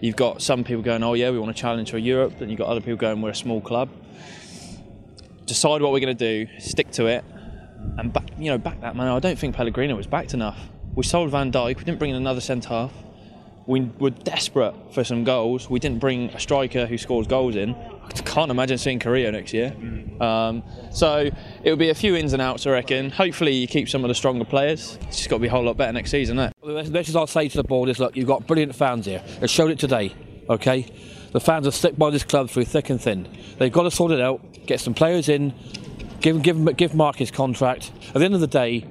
[0.00, 2.58] you've got some people going, "Oh yeah, we want to challenge for Europe," and you've
[2.58, 3.88] got other people going, "We're a small club."
[5.44, 7.24] Decide what we're going to do, stick to it,
[7.98, 8.28] and back.
[8.38, 9.06] You know, back that man.
[9.06, 10.58] I don't think Pellegrino was backed enough.
[10.96, 11.76] We sold Van Dijk.
[11.76, 12.92] We didn't bring in another centre half.
[13.66, 15.70] We were desperate for some goals.
[15.70, 17.76] We didn't bring a striker who scores goals in.
[18.24, 19.74] Can't imagine seeing Korea next year.
[20.20, 20.62] Um,
[20.92, 21.30] so
[21.62, 23.10] it will be a few ins and outs, I reckon.
[23.10, 24.98] Hopefully, you keep some of the stronger players.
[25.08, 26.52] It's just got to be a whole lot better next season, it?
[26.62, 29.22] The message I'll say to the board is look, you've got brilliant fans here.
[29.40, 30.14] They showed it today,
[30.50, 30.86] okay?
[31.32, 33.28] The fans are stuck by this club through thick and thin.
[33.58, 35.54] They've got to sort it out, get some players in,
[36.20, 37.92] Give give give Mark his contract.
[38.08, 38.84] At the end of the day,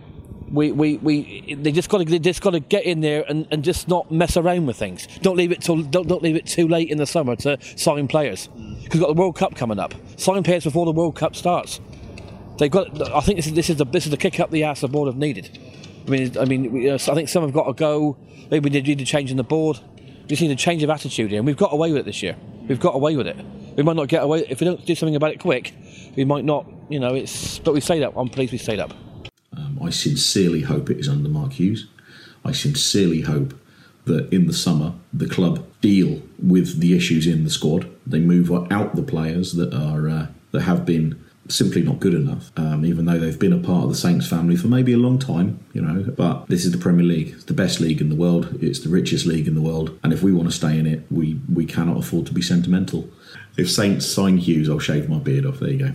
[0.55, 3.47] we, we, we they just got to they just got to get in there and,
[3.51, 5.07] and just not mess around with things.
[5.21, 8.07] Don't leave it till don't, don't leave it too late in the summer to sign
[8.07, 8.47] players
[8.83, 9.93] because we've got the World Cup coming up.
[10.17, 11.79] Sign players before the World Cup starts.
[12.57, 13.11] They've got.
[13.11, 14.87] I think this is this is the this is the kick up the ass the
[14.87, 15.59] board have needed.
[16.07, 18.17] I mean, I mean, uh, I think some have got to go.
[18.49, 19.79] Maybe we need a change in the board.
[19.97, 22.21] We just need a change of attitude here, and we've got away with it this
[22.23, 22.35] year.
[22.67, 23.37] We've got away with it.
[23.75, 25.73] We might not get away if we don't do something about it quick.
[26.15, 26.65] We might not.
[26.89, 27.59] You know, it's.
[27.59, 28.15] But we stayed up.
[28.15, 28.93] I'm pleased we stayed up.
[29.81, 31.87] I sincerely hope it is under Mark Hughes.
[32.43, 33.53] I sincerely hope
[34.05, 37.89] that in the summer the club deal with the issues in the squad.
[38.05, 42.51] They move out the players that are uh, that have been simply not good enough.
[42.57, 45.19] Um, even though they've been a part of the Saints family for maybe a long
[45.19, 46.03] time, you know.
[46.03, 47.29] But this is the Premier League.
[47.29, 48.57] It's the best league in the world.
[48.61, 49.97] It's the richest league in the world.
[50.03, 53.09] And if we want to stay in it, we we cannot afford to be sentimental.
[53.57, 55.59] If Saints sign Hughes, I'll shave my beard off.
[55.59, 55.91] There you go.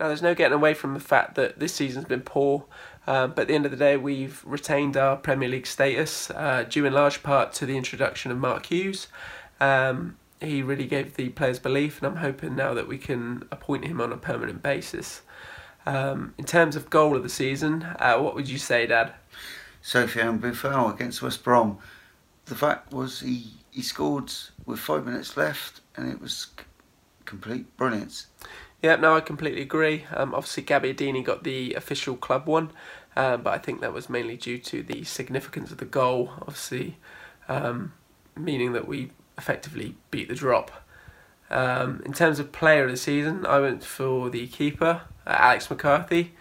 [0.00, 2.64] Now, there's no getting away from the fact that this season's been poor,
[3.06, 6.64] um, but at the end of the day, we've retained our Premier League status, uh,
[6.68, 9.08] due in large part to the introduction of Mark Hughes.
[9.60, 13.84] Um, he really gave the players belief, and I'm hoping now that we can appoint
[13.84, 15.22] him on a permanent basis.
[15.84, 19.14] Um, in terms of goal of the season, uh, what would you say, Dad?
[19.82, 21.78] Sofiane Boufal against West Brom.
[22.44, 24.32] The fact was he, he scored
[24.64, 26.48] with five minutes left and it was
[27.24, 28.26] complete brilliance.
[28.82, 30.06] Yeah, no, I completely agree.
[30.12, 32.72] Um, obviously, Gabbiadini got the official club one,
[33.14, 36.96] um, but I think that was mainly due to the significance of the goal, obviously,
[37.48, 37.92] um,
[38.36, 40.84] meaning that we effectively beat the drop.
[41.48, 45.70] Um, in terms of player of the season, I went for the keeper, uh, Alex
[45.70, 46.32] McCarthy.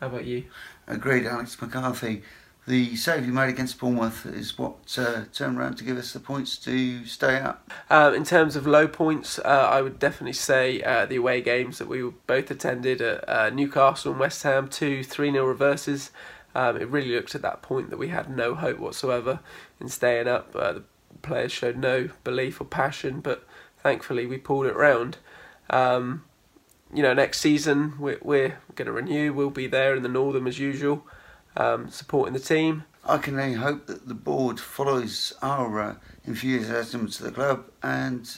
[0.00, 0.46] How about you?
[0.88, 2.22] Agreed, Alex McCarthy.
[2.68, 6.20] The save he made against Bournemouth is what uh, turned around to give us the
[6.20, 7.70] points to stay up.
[7.88, 11.78] Um, in terms of low points, uh, I would definitely say uh, the away games
[11.78, 16.10] that we both attended at uh, Newcastle and West Ham, two 3 0 reverses.
[16.54, 19.40] Um, it really looked at that point that we had no hope whatsoever
[19.80, 20.54] in staying up.
[20.54, 20.84] Uh, the
[21.22, 25.16] players showed no belief or passion, but thankfully we pulled it round.
[25.70, 26.24] Um,
[26.92, 29.32] you know, next season we're, we're going to renew.
[29.32, 31.06] We'll be there in the Northern as usual,
[31.56, 32.84] um, supporting the team.
[33.04, 35.94] I can only hope that the board follows our uh,
[36.24, 38.28] enthusiasm to the club and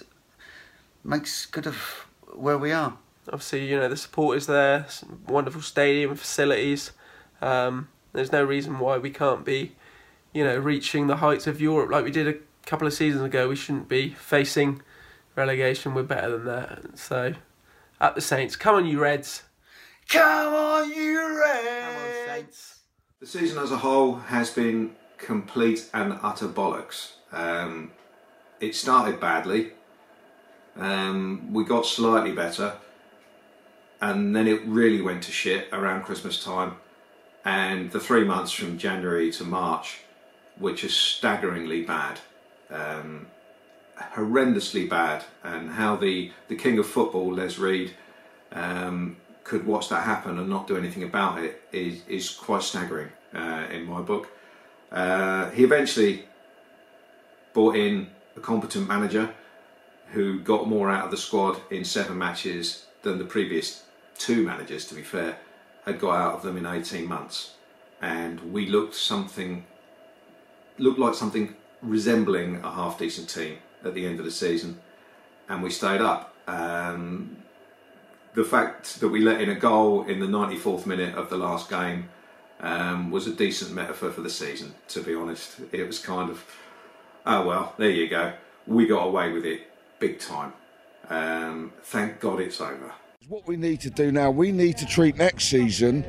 [1.02, 1.76] makes good of
[2.34, 2.96] where we are.
[3.26, 4.86] Obviously, you know the support is there.
[4.88, 6.92] some Wonderful stadium facilities.
[7.40, 9.72] Um, there's no reason why we can't be,
[10.32, 12.34] you know, reaching the heights of Europe like we did a
[12.66, 13.48] couple of seasons ago.
[13.48, 14.82] We shouldn't be facing
[15.36, 15.94] relegation.
[15.94, 16.98] We're better than that.
[16.98, 17.34] So,
[18.00, 18.56] up the Saints.
[18.56, 19.42] Come on, you Reds.
[20.08, 22.79] Come on, you Reds!
[23.20, 27.16] The season as a whole has been complete and utter bollocks.
[27.30, 27.90] Um,
[28.60, 29.72] it started badly.
[30.74, 32.78] Um, we got slightly better,
[34.00, 36.76] and then it really went to shit around Christmas time.
[37.44, 40.00] And the three months from January to March,
[40.58, 42.20] which is staggeringly bad,
[42.70, 43.26] um,
[44.14, 47.90] horrendously bad, and how the, the king of football, Les Reed,
[48.52, 49.18] um,
[49.50, 53.66] could watch that happen and not do anything about it is, is quite staggering uh,
[53.72, 54.28] in my book.
[54.92, 56.24] Uh, he eventually
[57.52, 59.34] brought in a competent manager
[60.12, 63.82] who got more out of the squad in seven matches than the previous
[64.18, 65.36] two managers, to be fair,
[65.84, 67.54] had got out of them in 18 months.
[68.00, 69.66] And we looked something,
[70.78, 74.80] looked like something resembling a half decent team at the end of the season,
[75.48, 76.36] and we stayed up.
[76.46, 77.39] Um,
[78.34, 81.68] the fact that we let in a goal in the 94th minute of the last
[81.68, 82.08] game
[82.60, 85.60] um, was a decent metaphor for the season, to be honest.
[85.72, 86.44] It was kind of,
[87.26, 88.32] oh well, there you go.
[88.66, 89.62] We got away with it
[89.98, 90.52] big time.
[91.08, 92.92] Um, thank God it's over.
[93.28, 96.04] What we need to do now, we need to treat next season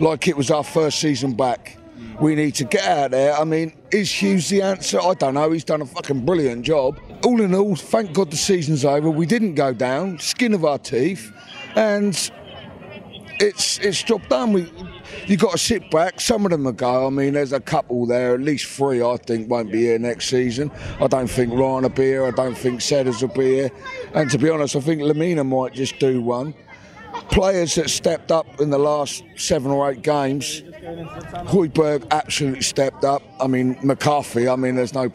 [0.00, 1.76] like it was our first season back.
[2.20, 3.34] We need to get out there.
[3.34, 5.00] I mean, is Hughes the answer?
[5.00, 5.50] I don't know.
[5.50, 6.98] He's done a fucking brilliant job.
[7.24, 9.10] All in all, thank God the season's over.
[9.10, 11.32] We didn't go down, skin of our teeth,
[11.76, 12.30] and
[13.38, 14.52] it's it's job done.
[14.52, 14.66] We
[15.26, 16.20] you got to sit back.
[16.20, 17.06] Some of them will go.
[17.06, 20.28] I mean, there's a couple there, at least three, I think, won't be here next
[20.28, 20.70] season.
[21.00, 22.26] I don't think Ryan will be here.
[22.26, 23.70] I don't think Sedders will be here.
[24.14, 26.54] And to be honest, I think Lemina might just do one.
[27.30, 33.22] Players that stepped up in the last seven or eight games, Højbjerg absolutely stepped up.
[33.40, 35.10] I mean, McCarthy, I mean, there's no.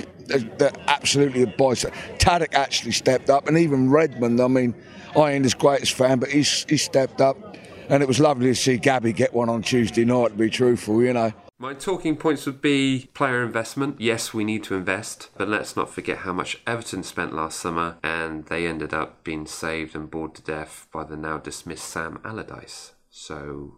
[0.57, 1.83] They're, absolutely a boys.
[2.17, 4.39] Tadic actually stepped up, and even Redmond.
[4.39, 4.75] I mean,
[5.15, 7.57] I ain't his greatest fan, but he's he stepped up,
[7.89, 10.29] and it was lovely to see Gabby get one on Tuesday night.
[10.29, 11.33] To be truthful, you know.
[11.61, 14.01] My talking points would be player investment.
[14.01, 17.97] Yes, we need to invest, but let's not forget how much Everton spent last summer,
[18.01, 22.19] and they ended up being saved and bored to death by the now dismissed Sam
[22.25, 22.93] Allardyce.
[23.11, 23.75] So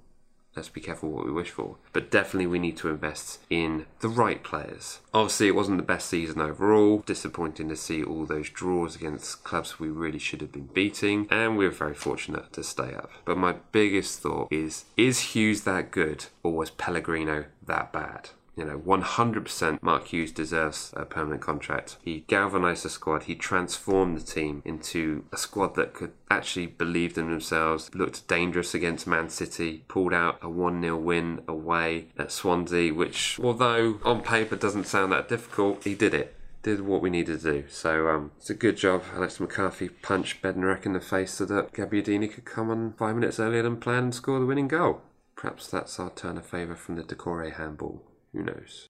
[0.55, 1.75] let's be careful what we wish for.
[1.91, 4.99] But definitely we need to invest in the right players.
[5.13, 7.03] Obviously, it wasn't the best season overall.
[7.05, 11.57] Disappointing to see all those draws against clubs we really should have been beating, and
[11.57, 13.11] we were very fortunate to stay up.
[13.25, 18.29] But my biggest thought is is Hughes that good, or was Pellegrino that bad?
[18.55, 21.97] You know, 100% Mark Hughes deserves a permanent contract.
[22.03, 23.23] He galvanised the squad.
[23.23, 28.75] He transformed the team into a squad that could actually believe in themselves, looked dangerous
[28.75, 34.21] against Man City, pulled out a 1 0 win away at Swansea, which, although on
[34.21, 36.35] paper doesn't sound that difficult, he did it.
[36.61, 37.67] Did what we needed to do.
[37.69, 39.03] So um, it's a good job.
[39.13, 43.39] Alex McCarthy punched Bednarek in the face so that Gabbiadini could come on five minutes
[43.39, 45.01] earlier than planned and score the winning goal.
[45.35, 48.03] Perhaps that's our turn of favour from the Doucouré handball.
[48.33, 48.89] Who knows?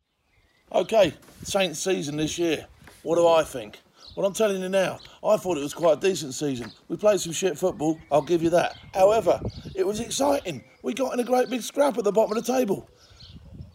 [0.71, 1.13] Okay,
[1.43, 2.65] Saints season this year.
[3.03, 3.79] What do I think?
[4.15, 6.71] Well, I'm telling you now, I thought it was quite a decent season.
[6.87, 8.77] We played some shit football, I'll give you that.
[8.93, 9.41] However,
[9.75, 10.63] it was exciting.
[10.83, 12.87] We got in a great big scrap at the bottom of the table.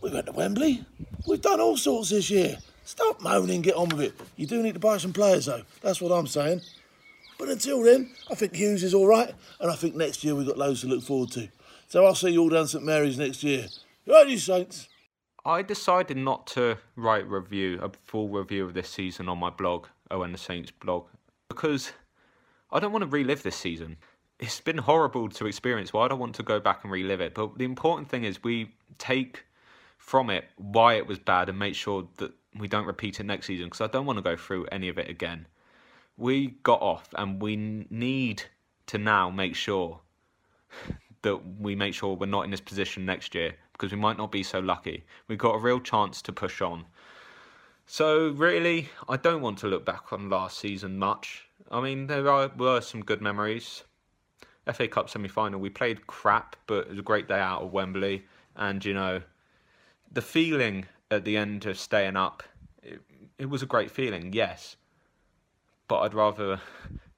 [0.01, 0.85] We went to Wembley.
[1.27, 2.57] We've done all sorts this year.
[2.85, 4.15] Stop moaning, get on with it.
[4.37, 5.63] You do need to buy some players, though.
[5.83, 6.63] That's what I'm saying.
[7.37, 10.47] But until then, I think Hughes is all right, and I think next year we've
[10.47, 11.49] got loads to look forward to.
[11.89, 13.67] So I'll see you all down St Mary's next year.
[14.07, 14.89] Right, you Saints.
[15.49, 19.87] I decided not to write review a full review of this season on my blog,
[20.11, 21.07] Owen the Saints blog,
[21.49, 21.91] because
[22.71, 23.97] I don't want to relive this season.
[24.39, 25.91] It's been horrible to experience.
[25.91, 27.33] Well, I don't want to go back and relive it.
[27.33, 29.47] But the important thing is we take
[29.97, 33.47] from it why it was bad and make sure that we don't repeat it next
[33.47, 35.47] season because I don't want to go through any of it again.
[36.19, 38.43] We got off and we need
[38.89, 40.01] to now make sure
[41.23, 44.33] that we make sure we're not in this position next year because we might not
[44.33, 45.05] be so lucky.
[45.29, 46.87] We've got a real chance to push on.
[47.87, 51.49] So really, I don't want to look back on last season much.
[51.71, 53.85] I mean, there are, were some good memories.
[54.73, 58.25] FA Cup semi-final, we played crap, but it was a great day out of Wembley,
[58.57, 59.23] and you know,
[60.13, 62.43] the feeling at the end of staying up,
[62.83, 63.01] it,
[63.39, 64.77] it was a great feeling, yes.
[65.87, 66.61] But I'd rather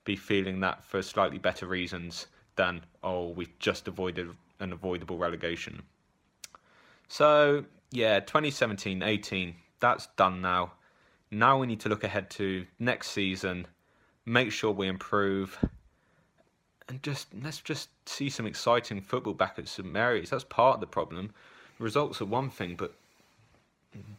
[0.04, 4.28] be feeling that for slightly better reasons than oh, we've just avoided
[4.60, 5.82] an avoidable relegation.
[7.10, 10.74] So, yeah, 2017 18, that's done now.
[11.32, 13.66] Now we need to look ahead to next season,
[14.24, 15.58] make sure we improve,
[16.88, 20.30] and just let's just see some exciting football back at St Mary's.
[20.30, 21.32] That's part of the problem.
[21.80, 22.94] Results are one thing, but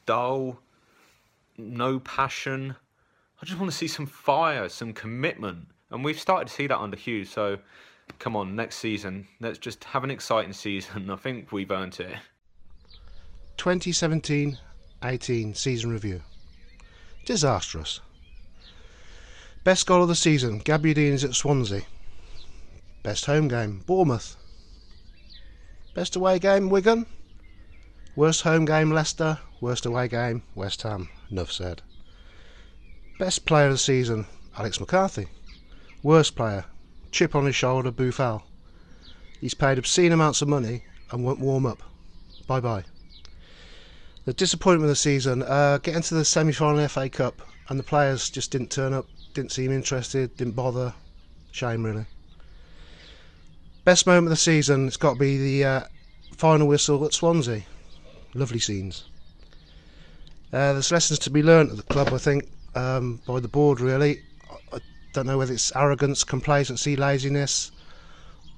[0.05, 0.59] dull,
[1.57, 2.75] no passion.
[3.41, 5.69] I just want to see some fire, some commitment.
[5.91, 7.29] And we've started to see that under Hughes.
[7.29, 7.57] So
[8.19, 11.09] come on, next season, let's just have an exciting season.
[11.09, 12.17] I think we've earned it.
[13.61, 14.57] 2017
[15.03, 16.19] 18 season review.
[17.27, 17.99] Disastrous.
[19.63, 21.83] Best goal of the season, Gabbiadini's at Swansea.
[23.03, 24.35] Best home game, Bournemouth.
[25.93, 27.05] Best away game, Wigan.
[28.15, 29.37] Worst home game, Leicester.
[29.61, 31.09] Worst away game, West Ham.
[31.29, 31.83] Enough said.
[33.19, 34.25] Best player of the season,
[34.57, 35.27] Alex McCarthy.
[36.01, 36.65] Worst player,
[37.11, 38.41] chip on his shoulder, Boufal.
[39.39, 41.83] He's paid obscene amounts of money and won't warm up.
[42.47, 42.85] Bye bye.
[44.23, 47.83] The disappointment of the season, uh, getting to the semi final FA Cup and the
[47.83, 50.93] players just didn't turn up, didn't seem interested, didn't bother.
[51.51, 52.05] Shame, really.
[53.83, 55.81] Best moment of the season, it's got to be the uh,
[56.37, 57.63] final whistle at Swansea.
[58.35, 59.05] Lovely scenes.
[60.53, 63.79] Uh, there's lessons to be learnt at the club, I think, um, by the board,
[63.79, 64.21] really.
[64.71, 64.79] I
[65.13, 67.71] don't know whether it's arrogance, complacency, laziness.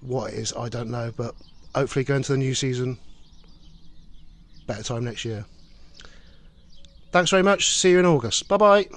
[0.02, 1.36] What it is, I don't know, but
[1.74, 2.98] hopefully going to the new season,
[4.68, 5.46] better time next year.
[7.14, 7.70] Thanks very much.
[7.70, 8.48] See you in August.
[8.48, 8.88] Bye bye.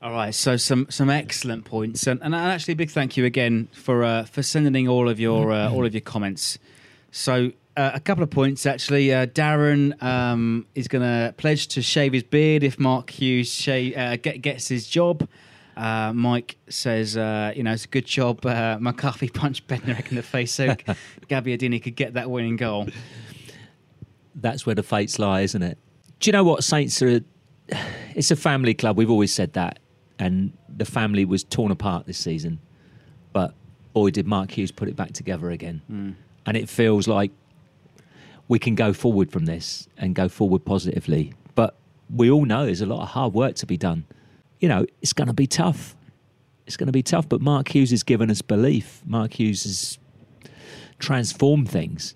[0.00, 3.68] All right, so some some excellent points, and, and actually a big thank you again
[3.74, 6.58] for uh, for sending all of your uh, all of your comments.
[7.10, 9.12] So uh, a couple of points actually.
[9.12, 13.94] Uh, Darren um, is going to pledge to shave his beard if Mark Hughes shave,
[13.94, 15.28] uh, get, gets his job.
[15.76, 18.46] Uh, Mike says, uh, you know, it's a good job.
[18.46, 20.68] Uh, McCarthy punched Bednarek in the face so
[21.28, 22.88] Gabbiadini could get that winning goal.
[24.34, 25.76] That's where the fates lie, isn't it?
[26.20, 27.20] Do you know what Saints are?
[28.14, 28.96] It's a family club.
[28.96, 29.78] We've always said that,
[30.18, 32.60] and the family was torn apart this season.
[33.32, 33.54] But
[33.92, 35.82] boy, did Mark Hughes put it back together again.
[35.90, 36.14] Mm.
[36.46, 37.30] And it feels like
[38.48, 41.32] we can go forward from this and go forward positively.
[41.54, 41.76] But
[42.14, 44.04] we all know there's a lot of hard work to be done.
[44.58, 45.96] You know, it's going to be tough.
[46.66, 47.28] It's going to be tough.
[47.28, 49.02] But Mark Hughes has given us belief.
[49.06, 49.98] Mark Hughes has
[50.98, 52.14] transformed things.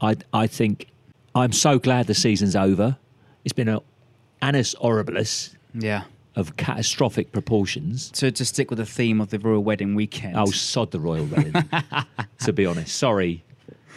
[0.00, 0.88] I I think
[1.34, 2.96] I'm so glad the season's over.
[3.44, 3.80] It's been a
[4.42, 6.02] annus horribilis Yeah.
[6.34, 8.10] of catastrophic proportions.
[8.12, 10.36] To, to stick with the theme of the royal wedding weekend.
[10.36, 11.54] Oh, sod the royal wedding.
[12.40, 13.42] to be honest, sorry,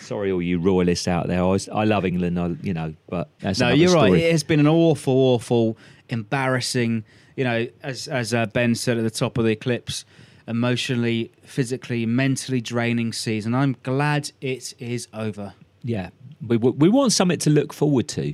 [0.01, 1.39] Sorry, all you royalists out there.
[1.39, 4.07] I, was, I love England, I, you know, but that's no, another you're right.
[4.07, 4.23] story.
[4.23, 7.03] It has been an awful, awful, embarrassing.
[7.35, 10.05] You know, as as uh, Ben said at the top of the eclipse,
[10.47, 13.53] emotionally, physically, mentally draining season.
[13.53, 15.53] I'm glad it is over.
[15.83, 16.09] Yeah,
[16.45, 18.33] we we want something to look forward to.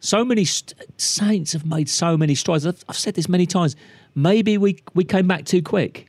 [0.00, 2.66] So many st- Saints have made so many strides.
[2.66, 3.76] I've, I've said this many times.
[4.14, 6.08] Maybe we we came back too quick.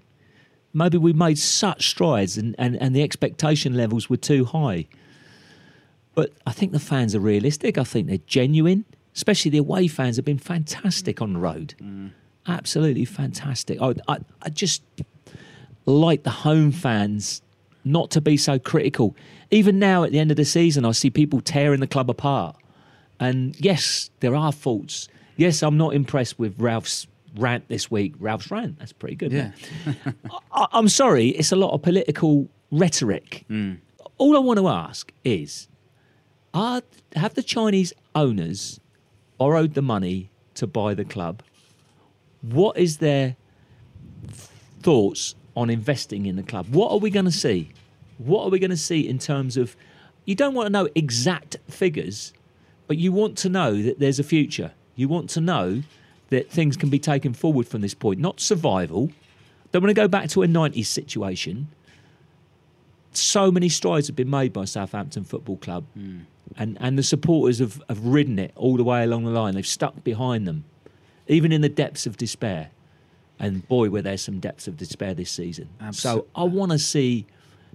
[0.74, 4.88] Maybe we made such strides and, and, and the expectation levels were too high.
[6.14, 7.78] But I think the fans are realistic.
[7.78, 8.86] I think they're genuine.
[9.16, 11.74] Especially the away fans have been fantastic on the road.
[11.82, 12.12] Mm.
[12.48, 13.82] Absolutely fantastic.
[13.82, 14.84] I, I, I just
[15.86, 17.42] like the home fans
[17.84, 19.16] not to be so critical.
[19.50, 22.56] Even now at the end of the season, I see people tearing the club apart.
[23.20, 25.08] And yes, there are faults.
[25.36, 28.14] Yes, I'm not impressed with Ralph's rant this week.
[28.20, 29.32] Ralph's rant, that's pretty good.
[29.32, 29.52] Yeah.
[30.52, 33.46] I, I'm sorry, it's a lot of political rhetoric.
[33.50, 33.80] Mm.
[34.18, 35.68] All I want to ask is
[36.54, 36.82] are,
[37.16, 38.80] have the Chinese owners
[39.38, 41.42] borrowed the money to buy the club?
[42.42, 43.36] What is their
[44.82, 46.68] thoughts on investing in the club?
[46.70, 47.72] What are we going to see?
[48.18, 49.76] What are we going to see in terms of?
[50.26, 52.34] You don't want to know exact figures,
[52.90, 54.72] but you want to know that there's a future.
[54.96, 55.84] You want to know
[56.30, 59.12] that things can be taken forward from this point, not survival.
[59.72, 61.68] Don't want to go back to a 90s situation.
[63.14, 66.22] So many strides have been made by Southampton Football Club, hmm.
[66.58, 69.54] and, and the supporters have, have ridden it all the way along the line.
[69.54, 70.64] They've stuck behind them,
[71.28, 72.72] even in the depths of despair.
[73.38, 75.70] And boy, were there some depths of despair this season.
[75.92, 77.28] So I want to see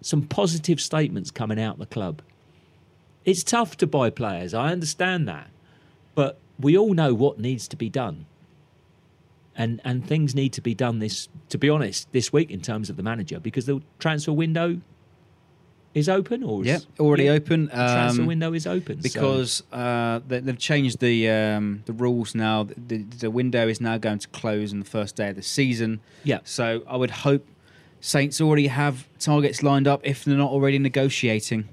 [0.03, 2.20] some positive statements coming out of the club.
[3.25, 5.49] It's tough to buy players, I understand that.
[6.15, 8.27] But we all know what needs to be done.
[9.57, 12.91] And and things need to be done this to be honest, this week in terms
[12.91, 14.81] of the manager, because the transfer window
[15.95, 17.67] is open or is, Yeah, already Yeah, open.
[17.67, 19.01] the transfer um, window is open.
[19.01, 22.65] so- because uh, they, they've changed the um, the rules now.
[22.65, 26.01] The, the window is now going to close on the first day of the season.
[26.25, 26.41] Yeah.
[26.45, 27.47] So I would hope
[28.01, 31.69] Saints already have targets lined up if they're not already negotiating.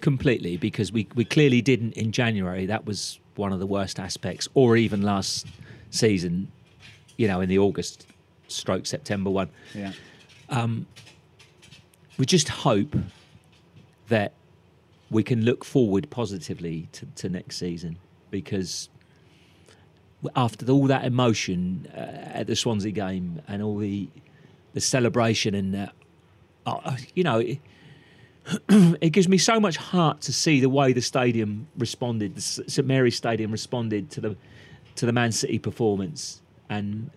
[0.00, 2.66] Completely because we, we clearly didn't in January.
[2.66, 5.46] That was one of the worst aspects, or even last
[5.90, 6.50] season,
[7.16, 8.06] you know, in the August
[8.48, 9.50] stroke September one.
[9.74, 9.92] Yeah.
[10.48, 10.86] Um,
[12.18, 12.96] we just hope
[14.08, 14.34] that
[15.10, 17.98] we can look forward positively to, to next season
[18.30, 18.88] because
[20.36, 24.08] after all that emotion uh, at the Swansea game and all the
[24.72, 25.88] the celebration and uh,
[26.66, 27.58] uh, you know it,
[29.00, 32.86] it gives me so much heart to see the way the stadium responded, the St
[32.86, 34.36] Mary's Stadium responded to the
[34.96, 36.42] to the Man City performance.
[36.68, 37.10] And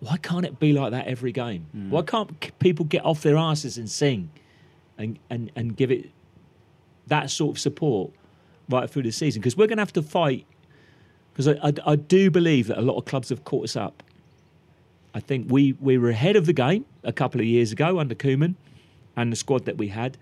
[0.00, 1.66] why can't it be like that every game?
[1.72, 1.90] Hmm.
[1.90, 4.30] Why can't people get off their asses and sing,
[4.98, 6.10] and and and give it
[7.06, 8.12] that sort of support
[8.68, 9.40] right through the season?
[9.40, 10.46] Because we're going to have to fight.
[11.32, 14.04] Because I, I, I do believe that a lot of clubs have caught us up.
[15.14, 18.14] I think we, we were ahead of the game a couple of years ago under
[18.14, 18.54] Koeman
[19.16, 20.16] and the squad that we had.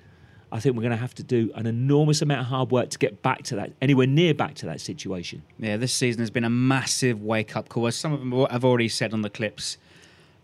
[0.52, 2.98] I think we're going to have to do an enormous amount of hard work to
[2.98, 5.42] get back to that, anywhere near back to that situation.
[5.58, 8.64] Yeah, this season has been a massive wake up call, as some of them have
[8.64, 9.78] already said on the clips.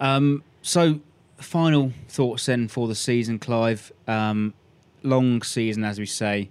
[0.00, 1.00] Um, so,
[1.36, 3.92] final thoughts then for the season, Clive.
[4.06, 4.54] Um,
[5.02, 6.50] long season, as we say.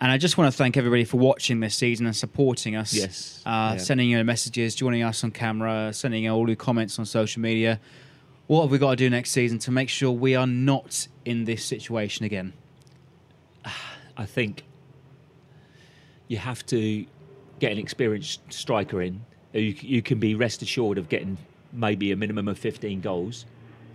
[0.00, 2.92] And I just want to thank everybody for watching this season and supporting us.
[2.94, 3.42] Yes.
[3.46, 3.76] Uh, Yeah.
[3.78, 7.80] Sending your messages, joining us on camera, sending all your comments on social media.
[8.46, 11.44] What have we got to do next season to make sure we are not in
[11.44, 12.52] this situation again?
[14.16, 14.64] I think
[16.28, 17.06] you have to
[17.58, 19.24] get an experienced striker in.
[19.52, 21.38] You, you can be rest assured of getting
[21.72, 23.46] maybe a minimum of 15 goals.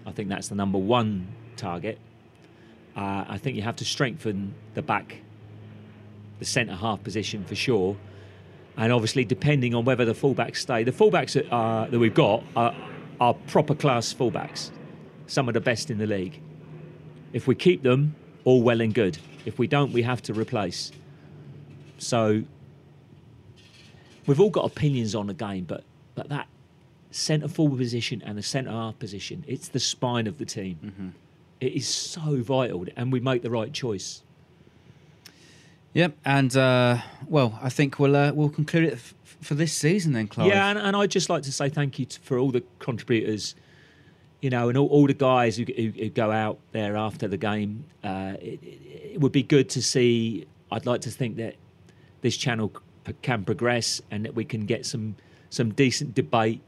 [0.06, 2.00] I think that's the number one target.
[2.96, 5.18] Uh, I think you have to strengthen the back,
[6.40, 7.96] the centre half position for sure.
[8.78, 12.44] And obviously, depending on whether the fullbacks stay, the fullbacks that, uh, that we've got
[12.56, 12.74] are,
[13.20, 14.72] are proper class fullbacks,
[15.28, 16.41] some of the best in the league.
[17.34, 19.18] If we keep them, all well and good.
[19.45, 20.91] If we don't, we have to replace.
[21.98, 22.44] So
[24.28, 25.84] we've all got opinions on the game, but
[26.16, 26.48] but that
[27.11, 31.14] centre forward position and the centre half position, it's the spine of the team.
[31.60, 34.24] It is so vital, and we make the right choice.
[35.94, 36.98] Yep, and uh,
[37.28, 40.48] well, I think we'll uh, we'll conclude it f- for this season then, Clive.
[40.48, 43.56] Yeah, and, and I'd just like to say thank you to, for all the contributors,
[44.41, 47.38] you know, and all, all the guys who, who, who go out there after the
[47.38, 47.84] game.
[48.03, 50.45] Uh, it, it, it would be good to see.
[50.72, 51.56] I'd like to think that
[52.22, 52.72] this channel
[53.22, 55.16] can progress and that we can get some
[55.49, 56.61] some decent debate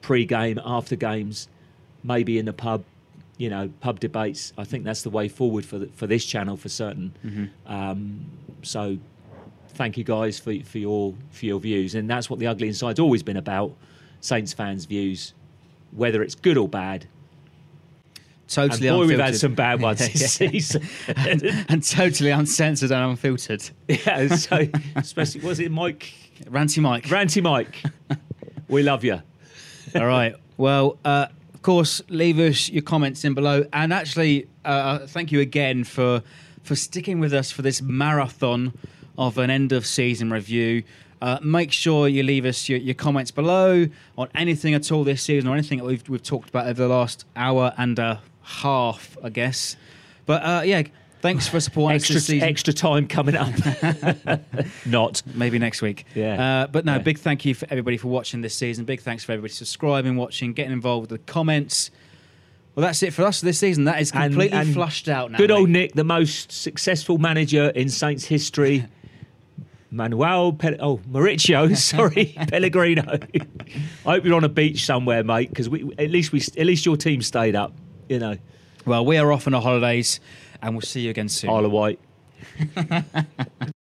[0.00, 1.48] pre-game, after games,
[2.02, 2.82] maybe in the pub,
[3.36, 4.54] you know, pub debates.
[4.56, 7.12] I think that's the way forward for the, for this channel for certain.
[7.24, 7.50] Mhm.
[7.66, 8.24] Um,
[8.62, 8.96] so,
[9.70, 12.98] thank you guys for for your for your views, and that's what the ugly inside's
[13.00, 13.72] always been about.
[14.22, 15.32] Saints fans' views,
[15.92, 17.06] whether it's good or bad.
[18.50, 20.82] Totally and boy, we've had some bad ones this season.
[21.06, 23.62] and totally uncensored and unfiltered.
[23.86, 26.12] Yeah, so especially was it Mike?
[26.46, 27.04] Ranty Mike.
[27.04, 27.82] Ranty Mike.
[28.68, 29.22] we love you.
[29.94, 30.34] All right.
[30.56, 35.40] Well, uh, of course, leave us your comments in below, and actually, uh, thank you
[35.40, 36.22] again for
[36.64, 38.72] for sticking with us for this marathon
[39.16, 40.82] of an end of season review.
[41.22, 43.86] Uh, make sure you leave us your, your comments below
[44.16, 46.88] on anything at all this season or anything that we've we've talked about over the
[46.88, 49.76] last hour and a half, I guess.
[50.24, 50.84] But uh, yeah,
[51.20, 52.48] thanks for supporting us Extra this season.
[52.48, 53.52] extra time coming up.
[54.86, 56.06] Not maybe next week.
[56.14, 56.62] Yeah.
[56.62, 56.98] Uh, but no, Yeah.
[56.98, 58.84] big thank you for everybody for watching this season.
[58.84, 61.90] Big thanks for everybody subscribing, watching, getting involved with the comments.
[62.74, 63.84] Well, that's it for us this season.
[63.84, 65.38] That is And- completely and flushed out now.
[65.38, 65.80] Good old mate.
[65.80, 68.86] Nick, the most successful manager in Saints history.
[69.90, 73.18] Manuel, Pe- oh Mauricio, sorry, Pellegrino.
[73.34, 76.86] I hope you're on a beach somewhere, mate, because we at least we at least
[76.86, 77.74] your team stayed up.
[78.08, 78.36] You know,
[78.86, 80.20] Well, we are off on our holidays,
[80.62, 81.50] and we'll see you again soon.
[81.50, 81.98] Isle of Wight.